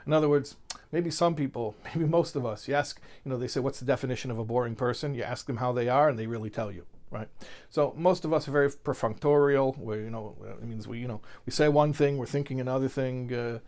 In 0.06 0.12
other 0.12 0.28
words, 0.28 0.56
maybe 0.94 1.10
some 1.10 1.34
people, 1.34 1.74
maybe 1.84 2.06
most 2.06 2.36
of 2.36 2.46
us, 2.46 2.66
you 2.66 2.74
ask, 2.74 3.00
you 3.24 3.30
know, 3.30 3.36
they 3.36 3.48
say, 3.48 3.60
"What's 3.60 3.80
the 3.80 3.84
definition 3.84 4.30
of 4.30 4.38
a 4.38 4.44
boring 4.44 4.76
person?" 4.76 5.14
You 5.14 5.24
ask 5.24 5.46
them 5.46 5.58
how 5.58 5.72
they 5.72 5.88
are, 5.88 6.08
and 6.08 6.18
they 6.18 6.26
really 6.26 6.50
tell 6.50 6.72
you 6.72 6.86
right? 7.10 7.28
So 7.70 7.94
most 7.96 8.24
of 8.24 8.32
us 8.32 8.48
are 8.48 8.50
very 8.50 8.68
perfunctorial. 8.70 9.78
Where 9.78 10.00
you 10.00 10.10
know, 10.10 10.34
it 10.60 10.66
means 10.66 10.88
we 10.88 10.98
you 10.98 11.08
know 11.08 11.20
we 11.46 11.52
say 11.52 11.68
one 11.68 11.92
thing, 11.92 12.18
we're 12.18 12.26
thinking 12.26 12.60
another 12.60 12.88
thing. 12.88 13.32
Uh, 13.32 13.58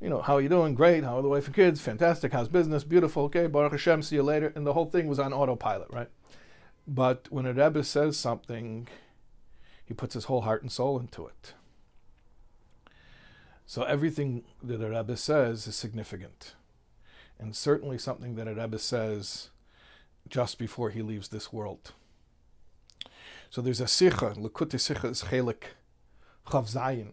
you 0.00 0.10
know, 0.10 0.20
how 0.20 0.34
are 0.34 0.40
you 0.42 0.48
doing? 0.48 0.74
Great. 0.74 1.04
How 1.04 1.18
are 1.18 1.22
the 1.22 1.28
wife 1.28 1.46
and 1.46 1.54
kids? 1.54 1.80
Fantastic. 1.80 2.32
How's 2.32 2.48
business? 2.48 2.84
Beautiful. 2.84 3.24
Okay. 3.24 3.46
Baruch 3.46 3.72
Hashem. 3.72 4.02
See 4.02 4.16
you 4.16 4.22
later. 4.22 4.52
And 4.54 4.66
the 4.66 4.74
whole 4.74 4.84
thing 4.84 5.06
was 5.06 5.18
on 5.18 5.32
autopilot, 5.32 5.88
right? 5.90 6.10
But 6.86 7.28
when 7.30 7.46
a 7.46 7.52
Rebbe 7.54 7.82
says 7.82 8.18
something, 8.18 8.88
he 9.84 9.94
puts 9.94 10.12
his 10.12 10.24
whole 10.24 10.42
heart 10.42 10.60
and 10.62 10.70
soul 10.70 10.98
into 10.98 11.26
it. 11.26 11.54
So 13.64 13.82
everything 13.82 14.44
that 14.62 14.82
a 14.82 14.90
Rebbe 14.90 15.16
says 15.16 15.66
is 15.66 15.74
significant. 15.74 16.54
And 17.38 17.54
certainly 17.54 17.98
something 17.98 18.34
that 18.36 18.48
a 18.48 18.54
Rebbe 18.54 18.78
says 18.78 19.50
just 20.28 20.58
before 20.58 20.90
he 20.90 21.02
leaves 21.02 21.28
this 21.28 21.52
world. 21.52 21.92
So 23.50 23.60
there's 23.60 23.80
a 23.80 23.86
Sikha, 23.86 24.34
Likutei 24.36 24.80
Sikha 24.80 25.08
is 25.08 25.24
Chelik 25.24 25.74
Chav 26.46 26.72
Zayin. 26.72 27.12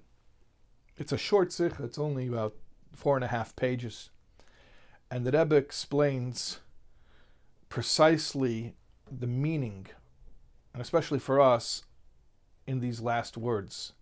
It's 0.98 1.12
a 1.12 1.18
short 1.18 1.52
Sikha, 1.52 1.84
it's 1.84 2.00
only 2.00 2.28
about 2.28 2.56
four 2.92 3.16
and 3.16 3.24
a 3.24 3.28
half 3.28 3.56
pages. 3.56 4.10
And 5.12 5.26
the 5.26 5.38
Rebbe 5.38 5.56
explains 5.56 6.60
precisely 7.70 8.76
the 9.12 9.28
meaning, 9.28 9.88
and 10.74 10.82
especially 10.82 11.20
for 11.20 11.40
us, 11.40 11.84
in 12.66 12.80
these 12.80 13.02
last 13.02 13.38
words. 13.38 13.94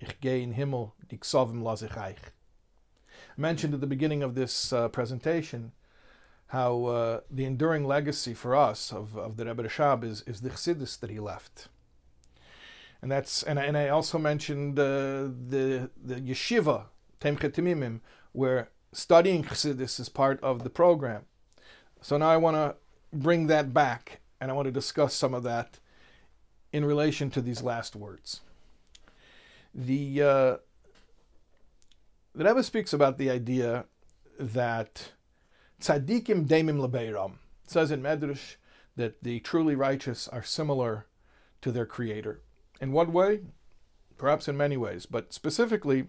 Ich 0.00 0.20
gehe 0.20 0.42
in 0.42 0.52
Himmel, 0.52 0.94
die 1.00 1.16
diksovim 1.16 1.66
I 1.96 2.16
mentioned 3.40 3.74
at 3.74 3.80
the 3.80 3.86
beginning 3.86 4.22
of 4.22 4.34
this 4.34 4.72
uh, 4.72 4.88
presentation 4.88 5.72
how 6.48 6.84
uh, 6.86 7.20
the 7.30 7.44
enduring 7.44 7.84
legacy 7.84 8.34
for 8.34 8.56
us 8.56 8.92
of, 8.92 9.16
of 9.16 9.36
the 9.36 9.46
Rebbe 9.46 9.62
Rashab 9.62 10.02
is, 10.02 10.22
is 10.26 10.40
the 10.40 10.50
chassidus 10.50 10.98
that 10.98 11.08
he 11.08 11.20
left. 11.20 11.68
And 13.00 13.10
that's 13.10 13.42
and, 13.44 13.58
I, 13.58 13.64
and 13.64 13.78
I 13.78 13.88
also 13.88 14.18
mentioned 14.18 14.78
uh, 14.78 15.28
the 15.48 15.90
the 15.96 16.16
yeshiva 16.16 16.86
Temimim, 17.20 18.00
where 18.32 18.68
studying 18.92 19.44
chassidus 19.44 19.98
is 20.00 20.08
part 20.08 20.40
of 20.42 20.64
the 20.64 20.70
program. 20.70 21.22
So 22.02 22.18
now 22.18 22.28
I 22.30 22.36
want 22.36 22.56
to 22.56 22.76
bring 23.12 23.46
that 23.46 23.72
back, 23.72 24.20
and 24.40 24.50
I 24.50 24.54
want 24.54 24.66
to 24.66 24.72
discuss 24.72 25.14
some 25.14 25.34
of 25.34 25.42
that 25.44 25.78
in 26.72 26.84
relation 26.84 27.30
to 27.30 27.40
these 27.40 27.62
last 27.62 27.96
words. 27.96 28.40
The 29.74 30.22
uh, 30.22 30.56
the 32.34 32.44
Rebbe 32.44 32.62
speaks 32.62 32.92
about 32.92 33.18
the 33.18 33.30
idea 33.30 33.84
that 34.38 35.12
tzaddikim 35.80 36.46
demim 36.46 36.78
lebeiram. 36.80 37.34
says 37.66 37.90
in 37.90 38.02
Medrash 38.02 38.56
that 38.96 39.22
the 39.22 39.40
truly 39.40 39.74
righteous 39.74 40.28
are 40.28 40.42
similar 40.42 41.06
to 41.62 41.72
their 41.72 41.86
creator. 41.86 42.40
In 42.80 42.92
what 42.92 43.10
way? 43.10 43.40
Perhaps 44.16 44.48
in 44.48 44.56
many 44.56 44.76
ways, 44.76 45.06
but 45.06 45.32
specifically 45.32 46.08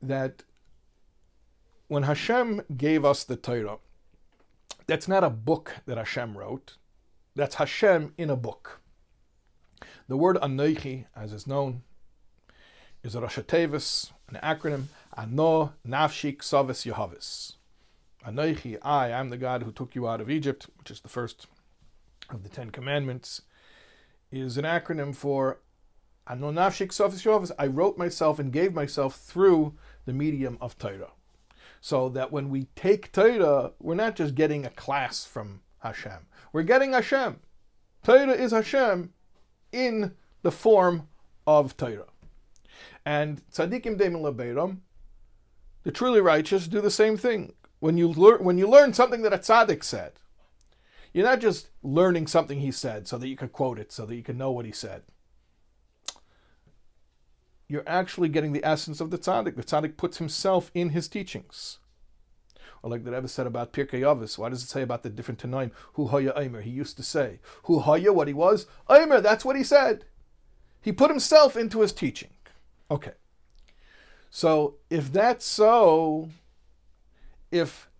that 0.00 0.42
when 1.88 2.04
Hashem 2.04 2.62
gave 2.76 3.04
us 3.04 3.24
the 3.24 3.36
Torah, 3.36 3.78
that's 4.86 5.08
not 5.08 5.24
a 5.24 5.30
book 5.30 5.76
that 5.86 5.98
Hashem 5.98 6.36
wrote. 6.36 6.76
That's 7.36 7.56
Hashem 7.56 8.14
in 8.16 8.30
a 8.30 8.36
book. 8.36 8.80
The 10.08 10.16
word 10.16 10.36
Anoichi, 10.36 11.06
as 11.14 11.32
is 11.32 11.46
known, 11.46 11.82
is 13.02 13.14
a 13.14 13.20
Rosh 13.20 13.36
an 13.36 13.44
acronym, 14.42 14.84
Ano 15.16 15.74
Nafshi 15.86 16.36
Ksavis 16.36 16.90
Yehavis. 16.90 17.56
Anoichi, 18.26 18.78
I, 18.82 19.08
am 19.08 19.28
the 19.28 19.36
God 19.36 19.62
who 19.62 19.72
took 19.72 19.94
you 19.94 20.08
out 20.08 20.20
of 20.20 20.30
Egypt, 20.30 20.68
which 20.78 20.90
is 20.90 21.00
the 21.00 21.08
first 21.08 21.46
of 22.30 22.42
the 22.42 22.48
Ten 22.48 22.70
Commandments, 22.70 23.42
is 24.30 24.56
an 24.56 24.64
acronym 24.64 25.14
for 25.14 25.58
Ano 26.26 26.50
Nafshi 26.50 26.86
Ksavis 26.86 27.24
Yehavis. 27.24 27.50
I 27.58 27.66
wrote 27.66 27.98
myself 27.98 28.38
and 28.38 28.52
gave 28.52 28.72
myself 28.72 29.16
through 29.16 29.74
the 30.06 30.14
medium 30.14 30.56
of 30.60 30.78
Torah. 30.78 31.12
So 31.82 32.08
that 32.10 32.32
when 32.32 32.48
we 32.48 32.68
take 32.74 33.12
Torah, 33.12 33.72
we're 33.80 33.94
not 33.94 34.16
just 34.16 34.34
getting 34.34 34.64
a 34.64 34.70
class 34.70 35.24
from 35.26 35.60
Hashem. 35.80 36.26
We're 36.52 36.62
getting 36.62 36.92
Hashem. 36.92 37.40
Torah 38.02 38.32
is 38.32 38.52
Hashem 38.52 39.12
in 39.72 40.14
the 40.42 40.52
form 40.52 41.08
of 41.46 41.76
Torah. 41.76 42.06
And 43.04 43.42
tzaddikim 43.50 43.98
demin 43.98 44.22
lebeiram, 44.22 44.78
the 45.84 45.92
truly 45.92 46.20
righteous, 46.20 46.68
do 46.68 46.80
the 46.80 46.90
same 46.90 47.16
thing. 47.16 47.54
When 47.80 47.96
you 47.96 48.08
learn, 48.08 48.44
when 48.44 48.58
you 48.58 48.68
learn 48.68 48.94
something 48.94 49.22
that 49.22 49.32
a 49.32 49.38
tzaddik 49.38 49.82
said, 49.82 50.12
you're 51.12 51.26
not 51.26 51.40
just 51.40 51.68
learning 51.82 52.26
something 52.26 52.60
he 52.60 52.70
said 52.70 53.08
so 53.08 53.18
that 53.18 53.28
you 53.28 53.36
can 53.36 53.48
quote 53.48 53.78
it, 53.78 53.92
so 53.92 54.06
that 54.06 54.14
you 54.14 54.22
can 54.22 54.38
know 54.38 54.50
what 54.50 54.64
he 54.64 54.72
said. 54.72 55.02
You're 57.68 57.82
actually 57.86 58.28
getting 58.28 58.52
the 58.52 58.64
essence 58.64 59.00
of 59.00 59.10
the 59.10 59.18
tzaddik. 59.18 59.56
The 59.56 59.64
tzaddik 59.64 59.96
puts 59.96 60.18
himself 60.18 60.70
in 60.74 60.90
his 60.90 61.08
teachings. 61.08 61.78
Or 62.82 62.90
like 62.90 63.04
the 63.04 63.12
Rebbe 63.12 63.28
said 63.28 63.46
about 63.46 63.72
Pirkei 63.72 64.00
Avos, 64.00 64.38
why 64.38 64.48
does 64.48 64.62
it 64.62 64.68
say 64.68 64.82
about 64.82 65.02
the 65.02 65.10
different 65.10 65.40
Tanaim? 65.40 65.70
Hu 65.94 66.08
haya 66.08 66.32
Eimer, 66.32 66.62
he 66.62 66.70
used 66.70 66.96
to 66.96 67.02
say. 67.02 67.38
Hu 67.64 67.78
haya, 67.78 68.12
what 68.12 68.28
he 68.28 68.34
was? 68.34 68.66
Eimer, 68.90 69.22
that's 69.22 69.44
what 69.44 69.56
he 69.56 69.62
said. 69.62 70.04
He 70.80 70.92
put 70.92 71.10
himself 71.10 71.56
into 71.56 71.80
his 71.80 71.92
teaching. 71.92 72.30
Okay. 72.90 73.12
So 74.34 74.76
if 74.88 75.12
that's 75.12 75.44
so, 75.44 76.30
if 77.50 77.90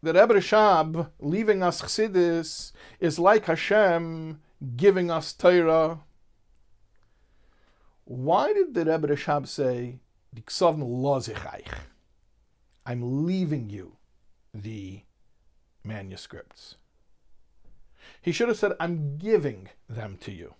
the 0.00 0.12
Rebbe 0.12 0.34
Rashab 0.34 1.10
leaving 1.18 1.60
us 1.60 1.82
Chassidus 1.82 2.70
is 3.00 3.18
like 3.18 3.46
Hashem 3.46 4.40
giving 4.76 5.10
us 5.10 5.32
Torah, 5.32 5.98
why 8.04 8.52
did 8.52 8.74
the 8.74 8.84
Rebbe 8.84 9.08
Rashab 9.08 9.48
say, 9.48 9.98
I'm 12.86 13.26
leaving 13.26 13.70
you 13.70 13.96
the 14.54 15.00
manuscripts. 15.82 16.76
He 18.22 18.30
should 18.30 18.46
have 18.46 18.56
said, 18.56 18.74
I'm 18.78 19.18
giving 19.18 19.68
them 19.88 20.16
to 20.20 20.30
you. 20.30 20.54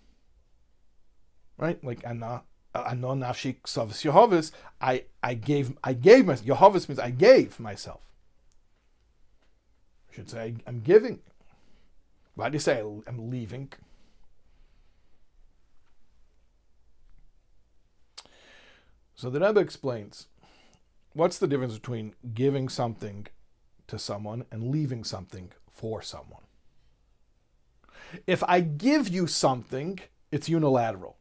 Right? 1.57 1.81
Like, 1.81 2.05
Anna, 2.05 2.43
Anna 2.75 3.07
Nafshi 3.07 3.55
Ksavas 3.63 4.03
Yehovas, 4.03 4.51
I, 4.81 5.03
I 5.23 5.33
gave, 5.33 5.73
I 5.83 5.93
gave 5.93 6.25
myself. 6.25 6.47
Yehovas 6.47 6.89
means 6.89 6.99
I 6.99 7.11
gave 7.11 7.59
myself. 7.59 8.01
I 10.11 10.15
should 10.15 10.29
say, 10.29 10.55
I'm 10.67 10.81
giving. 10.81 11.19
Why 12.35 12.49
do 12.49 12.55
you 12.55 12.59
say 12.59 12.79
I'm 12.79 13.29
leaving? 13.29 13.71
So 19.15 19.29
the 19.29 19.39
Rebbe 19.39 19.61
explains 19.61 20.27
what's 21.13 21.37
the 21.37 21.47
difference 21.47 21.75
between 21.75 22.13
giving 22.33 22.67
something 22.67 23.27
to 23.87 23.97
someone 23.97 24.45
and 24.51 24.69
leaving 24.69 25.05
something 25.05 25.51
for 25.71 26.01
someone? 26.01 26.43
If 28.27 28.43
I 28.43 28.59
give 28.59 29.07
you 29.07 29.27
something, 29.27 29.99
it's 30.31 30.49
unilateral. 30.49 31.15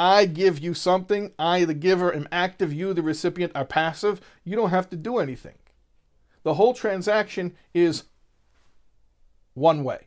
I 0.00 0.24
give 0.24 0.58
you 0.58 0.72
something, 0.72 1.34
I, 1.38 1.66
the 1.66 1.74
giver, 1.74 2.10
am 2.14 2.26
active, 2.32 2.72
you, 2.72 2.94
the 2.94 3.02
recipient, 3.02 3.52
are 3.54 3.66
passive. 3.66 4.18
You 4.44 4.56
don't 4.56 4.70
have 4.70 4.88
to 4.88 4.96
do 4.96 5.18
anything. 5.18 5.56
The 6.42 6.54
whole 6.54 6.72
transaction 6.72 7.54
is 7.74 8.04
one 9.52 9.84
way. 9.84 10.06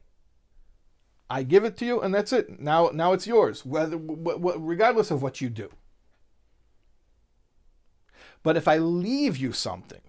I 1.29 1.43
give 1.43 1.63
it 1.63 1.77
to 1.77 1.85
you, 1.85 2.01
and 2.01 2.11
that's 2.11 2.33
it. 2.33 2.59
Now, 2.59 2.89
now 2.91 3.13
it's 3.13 3.27
yours, 3.27 3.67
whether, 3.67 3.95
regardless 3.95 5.11
of 5.11 5.21
what 5.21 5.41
you 5.41 5.49
do. 5.51 5.69
But 8.41 8.57
if 8.57 8.67
I 8.67 8.79
leave 8.79 9.37
you 9.37 9.53
something, 9.53 10.01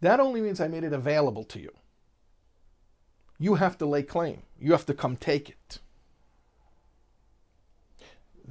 that 0.00 0.18
only 0.18 0.40
means 0.40 0.60
I 0.60 0.66
made 0.66 0.82
it 0.82 0.92
available 0.92 1.44
to 1.44 1.60
you. 1.60 1.70
You 3.38 3.54
have 3.54 3.78
to 3.78 3.86
lay 3.86 4.02
claim. 4.02 4.42
You 4.58 4.72
have 4.72 4.86
to 4.86 4.94
come 4.94 5.14
take 5.14 5.48
it. 5.48 5.78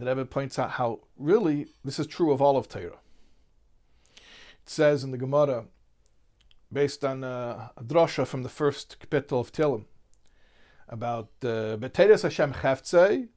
The 0.02 0.08
Rebbe 0.08 0.26
points 0.26 0.58
out 0.58 0.72
how 0.72 1.02
really 1.16 1.68
this 1.86 2.00
is 2.00 2.08
true 2.08 2.32
of 2.32 2.42
all 2.42 2.58
of 2.58 2.68
Torah. 2.68 2.98
It 4.16 4.24
says 4.66 5.04
in 5.04 5.12
the 5.12 5.18
Gemara, 5.20 5.66
based 6.74 7.06
on 7.06 7.24
uh, 7.24 7.70
a 7.78 7.84
drasha 7.84 8.26
from 8.26 8.42
the 8.42 8.50
first 8.50 8.98
kapitel 9.00 9.40
of 9.40 9.52
Tehillim, 9.52 9.86
about 10.90 11.30
uh, 11.44 11.78
B'Teres 11.78 12.24
Hashem 12.24 12.54
Cheftzei, 12.54 13.28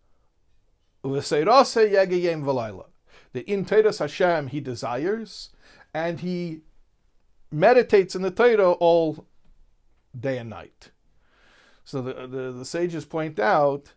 U'V'Seirase 1.04 1.92
Yegeyem 1.92 2.42
V'Layla 2.42 2.86
that 3.34 3.46
in 3.46 3.66
Torah 3.66 3.94
Hashem 3.94 4.46
he 4.46 4.60
desires, 4.60 5.50
and 5.92 6.20
he 6.20 6.62
meditates 7.52 8.16
in 8.16 8.22
the 8.22 8.30
Torah 8.30 8.72
all 8.72 9.26
day 10.18 10.38
and 10.38 10.48
night. 10.48 10.92
So 11.84 12.00
the, 12.00 12.26
the, 12.26 12.52
the 12.52 12.64
sages 12.64 13.04
point 13.04 13.38
out 13.38 13.92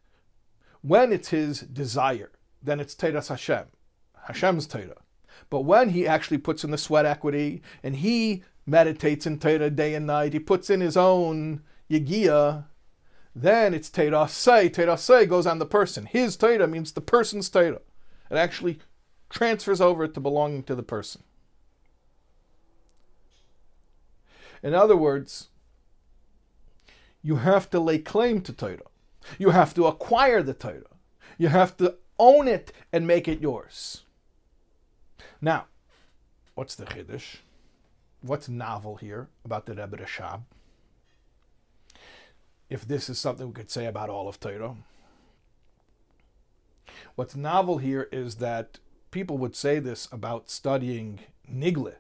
when 0.82 1.14
it's 1.14 1.30
his 1.30 1.62
desire, 1.62 2.32
then 2.62 2.80
it's 2.80 2.96
Torah 2.96 3.24
Hashem, 3.28 3.66
Hashem's 4.28 4.68
Torah. 4.68 5.02
But 5.50 5.62
when 5.62 5.90
he 5.90 6.08
actually 6.08 6.40
puts 6.40 6.64
in 6.64 6.72
the 6.72 6.78
sweat 6.78 7.06
equity 7.06 7.62
and 7.84 7.98
he 7.98 8.44
meditates 8.66 9.26
in 9.26 9.40
Torah 9.40 9.70
day 9.70 9.94
and 9.94 10.08
night, 10.08 10.34
he 10.34 10.40
puts 10.40 10.70
in 10.70 10.82
his 10.82 10.98
own 10.98 11.62
Yegia, 11.90 12.66
then 13.36 13.74
it's 13.74 13.90
Torah 13.90 14.28
Say. 14.28 14.70
Torah 14.70 14.98
Say 14.98 15.26
goes 15.26 15.48
on 15.48 15.60
the 15.60 15.66
person. 15.66 16.06
His 16.06 16.36
Torah 16.36 16.68
means 16.68 16.92
the 16.92 17.02
person's 17.02 17.50
Torah. 17.50 17.82
It 18.30 18.36
actually 18.36 18.80
transfers 19.30 19.80
over 19.80 20.08
to 20.08 20.20
belonging 20.20 20.64
to 20.64 20.76
the 20.76 20.84
person. 20.84 21.24
In 24.64 24.74
other 24.74 24.98
words, 24.98 25.50
you 27.22 27.38
have 27.38 27.70
to 27.70 27.80
lay 27.80 28.00
claim 28.00 28.42
to 28.42 28.54
Torah. 28.54 28.80
You 29.38 29.52
have 29.52 29.74
to 29.76 29.86
acquire 29.86 30.42
the 30.42 30.54
Torah. 30.54 30.96
You 31.38 31.50
have 31.50 31.78
to 31.78 31.96
own 32.20 32.48
it 32.48 32.72
and 32.92 33.08
make 33.08 33.28
it 33.28 33.42
yours. 33.42 34.04
Now, 35.42 35.66
what's 36.56 36.76
the 36.76 36.86
Chiddush? 36.86 37.38
What's 38.22 38.50
novel 38.50 38.96
here 38.96 39.28
about 39.46 39.66
the 39.66 39.74
Rebbe 39.74 39.98
Rashab? 39.98 40.42
If 42.70 42.86
this 42.88 43.10
is 43.10 43.20
something 43.20 43.48
we 43.48 43.54
could 43.54 43.72
say 43.72 43.86
about 43.86 44.10
all 44.10 44.28
of 44.28 44.40
Torah. 44.40 44.76
What's 47.16 47.36
novel 47.36 47.78
here 47.78 48.10
is 48.12 48.36
that 48.36 48.80
people 49.12 49.38
would 49.38 49.56
say 49.56 49.80
this 49.80 50.08
about 50.12 50.50
studying 50.50 51.20
Nigle. 51.50 51.96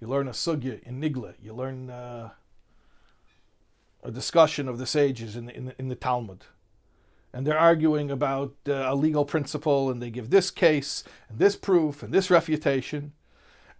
You 0.00 0.06
learn 0.06 0.28
a 0.28 0.32
sugya 0.32 0.82
in 0.82 1.00
Nigle. 1.00 1.34
You 1.42 1.54
learn 1.54 1.90
uh, 1.90 2.30
a 4.02 4.10
discussion 4.10 4.68
of 4.68 4.78
the 4.78 4.86
sages 4.86 5.36
in 5.36 5.46
the, 5.46 5.56
in 5.56 5.64
the, 5.66 5.74
in 5.78 5.88
the 5.88 5.94
Talmud 5.94 6.44
and 7.32 7.46
they're 7.46 7.58
arguing 7.58 8.10
about 8.10 8.54
uh, 8.68 8.72
a 8.72 8.94
legal 8.94 9.24
principle 9.24 9.90
and 9.90 10.02
they 10.02 10.10
give 10.10 10.30
this 10.30 10.50
case 10.50 11.04
and 11.28 11.38
this 11.38 11.56
proof 11.56 12.02
and 12.02 12.12
this 12.12 12.30
refutation 12.30 13.12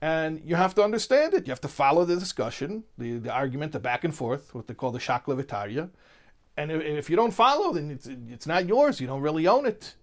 and 0.01 0.41
you 0.45 0.55
have 0.55 0.75
to 0.75 0.83
understand 0.83 1.35
it 1.35 1.47
you 1.47 1.51
have 1.51 1.61
to 1.61 1.69
follow 1.69 2.05
the 2.05 2.17
discussion 2.17 2.85
the, 2.99 3.19
the 3.19 3.33
argument 3.33 3.73
the 3.73 3.81
back 3.81 4.05
and 4.05 4.15
forth 4.15 4.55
what 4.55 4.67
they 4.67 4.75
call 4.75 4.91
the 4.91 4.99
shakla 4.99 5.41
vitaria 5.41 5.91
and 6.57 6.71
if, 6.71 6.83
if 6.83 7.11
you 7.11 7.17
don't 7.17 7.33
follow 7.33 7.73
then 7.73 7.91
it's, 7.91 8.07
it's 8.07 8.47
not 8.47 8.67
yours 8.67 9.01
you 9.01 9.07
don't 9.07 9.23
really 9.23 9.47
own 9.47 9.67
it 9.67 9.95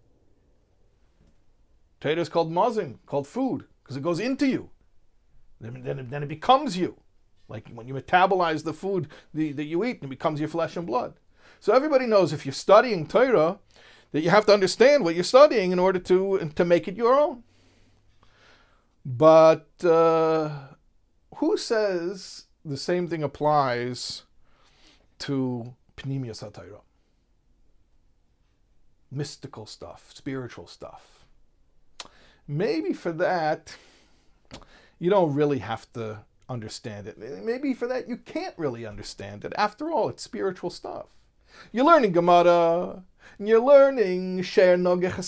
is 2.06 2.30
called 2.30 2.52
mazin, 2.52 3.00
called 3.06 3.28
food, 3.28 3.66
because 3.84 3.98
it 3.98 4.04
goes 4.04 4.20
into 4.20 4.48
you. 4.48 4.70
Then, 5.60 5.82
then, 5.84 6.08
then 6.10 6.24
it 6.24 6.30
becomes 6.30 6.78
you. 6.78 6.98
Like 7.48 7.70
when 7.74 7.88
you 7.88 7.94
metabolize 7.94 8.64
the 8.64 8.74
food 8.74 9.08
that 9.34 9.64
you 9.64 9.84
eat, 9.84 10.00
it 10.02 10.10
becomes 10.10 10.40
your 10.40 10.50
flesh 10.50 10.76
and 10.76 10.88
blood. 10.88 11.16
So 11.66 11.74
everybody 11.74 12.06
knows 12.06 12.32
if 12.32 12.46
you're 12.46 12.54
studying 12.54 13.08
Torah, 13.08 13.58
that 14.12 14.22
you 14.22 14.30
have 14.30 14.46
to 14.46 14.54
understand 14.54 15.04
what 15.04 15.16
you're 15.16 15.24
studying 15.24 15.72
in 15.72 15.80
order 15.80 15.98
to 15.98 16.52
to 16.54 16.64
make 16.64 16.88
it 16.88 16.96
your 16.96 17.20
own. 17.20 17.42
But 19.04 19.68
uh, 19.84 20.52
who 21.38 21.58
says 21.58 22.46
the 22.64 22.78
same 22.78 23.08
thing 23.08 23.24
applies 23.24 24.26
to 25.26 25.74
Pnimius 25.98 26.44
HaTorah? 26.44 26.82
Mystical 29.10 29.66
stuff, 29.66 30.12
spiritual 30.14 30.68
stuff. 30.68 31.26
Maybe 32.48 32.94
for 32.94 33.12
that, 33.14 33.76
you 35.00 35.10
don't 35.10 35.34
really 35.34 35.62
have 35.72 35.92
to 35.94 36.26
understand 36.48 37.08
it. 37.08 37.18
Maybe 37.18 37.74
for 37.74 37.88
that, 37.88 38.08
you 38.08 38.18
can't 38.18 38.54
really 38.56 38.86
understand 38.86 39.44
it. 39.44 39.54
After 39.58 39.90
all, 39.90 40.10
it's 40.10 40.22
spiritual 40.22 40.70
stuff. 40.70 41.08
You're 41.72 41.86
learning 41.86 42.14
Gemara, 42.14 43.04
you're 43.38 43.60
learning 43.60 44.42
Sher 44.44 44.78
Nogeches. 44.78 45.26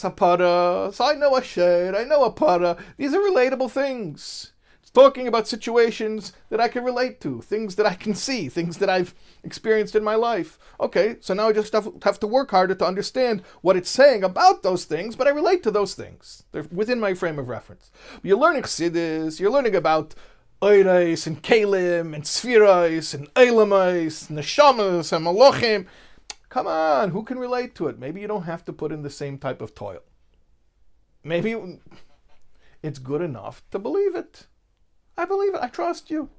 So 0.93 1.05
I 1.05 1.13
know 1.15 1.36
a 1.36 1.43
Sher, 1.43 1.93
I 1.95 2.03
know 2.05 2.23
a 2.23 2.32
Para. 2.32 2.78
These 2.97 3.13
are 3.13 3.19
relatable 3.19 3.69
things. 3.71 4.53
It's 4.82 4.91
talking 4.93 5.28
about 5.28 5.49
situations 5.49 6.32
that 6.49 6.61
I 6.61 6.69
can 6.69 6.86
relate 6.86 7.19
to, 7.19 7.41
things 7.41 7.75
that 7.75 7.86
I 7.86 7.93
can 7.93 8.15
see, 8.15 8.47
things 8.47 8.78
that 8.78 8.89
I've 8.89 9.13
experienced 9.43 9.95
in 9.95 10.03
my 10.03 10.15
life. 10.15 10.57
Okay, 10.80 11.17
so 11.19 11.34
now 11.34 11.49
I 11.49 11.51
just 11.51 11.73
have, 11.73 11.89
have 12.03 12.21
to 12.21 12.28
work 12.28 12.51
harder 12.51 12.75
to 12.75 12.86
understand 12.86 13.41
what 13.61 13.75
it's 13.75 13.89
saying 13.89 14.23
about 14.23 14.63
those 14.63 14.86
things, 14.86 15.17
but 15.17 15.28
I 15.28 15.32
relate 15.32 15.61
to 15.63 15.71
those 15.71 15.93
things. 15.93 16.43
They're 16.53 16.63
within 16.71 17.01
my 17.01 17.13
frame 17.13 17.38
of 17.38 17.49
reference. 17.49 17.91
You're 18.23 18.38
learning 18.38 18.63
Chassidus, 18.63 19.41
you're 19.41 19.51
learning 19.51 19.75
about 19.75 20.15
Oirais 20.61 21.28
and 21.28 21.43
Kalim 21.43 22.15
and 22.15 22.23
Spherais 22.23 23.13
and 23.13 23.32
Elamais, 23.34 24.30
Neshamas 24.32 25.11
and 25.11 25.25
Malochim. 25.25 25.86
Come 26.49 26.67
on, 26.67 27.09
who 27.09 27.23
can 27.23 27.39
relate 27.39 27.75
to 27.75 27.87
it? 27.87 27.99
Maybe 27.99 28.21
you 28.21 28.27
don't 28.27 28.43
have 28.43 28.63
to 28.65 28.73
put 28.73 28.91
in 28.91 29.01
the 29.01 29.09
same 29.09 29.37
type 29.37 29.61
of 29.61 29.75
toil. 29.75 29.99
Maybe 31.23 31.55
it's 32.81 32.99
good 32.99 33.21
enough 33.21 33.63
to 33.71 33.79
believe 33.79 34.15
it. 34.15 34.47
I 35.17 35.25
believe 35.25 35.55
it. 35.55 35.61
I 35.61 35.67
trust 35.67 36.09
you. 36.09 36.29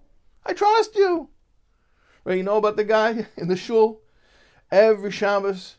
I 0.47 0.55
trust 0.55 0.97
you. 0.97 1.29
Well, 2.25 2.37
you 2.37 2.43
know 2.43 2.57
about 2.57 2.77
the 2.77 2.85
guy 2.85 3.27
in 3.37 3.49
the 3.49 3.57
shul? 3.57 4.01
Every 4.71 5.11
Shabbos, 5.11 5.77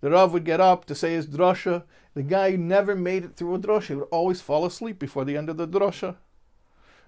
the 0.00 0.10
Rav 0.10 0.32
would 0.32 0.44
get 0.44 0.60
up 0.60 0.84
to 0.86 0.94
say 0.94 1.14
his 1.14 1.26
drasha. 1.26 1.84
The 2.14 2.22
guy 2.22 2.50
never 2.50 2.94
made 2.94 3.24
it 3.24 3.36
through 3.36 3.54
a 3.54 3.58
drasha. 3.58 3.86
He 3.86 3.94
would 3.96 4.08
always 4.10 4.40
fall 4.40 4.64
asleep 4.64 4.98
before 4.98 5.24
the 5.24 5.36
end 5.36 5.48
of 5.48 5.56
the 5.56 5.66
drasha. 5.66 6.16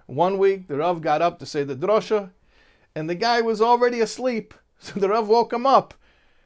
One 0.07 0.37
week, 0.37 0.67
the 0.67 0.77
Rav 0.77 1.01
got 1.01 1.21
up 1.21 1.39
to 1.39 1.45
say 1.45 1.63
the 1.63 1.75
drasha, 1.75 2.31
and 2.95 3.09
the 3.09 3.15
guy 3.15 3.41
was 3.41 3.61
already 3.61 4.01
asleep. 4.01 4.53
So 4.77 4.99
the 4.99 5.07
Rav 5.07 5.29
woke 5.29 5.53
him 5.53 5.65
up 5.65 5.93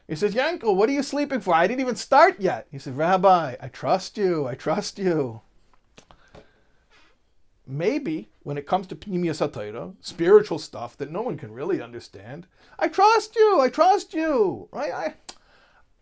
he 0.10 0.16
says, 0.16 0.34
Yankel, 0.34 0.76
what 0.76 0.89
are 0.89 0.93
you 0.93 1.03
sleeping 1.03 1.39
for? 1.39 1.53
I 1.53 1.68
didn't 1.68 1.82
even 1.82 1.95
start 1.95 2.39
yet. 2.39 2.66
He 2.72 2.80
said, 2.80 2.97
Rabbi, 2.97 3.55
I 3.62 3.68
trust 3.68 4.18
you. 4.18 4.47
I 4.47 4.55
trust 4.55 4.97
you. 4.97 5.41
Maybe 7.68 8.32
when 8.41 8.57
it 8.57 8.66
comes 8.66 8.88
to 8.88 8.95
Pnimius 8.95 9.47
HaTorah, 9.47 9.93
spiritual 9.99 10.57
stuff 10.57 10.97
that 10.97 11.12
no 11.12 11.22
one 11.22 11.38
can 11.38 11.53
really 11.53 11.80
understand, 11.80 12.47
I 12.80 12.88
trust 12.88 13.36
you. 13.36 13.62
I 13.62 13.70
trust 13.70 14.16
you. 14.16 14.68
Right? 14.72 14.91
I, 14.91 15.14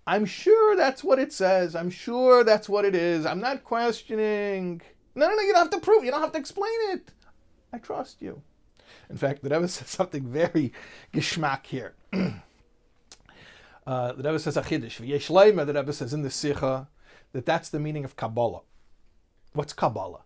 I'm 0.07 0.23
sure 0.23 0.77
that's 0.77 1.03
what 1.03 1.19
it 1.19 1.33
says. 1.33 1.75
I'm 1.75 1.89
sure 1.89 2.45
that's 2.45 2.69
what 2.69 2.85
it 2.85 2.95
is. 2.95 3.25
I'm 3.25 3.41
not 3.41 3.65
questioning. 3.65 4.81
No, 5.15 5.27
no, 5.27 5.35
no, 5.35 5.41
you 5.41 5.51
don't 5.51 5.63
have 5.63 5.81
to 5.81 5.85
prove. 5.85 6.05
You 6.05 6.11
don't 6.11 6.21
have 6.21 6.31
to 6.31 6.39
explain 6.39 6.71
it. 6.91 7.11
I 7.73 7.77
trust 7.79 8.21
you. 8.21 8.41
In 9.09 9.17
fact, 9.17 9.43
the 9.43 9.49
Rebbe 9.49 9.67
says 9.67 9.89
something 9.89 10.25
very 10.25 10.71
geschmack 11.13 11.65
here. 11.65 11.95
Uh, 13.87 14.11
the 14.11 14.23
Rebbe 14.23 14.37
says 14.37 14.57
a 14.57 14.61
chiddush. 14.61 14.99
V'yeshleima, 14.99 15.65
the 15.65 15.73
Rebbe 15.73 15.93
says 15.93 16.13
in 16.13 16.21
the 16.21 16.29
Sikha, 16.29 16.89
that 17.31 17.45
that's 17.45 17.69
the 17.69 17.79
meaning 17.79 18.03
of 18.03 18.17
Kabbalah. 18.17 18.61
What's 19.53 19.71
Kabbalah? 19.71 20.23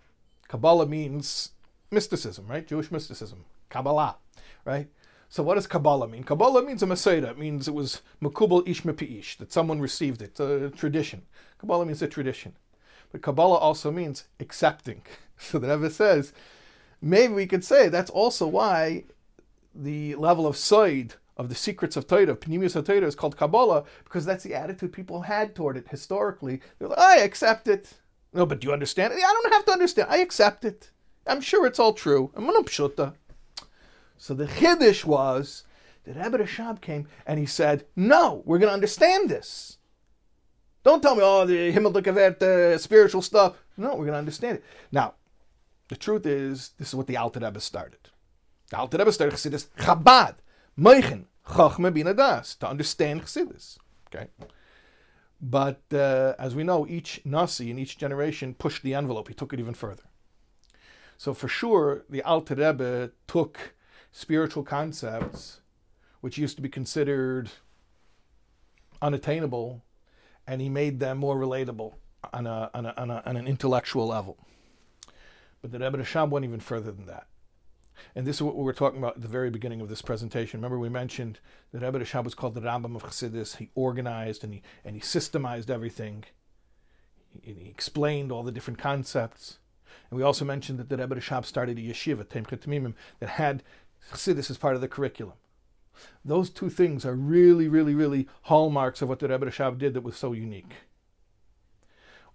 Kabbalah 0.47 0.88
means 0.88 1.51
mysticism, 1.91 2.47
right? 2.47 2.68
Jewish 2.68 2.91
mysticism. 2.91 3.45
Kabbalah, 3.70 4.18
right? 4.66 4.88
So 5.30 5.43
what 5.43 5.55
does 5.55 5.68
Kabbalah 5.68 6.07
mean? 6.07 6.24
Kabbalah 6.24 6.64
means 6.64 6.82
a 6.82 6.88
Mesorah. 6.88 7.32
It 7.32 7.38
means 7.38 7.68
it 7.68 7.76
was 7.76 8.01
Makubal 8.22 8.68
Ish 8.68 8.84
Ish, 8.84 9.38
that 9.38 9.53
someone 9.53 9.80
received 9.80 10.24
it. 10.24 10.32
It's 10.32 10.39
a 10.39 10.72
tradition. 10.72 11.22
Kabbalah 11.59 11.86
means 11.86 12.01
a 12.01 12.07
tradition. 12.07 12.53
But 13.12 13.22
Kabbalah 13.22 13.57
also 13.57 13.91
means 13.91 14.26
accepting. 14.39 15.03
So 15.43 15.57
the 15.57 15.70
Rebbe 15.70 15.89
says, 15.89 16.34
maybe 17.01 17.34
we 17.34 17.47
could 17.47 17.66
say 17.66 17.89
that's 17.89 18.12
also 18.12 18.45
why 18.45 19.05
the 19.74 20.14
level 20.14 20.45
of 20.45 20.55
Said 20.55 21.16
of 21.38 21.50
the 21.50 21.56
secrets 21.56 21.96
of 21.96 22.08
Torah, 22.08 22.36
Pnimius 22.36 22.76
of 22.76 22.86
Torah, 22.86 23.06
is 23.06 23.16
called 23.16 23.38
Kabbalah 23.38 23.84
because 24.04 24.26
that's 24.26 24.44
the 24.44 24.54
attitude 24.54 24.94
people 24.94 25.22
had 25.22 25.56
toward 25.56 25.78
it 25.78 25.88
historically. 25.90 26.62
They're 26.78 26.90
like, 26.90 27.00
I 27.00 27.20
accept 27.20 27.68
it. 27.68 27.94
No, 28.34 28.46
but 28.46 28.60
do 28.60 28.68
you 28.68 28.74
understand 28.74 29.14
it? 29.14 29.18
I 29.18 29.40
don't 29.42 29.54
have 29.54 29.66
to 29.66 29.72
understand. 29.72 30.08
I 30.10 30.18
accept 30.18 30.66
it. 30.66 30.92
I'm 31.28 31.42
sure 31.42 31.66
it's 31.66 31.80
all 31.80 31.94
true. 31.94 32.32
I'm 32.36 32.48
an 32.48 32.56
pshuta. 32.64 33.14
So 34.18 34.34
the 34.34 34.46
chiddush 34.46 35.04
was 35.06 35.64
that 36.04 36.16
Rebbe 36.16 36.44
Rashab 36.44 36.82
came 36.82 37.08
and 37.26 37.40
he 37.40 37.46
said, 37.46 37.86
No, 37.96 38.44
we're 38.46 38.60
going 38.60 38.70
to 38.70 38.74
understand 38.74 39.30
this. 39.30 39.78
Don't 40.84 41.02
tell 41.02 41.16
me, 41.16 41.22
oh, 41.24 41.46
the 41.46 41.72
Himmeldickavert, 41.72 42.40
the 42.40 42.78
spiritual 42.80 43.22
stuff. 43.22 43.56
No, 43.78 43.90
we're 43.90 44.06
going 44.06 44.14
to 44.14 44.18
understand 44.18 44.58
it. 44.58 44.64
Now, 44.92 45.16
the 45.90 45.96
truth 45.96 46.26
is, 46.26 46.72
this 46.80 46.90
is 46.90 46.96
what 46.96 47.08
the 47.08 47.18
Alter 47.18 47.40
Rebbe 47.40 47.60
started. 47.60 48.10
The 48.70 48.78
Alter 48.78 48.98
Rebbe 48.98 49.12
started 49.12 49.36
Chassidus 49.36 49.68
Chabad, 49.78 50.36
Meichen, 50.76 51.28
Chachma 51.48 51.94
bin 51.94 52.16
das, 52.16 52.56
to 52.56 52.68
understand 52.68 53.24
Chassidus. 53.24 53.78
Okay? 54.08 54.28
But 55.42 55.82
uh, 55.92 56.36
as 56.38 56.54
we 56.56 56.64
know, 56.64 56.86
each 56.88 57.22
Nasi 57.26 57.72
in 57.72 57.80
each 57.80 57.98
generation 57.98 58.54
pushed 58.54 58.84
the 58.84 58.94
envelope. 58.94 59.28
He 59.28 59.34
took 59.34 59.54
it 59.54 59.60
even 59.60 59.74
further. 59.74 60.04
So 61.18 61.34
for 61.34 61.48
sure, 61.48 62.04
the 62.10 62.22
Alter 62.24 62.56
Rebbe 62.56 63.12
took 63.28 63.76
spiritual 64.12 64.64
concepts, 64.64 65.62
which 66.22 66.38
used 66.38 66.56
to 66.58 66.62
be 66.62 66.70
considered 66.70 67.50
unattainable, 69.02 69.84
and 70.46 70.62
he 70.62 70.70
made 70.70 71.00
them 71.00 71.18
more 71.18 71.38
relatable 71.38 71.94
on, 72.34 72.46
a, 72.46 72.70
on, 72.74 72.86
a, 72.86 72.94
on, 72.98 73.10
a, 73.10 73.24
on 73.26 73.38
an 73.38 73.48
intellectual 73.48 74.08
level. 74.08 74.38
But 75.62 75.72
the 75.72 75.80
Rebbe 75.80 75.98
Rashab 75.98 76.30
went 76.30 76.46
even 76.46 76.60
further 76.60 76.92
than 76.92 77.06
that. 77.08 77.28
And 78.16 78.26
this 78.26 78.38
is 78.38 78.41
what 78.41 78.56
we 78.56 78.64
were 78.64 78.74
talking 78.74 78.99
about 78.99 79.16
at 79.16 79.22
the 79.22 79.28
very 79.28 79.49
beginning 79.49 79.82
of 79.82 79.89
this 79.89 80.02
presentation. 80.02 80.60
Remember, 80.60 80.80
we 80.80 80.89
mentioned 80.89 81.39
that 81.72 81.82
Rebbe 81.82 81.99
Rashab 81.99 82.24
was 82.24 82.36
called 82.36 82.56
the 82.56 82.62
Rambam 82.62 82.95
of 82.95 83.04
Chassidus. 83.04 83.58
He 83.58 83.70
organized 83.76 84.43
and 84.43 84.54
he 84.54 84.62
and 84.84 84.95
he 84.95 85.02
systemized 85.02 85.70
everything. 85.70 86.26
He, 87.41 87.54
he 87.54 87.70
explained 87.70 88.32
all 88.32 88.43
the 88.43 88.52
different 88.52 88.80
concepts. 88.80 89.60
And 90.10 90.18
we 90.18 90.24
also 90.24 90.45
mentioned 90.45 90.80
that 90.80 90.89
the 90.89 90.97
Rebbe 90.97 91.16
Rashab 91.16 91.45
started 91.45 91.78
a 91.78 91.82
yeshiva, 91.82 92.26
Tomchei 92.26 92.60
Temimim, 92.60 92.93
that 93.20 93.30
had 93.30 93.64
Chassidus 94.12 94.49
as 94.49 94.58
part 94.58 94.76
of 94.76 94.82
the 94.82 94.88
curriculum. 94.88 95.36
Those 96.24 96.49
two 96.49 96.70
things 96.70 97.06
are 97.06 97.16
really, 97.16 97.68
really, 97.68 97.93
really 97.93 98.28
hallmarks 98.43 99.02
of 99.02 99.10
what 99.10 99.20
the 99.20 99.28
Rebbe 99.28 99.45
Rashab 99.45 99.78
did 99.78 99.93
that 99.93 100.02
was 100.02 100.16
so 100.16 100.34
unique. 100.34 100.74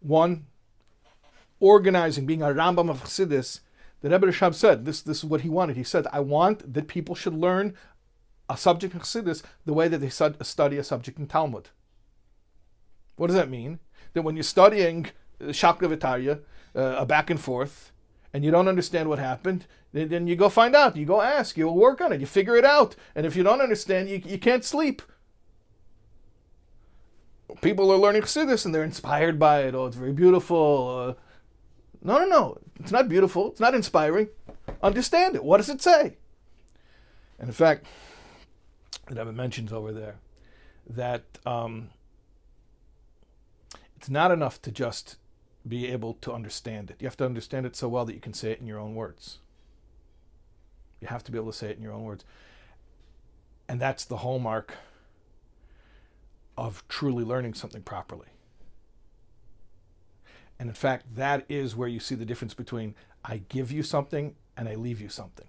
One, 0.00 0.46
organizing, 1.58 2.26
being 2.26 2.42
a 2.42 2.46
Rambam 2.46 2.90
of 2.90 3.02
Chassidus, 3.02 3.60
the 4.02 4.10
Rebbe 4.10 4.26
Rashab 4.26 4.54
said, 4.54 4.84
this, 4.84 5.00
this 5.02 5.18
is 5.18 5.24
what 5.24 5.40
he 5.40 5.48
wanted. 5.48 5.76
He 5.76 5.84
said, 5.84 6.06
I 6.12 6.20
want 6.20 6.74
that 6.74 6.88
people 6.88 7.14
should 7.14 7.34
learn 7.34 7.74
a 8.48 8.56
subject 8.56 8.94
in 8.94 9.00
Chassidus 9.00 9.42
the 9.64 9.72
way 9.72 9.88
that 9.88 9.98
they 9.98 10.08
study 10.10 10.76
a 10.76 10.84
subject 10.84 11.18
in 11.18 11.26
Talmud. 11.26 11.70
What 13.16 13.28
does 13.28 13.36
that 13.36 13.50
mean? 13.50 13.80
That 14.12 14.22
when 14.22 14.36
you're 14.36 14.42
studying 14.42 15.06
Shakla 15.40 15.96
Vitarya, 15.96 16.40
uh, 16.74 16.96
a 16.98 17.06
back 17.06 17.30
and 17.30 17.40
forth, 17.40 17.92
and 18.32 18.44
you 18.44 18.50
don't 18.50 18.68
understand 18.68 19.08
what 19.08 19.18
happened, 19.18 19.66
then 19.92 20.26
you 20.26 20.36
go 20.36 20.50
find 20.50 20.76
out. 20.76 20.94
You 20.94 21.06
go 21.06 21.22
ask. 21.22 21.56
You 21.56 21.68
work 21.68 22.02
on 22.02 22.12
it. 22.12 22.20
You 22.20 22.26
figure 22.26 22.54
it 22.56 22.66
out. 22.66 22.94
And 23.14 23.24
if 23.24 23.34
you 23.34 23.42
don't 23.42 23.62
understand, 23.62 24.10
you, 24.10 24.20
you 24.26 24.38
can't 24.38 24.62
sleep. 24.62 25.00
People 27.62 27.90
are 27.90 27.96
learning 27.96 28.22
Chassidus 28.22 28.66
and 28.66 28.74
they're 28.74 28.84
inspired 28.84 29.38
by 29.38 29.62
it. 29.62 29.74
Oh, 29.74 29.86
it's 29.86 29.96
very 29.96 30.12
beautiful. 30.12 31.16
Uh, 31.16 31.22
no, 32.06 32.18
no, 32.18 32.26
no. 32.26 32.58
It's 32.78 32.92
not 32.92 33.08
beautiful. 33.08 33.50
It's 33.50 33.60
not 33.60 33.74
inspiring. 33.74 34.28
Understand 34.82 35.34
it. 35.34 35.44
What 35.44 35.56
does 35.56 35.68
it 35.68 35.82
say? 35.82 36.16
And 37.38 37.48
in 37.48 37.52
fact, 37.52 37.86
that 39.08 39.18
Rebbe 39.18 39.32
mentions 39.32 39.72
over 39.72 39.92
there 39.92 40.16
that 40.88 41.24
um, 41.44 41.90
it's 43.96 44.08
not 44.08 44.30
enough 44.30 44.62
to 44.62 44.70
just 44.70 45.16
be 45.66 45.88
able 45.88 46.14
to 46.14 46.32
understand 46.32 46.90
it. 46.90 46.96
You 47.00 47.08
have 47.08 47.16
to 47.16 47.24
understand 47.24 47.66
it 47.66 47.74
so 47.74 47.88
well 47.88 48.04
that 48.04 48.14
you 48.14 48.20
can 48.20 48.34
say 48.34 48.52
it 48.52 48.60
in 48.60 48.66
your 48.66 48.78
own 48.78 48.94
words. 48.94 49.38
You 51.00 51.08
have 51.08 51.24
to 51.24 51.32
be 51.32 51.38
able 51.38 51.50
to 51.50 51.58
say 51.58 51.70
it 51.70 51.76
in 51.76 51.82
your 51.82 51.92
own 51.92 52.04
words. 52.04 52.24
And 53.68 53.80
that's 53.80 54.04
the 54.04 54.18
hallmark 54.18 54.74
of 56.56 56.84
truly 56.88 57.24
learning 57.24 57.54
something 57.54 57.82
properly. 57.82 58.28
And 60.58 60.68
in 60.68 60.74
fact, 60.74 61.14
that 61.14 61.44
is 61.48 61.76
where 61.76 61.88
you 61.88 62.00
see 62.00 62.14
the 62.14 62.24
difference 62.24 62.54
between 62.54 62.94
I 63.24 63.42
give 63.48 63.70
you 63.70 63.82
something 63.82 64.34
and 64.56 64.68
I 64.68 64.74
leave 64.74 65.00
you 65.00 65.08
something. 65.08 65.46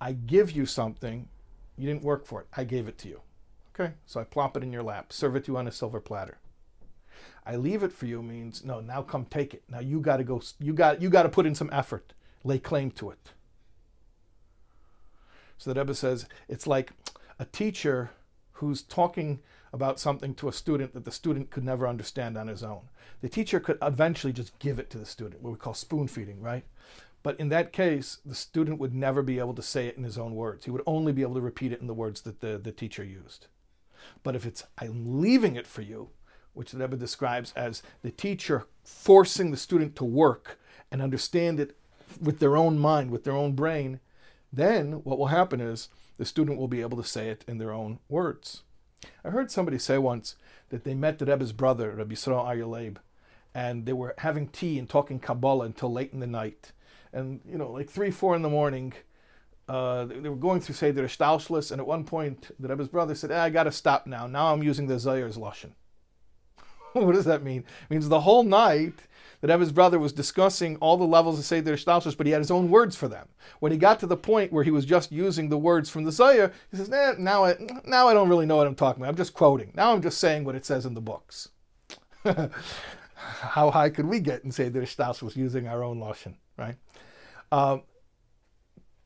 I 0.00 0.12
give 0.12 0.50
you 0.50 0.66
something, 0.66 1.28
you 1.76 1.86
didn't 1.86 2.02
work 2.02 2.26
for 2.26 2.40
it. 2.40 2.48
I 2.56 2.64
gave 2.64 2.88
it 2.88 2.98
to 2.98 3.08
you. 3.08 3.20
Okay, 3.74 3.94
so 4.04 4.20
I 4.20 4.24
plop 4.24 4.56
it 4.56 4.62
in 4.62 4.72
your 4.72 4.82
lap, 4.82 5.12
serve 5.12 5.36
it 5.36 5.44
to 5.44 5.52
you 5.52 5.58
on 5.58 5.66
a 5.66 5.72
silver 5.72 6.00
platter. 6.00 6.38
I 7.46 7.56
leave 7.56 7.82
it 7.82 7.92
for 7.92 8.06
you 8.06 8.22
means 8.22 8.64
no, 8.64 8.80
now 8.80 9.02
come 9.02 9.24
take 9.24 9.54
it. 9.54 9.62
Now 9.68 9.80
you 9.80 10.00
got 10.00 10.18
to 10.18 10.24
go 10.24 10.42
you 10.58 10.72
got 10.72 11.00
you 11.00 11.08
got 11.08 11.22
to 11.22 11.28
put 11.28 11.46
in 11.46 11.54
some 11.54 11.70
effort, 11.72 12.12
lay 12.44 12.58
claim 12.58 12.90
to 12.92 13.10
it. 13.10 13.32
So 15.56 15.72
the 15.72 15.80
Rebbe 15.80 15.94
says 15.94 16.26
it's 16.48 16.66
like 16.66 16.90
a 17.38 17.44
teacher 17.44 18.10
who's 18.54 18.82
talking 18.82 19.40
about 19.72 19.98
something 19.98 20.34
to 20.34 20.48
a 20.48 20.52
student 20.52 20.92
that 20.92 21.04
the 21.04 21.10
student 21.10 21.50
could 21.50 21.64
never 21.64 21.88
understand 21.88 22.36
on 22.36 22.48
his 22.48 22.62
own. 22.62 22.82
The 23.22 23.28
teacher 23.28 23.58
could 23.58 23.78
eventually 23.80 24.32
just 24.32 24.58
give 24.58 24.78
it 24.78 24.90
to 24.90 24.98
the 24.98 25.06
student, 25.06 25.42
what 25.42 25.52
we 25.52 25.58
call 25.58 25.74
spoon 25.74 26.08
feeding, 26.08 26.40
right? 26.40 26.64
But 27.22 27.38
in 27.38 27.48
that 27.50 27.72
case, 27.72 28.18
the 28.26 28.34
student 28.34 28.80
would 28.80 28.94
never 28.94 29.22
be 29.22 29.38
able 29.38 29.54
to 29.54 29.62
say 29.62 29.86
it 29.86 29.96
in 29.96 30.04
his 30.04 30.18
own 30.18 30.34
words. 30.34 30.64
He 30.64 30.70
would 30.70 30.82
only 30.86 31.12
be 31.12 31.22
able 31.22 31.34
to 31.34 31.40
repeat 31.40 31.72
it 31.72 31.80
in 31.80 31.86
the 31.86 31.94
words 31.94 32.22
that 32.22 32.40
the, 32.40 32.58
the 32.58 32.72
teacher 32.72 33.04
used. 33.04 33.46
But 34.22 34.34
if 34.34 34.44
it's, 34.44 34.64
I'm 34.78 35.20
leaving 35.20 35.56
it 35.56 35.66
for 35.66 35.82
you, 35.82 36.10
which 36.52 36.72
the 36.72 36.78
Rebbe 36.78 36.96
describes 36.96 37.52
as 37.54 37.82
the 38.02 38.10
teacher 38.10 38.66
forcing 38.84 39.50
the 39.50 39.56
student 39.56 39.96
to 39.96 40.04
work 40.04 40.58
and 40.90 41.00
understand 41.00 41.60
it 41.60 41.76
with 42.20 42.40
their 42.40 42.56
own 42.56 42.78
mind, 42.78 43.10
with 43.10 43.24
their 43.24 43.36
own 43.36 43.52
brain, 43.52 44.00
then 44.52 44.92
what 45.04 45.18
will 45.18 45.28
happen 45.28 45.60
is 45.60 45.88
the 46.18 46.26
student 46.26 46.58
will 46.58 46.68
be 46.68 46.82
able 46.82 47.00
to 47.00 47.08
say 47.08 47.28
it 47.28 47.44
in 47.48 47.58
their 47.58 47.72
own 47.72 48.00
words. 48.08 48.62
I 49.24 49.30
heard 49.30 49.50
somebody 49.50 49.78
say 49.78 49.98
once 49.98 50.36
that 50.70 50.84
they 50.84 50.94
met 50.94 51.18
the 51.18 51.26
Rebbe's 51.26 51.52
brother, 51.52 51.90
Rabbi 51.92 52.14
Yisrael 52.14 52.46
Aryeh 52.46 52.96
and 53.54 53.86
they 53.86 53.92
were 53.92 54.14
having 54.18 54.48
tea 54.48 54.78
and 54.78 54.88
talking 54.88 55.18
Kabbalah 55.18 55.66
until 55.66 55.92
late 55.92 56.12
in 56.12 56.20
the 56.20 56.26
night. 56.26 56.72
And, 57.12 57.40
you 57.46 57.58
know, 57.58 57.70
like 57.70 57.90
3, 57.90 58.10
4 58.10 58.36
in 58.36 58.42
the 58.42 58.48
morning, 58.48 58.94
uh, 59.68 60.06
they 60.06 60.28
were 60.28 60.36
going 60.36 60.60
through 60.60 60.74
Seder 60.74 61.06
Shtalshlis, 61.06 61.70
and 61.70 61.80
at 61.80 61.86
one 61.86 62.04
point, 62.04 62.50
the 62.58 62.68
Rebbe's 62.68 62.88
brother 62.88 63.14
said, 63.14 63.30
eh, 63.30 63.42
I 63.42 63.50
got 63.50 63.64
to 63.64 63.72
stop 63.72 64.06
now. 64.06 64.26
Now 64.26 64.52
I'm 64.52 64.62
using 64.62 64.86
the 64.86 64.94
Zohar's 64.94 65.36
Lashon. 65.36 65.72
what 67.02 67.14
does 67.14 67.24
that 67.24 67.42
mean? 67.42 67.64
It 67.84 67.90
means 67.90 68.08
the 68.08 68.20
whole 68.20 68.42
night 68.42 68.94
that 69.40 69.50
Rebbe's 69.50 69.72
brother 69.72 69.98
was 69.98 70.12
discussing 70.12 70.76
all 70.76 70.96
the 70.96 71.04
levels 71.04 71.38
of 71.38 71.44
Seder 71.44 71.76
Shtalshlis, 71.76 72.16
but 72.16 72.26
he 72.26 72.32
had 72.32 72.40
his 72.40 72.50
own 72.50 72.70
words 72.70 72.96
for 72.96 73.08
them. 73.08 73.28
When 73.60 73.72
he 73.72 73.78
got 73.78 73.98
to 74.00 74.06
the 74.06 74.16
point 74.16 74.52
where 74.52 74.62
he 74.62 74.70
was 74.70 74.84
just 74.84 75.10
using 75.10 75.48
the 75.48 75.58
words 75.58 75.90
from 75.90 76.04
the 76.04 76.12
Zohar, 76.12 76.52
he 76.70 76.76
says, 76.76 76.88
nah, 76.88 77.14
now, 77.18 77.44
I, 77.44 77.56
now 77.84 78.08
I 78.08 78.14
don't 78.14 78.28
really 78.28 78.46
know 78.46 78.56
what 78.56 78.66
I'm 78.66 78.74
talking 78.74 79.02
about. 79.02 79.10
I'm 79.10 79.16
just 79.16 79.34
quoting. 79.34 79.72
Now 79.74 79.92
I'm 79.92 80.02
just 80.02 80.18
saying 80.18 80.44
what 80.44 80.54
it 80.54 80.64
says 80.64 80.86
in 80.86 80.94
the 80.94 81.00
books. 81.00 81.48
How 83.14 83.70
high 83.70 83.90
could 83.90 84.06
we 84.06 84.20
get 84.20 84.44
and 84.44 84.54
say 84.54 84.64
Seder 84.64 84.82
Shtalshlis 84.82 85.34
using 85.34 85.66
our 85.66 85.82
own 85.82 85.98
Lashon, 85.98 86.34
right? 86.56 86.76
Um, 87.50 87.82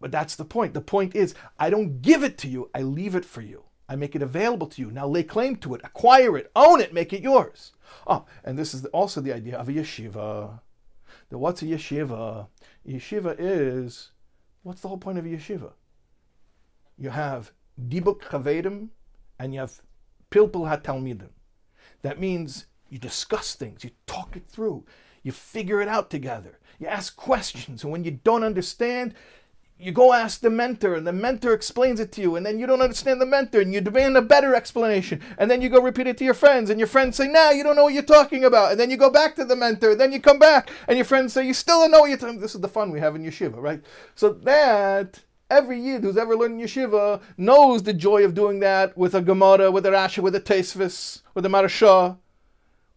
but 0.01 0.11
that's 0.11 0.37
the 0.37 0.45
point. 0.45 0.75
The 0.75 0.81
point 0.81 1.15
is, 1.15 1.35
I 1.59 1.71
don't 1.71 2.03
give 2.03 2.23
it 2.23 2.37
to 2.39 2.49
you, 2.49 2.71
I 2.75 2.83
leave 2.83 3.15
it 3.15 3.25
for 3.25 3.41
you. 3.41 3.66
I 3.89 3.97
make 3.97 4.17
it 4.17 4.23
available 4.23 4.67
to 4.69 4.83
you. 4.83 4.91
Now 4.91 5.07
lay 5.07 5.23
claim 5.23 5.57
to 5.57 5.75
it, 5.75 5.81
acquire 5.85 6.37
it, 6.37 6.51
own 6.57 6.81
it, 6.81 6.93
make 6.93 7.13
it 7.13 7.23
yours. 7.23 7.73
Oh, 8.07 8.25
and 8.45 8.59
this 8.59 8.75
is 8.75 8.85
also 8.87 9.21
the 9.21 9.33
idea 9.33 9.57
of 9.57 9.69
a 9.69 9.73
yeshiva. 9.73 10.61
The 11.29 11.39
what's 11.39 11.63
a 11.63 11.67
yeshiva? 11.67 12.49
Yeshiva 12.87 13.37
is 13.39 14.11
what's 14.63 14.81
the 14.81 14.89
whole 14.89 14.99
point 14.99 15.19
of 15.19 15.25
a 15.25 15.29
yeshiva? 15.29 15.73
You 16.99 17.11
have 17.11 17.53
dibuk 17.89 18.23
chaverim 18.23 18.89
and 19.39 19.55
you 19.55 19.61
have 19.61 19.81
pilpul 20.31 20.69
hatalmidim. 20.69 21.31
That 22.03 22.19
means 22.19 22.67
you 22.89 22.99
discuss 22.99 23.55
things, 23.55 23.85
you 23.85 23.91
talk 24.07 24.37
it 24.37 24.47
through, 24.49 24.85
you 25.23 25.33
figure 25.33 25.81
it 25.81 25.89
out 25.89 26.11
together, 26.11 26.59
you 26.79 26.87
ask 26.87 27.17
questions, 27.17 27.83
and 27.83 27.93
when 27.93 28.05
you 28.05 28.13
don't 28.13 28.45
understand, 28.45 29.15
you 29.79 29.93
go 29.93 30.13
ask 30.13 30.41
the 30.41 30.49
mentor 30.49 30.95
and 30.95 31.07
the 31.07 31.13
mentor 31.13 31.53
explains 31.53 32.01
it 32.01 32.11
to 32.13 32.23
you 32.23 32.37
and 32.37 32.47
then 32.47 32.59
you 32.59 32.67
don't 32.67 32.81
understand 32.81 33.21
the 33.21 33.27
mentor 33.27 33.61
and 33.61 33.75
you 33.75 33.81
demand 33.81 34.17
a 34.17 34.23
better 34.23 34.55
explanation 34.55 35.21
and 35.37 35.51
then 35.51 35.61
you 35.61 35.69
go 35.69 35.81
repeat 35.81 36.07
it 36.07 36.17
to 36.17 36.25
your 36.25 36.35
friends 36.35 36.71
and 36.71 36.81
your 36.81 36.87
friends 36.87 37.17
say 37.17 37.29
now 37.29 37.51
you 37.51 37.63
don't 37.63 37.77
know 37.77 37.85
what 37.85 37.93
you're 37.93 38.03
talking 38.03 38.45
about. 38.45 38.71
And 38.71 38.81
then 38.81 38.91
you 38.91 38.97
go 38.97 39.11
back 39.11 39.37
to 39.37 39.45
the 39.45 39.57
mentor 39.57 39.91
and 39.91 40.01
then 40.01 40.13
you 40.13 40.21
come 40.21 40.39
back 40.39 40.71
and 40.89 40.97
your 40.97 41.05
friends 41.05 41.35
say 41.35 41.47
you 41.47 41.53
still 41.53 41.81
don't 41.81 41.91
know 41.91 42.01
what 42.01 42.09
you're 42.09 42.19
talking 42.19 42.41
this 42.41 42.55
is 42.55 42.61
the 42.63 42.69
fun 42.69 42.91
we 42.91 43.01
have 43.01 43.17
in 43.17 43.23
yeshiva 43.23 43.57
right? 43.57 43.83
So 44.15 44.33
that 44.33 45.21
every 45.51 45.79
yid 45.79 46.03
who's 46.03 46.17
ever 46.17 46.37
learned 46.37 46.61
yeshiva 46.61 47.21
knows 47.37 47.83
the 47.83 47.93
joy 47.93 48.25
of 48.25 48.35
doing 48.35 48.61
that 48.61 48.97
with 48.97 49.15
a 49.15 49.21
gemara 49.21 49.71
with 49.71 49.85
a 49.85 49.91
rashi 49.91 50.23
with 50.23 50.35
a 50.35 50.41
tesvis 50.41 51.21
with 51.35 51.45
a 51.45 51.51
Maharsha. 51.51 52.17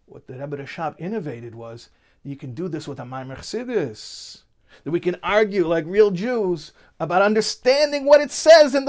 What 0.05 0.27
the 0.27 0.33
Rebbe 0.33 0.57
Rashab 0.57 0.95
innovated 0.97 1.55
was 1.55 1.89
you 2.23 2.37
can 2.37 2.53
do 2.53 2.69
this 2.69 2.87
with 2.87 2.99
a 2.99 3.03
Maimer 3.03 3.37
Chassidus 3.37 4.43
that 4.83 4.91
we 4.91 4.99
can 4.99 5.17
argue 5.23 5.67
like 5.67 5.85
real 5.85 6.11
Jews 6.11 6.71
about 6.99 7.21
understanding 7.21 8.05
what 8.05 8.21
it 8.21 8.31
says 8.31 8.75
in 8.75 8.85
the 8.85 8.87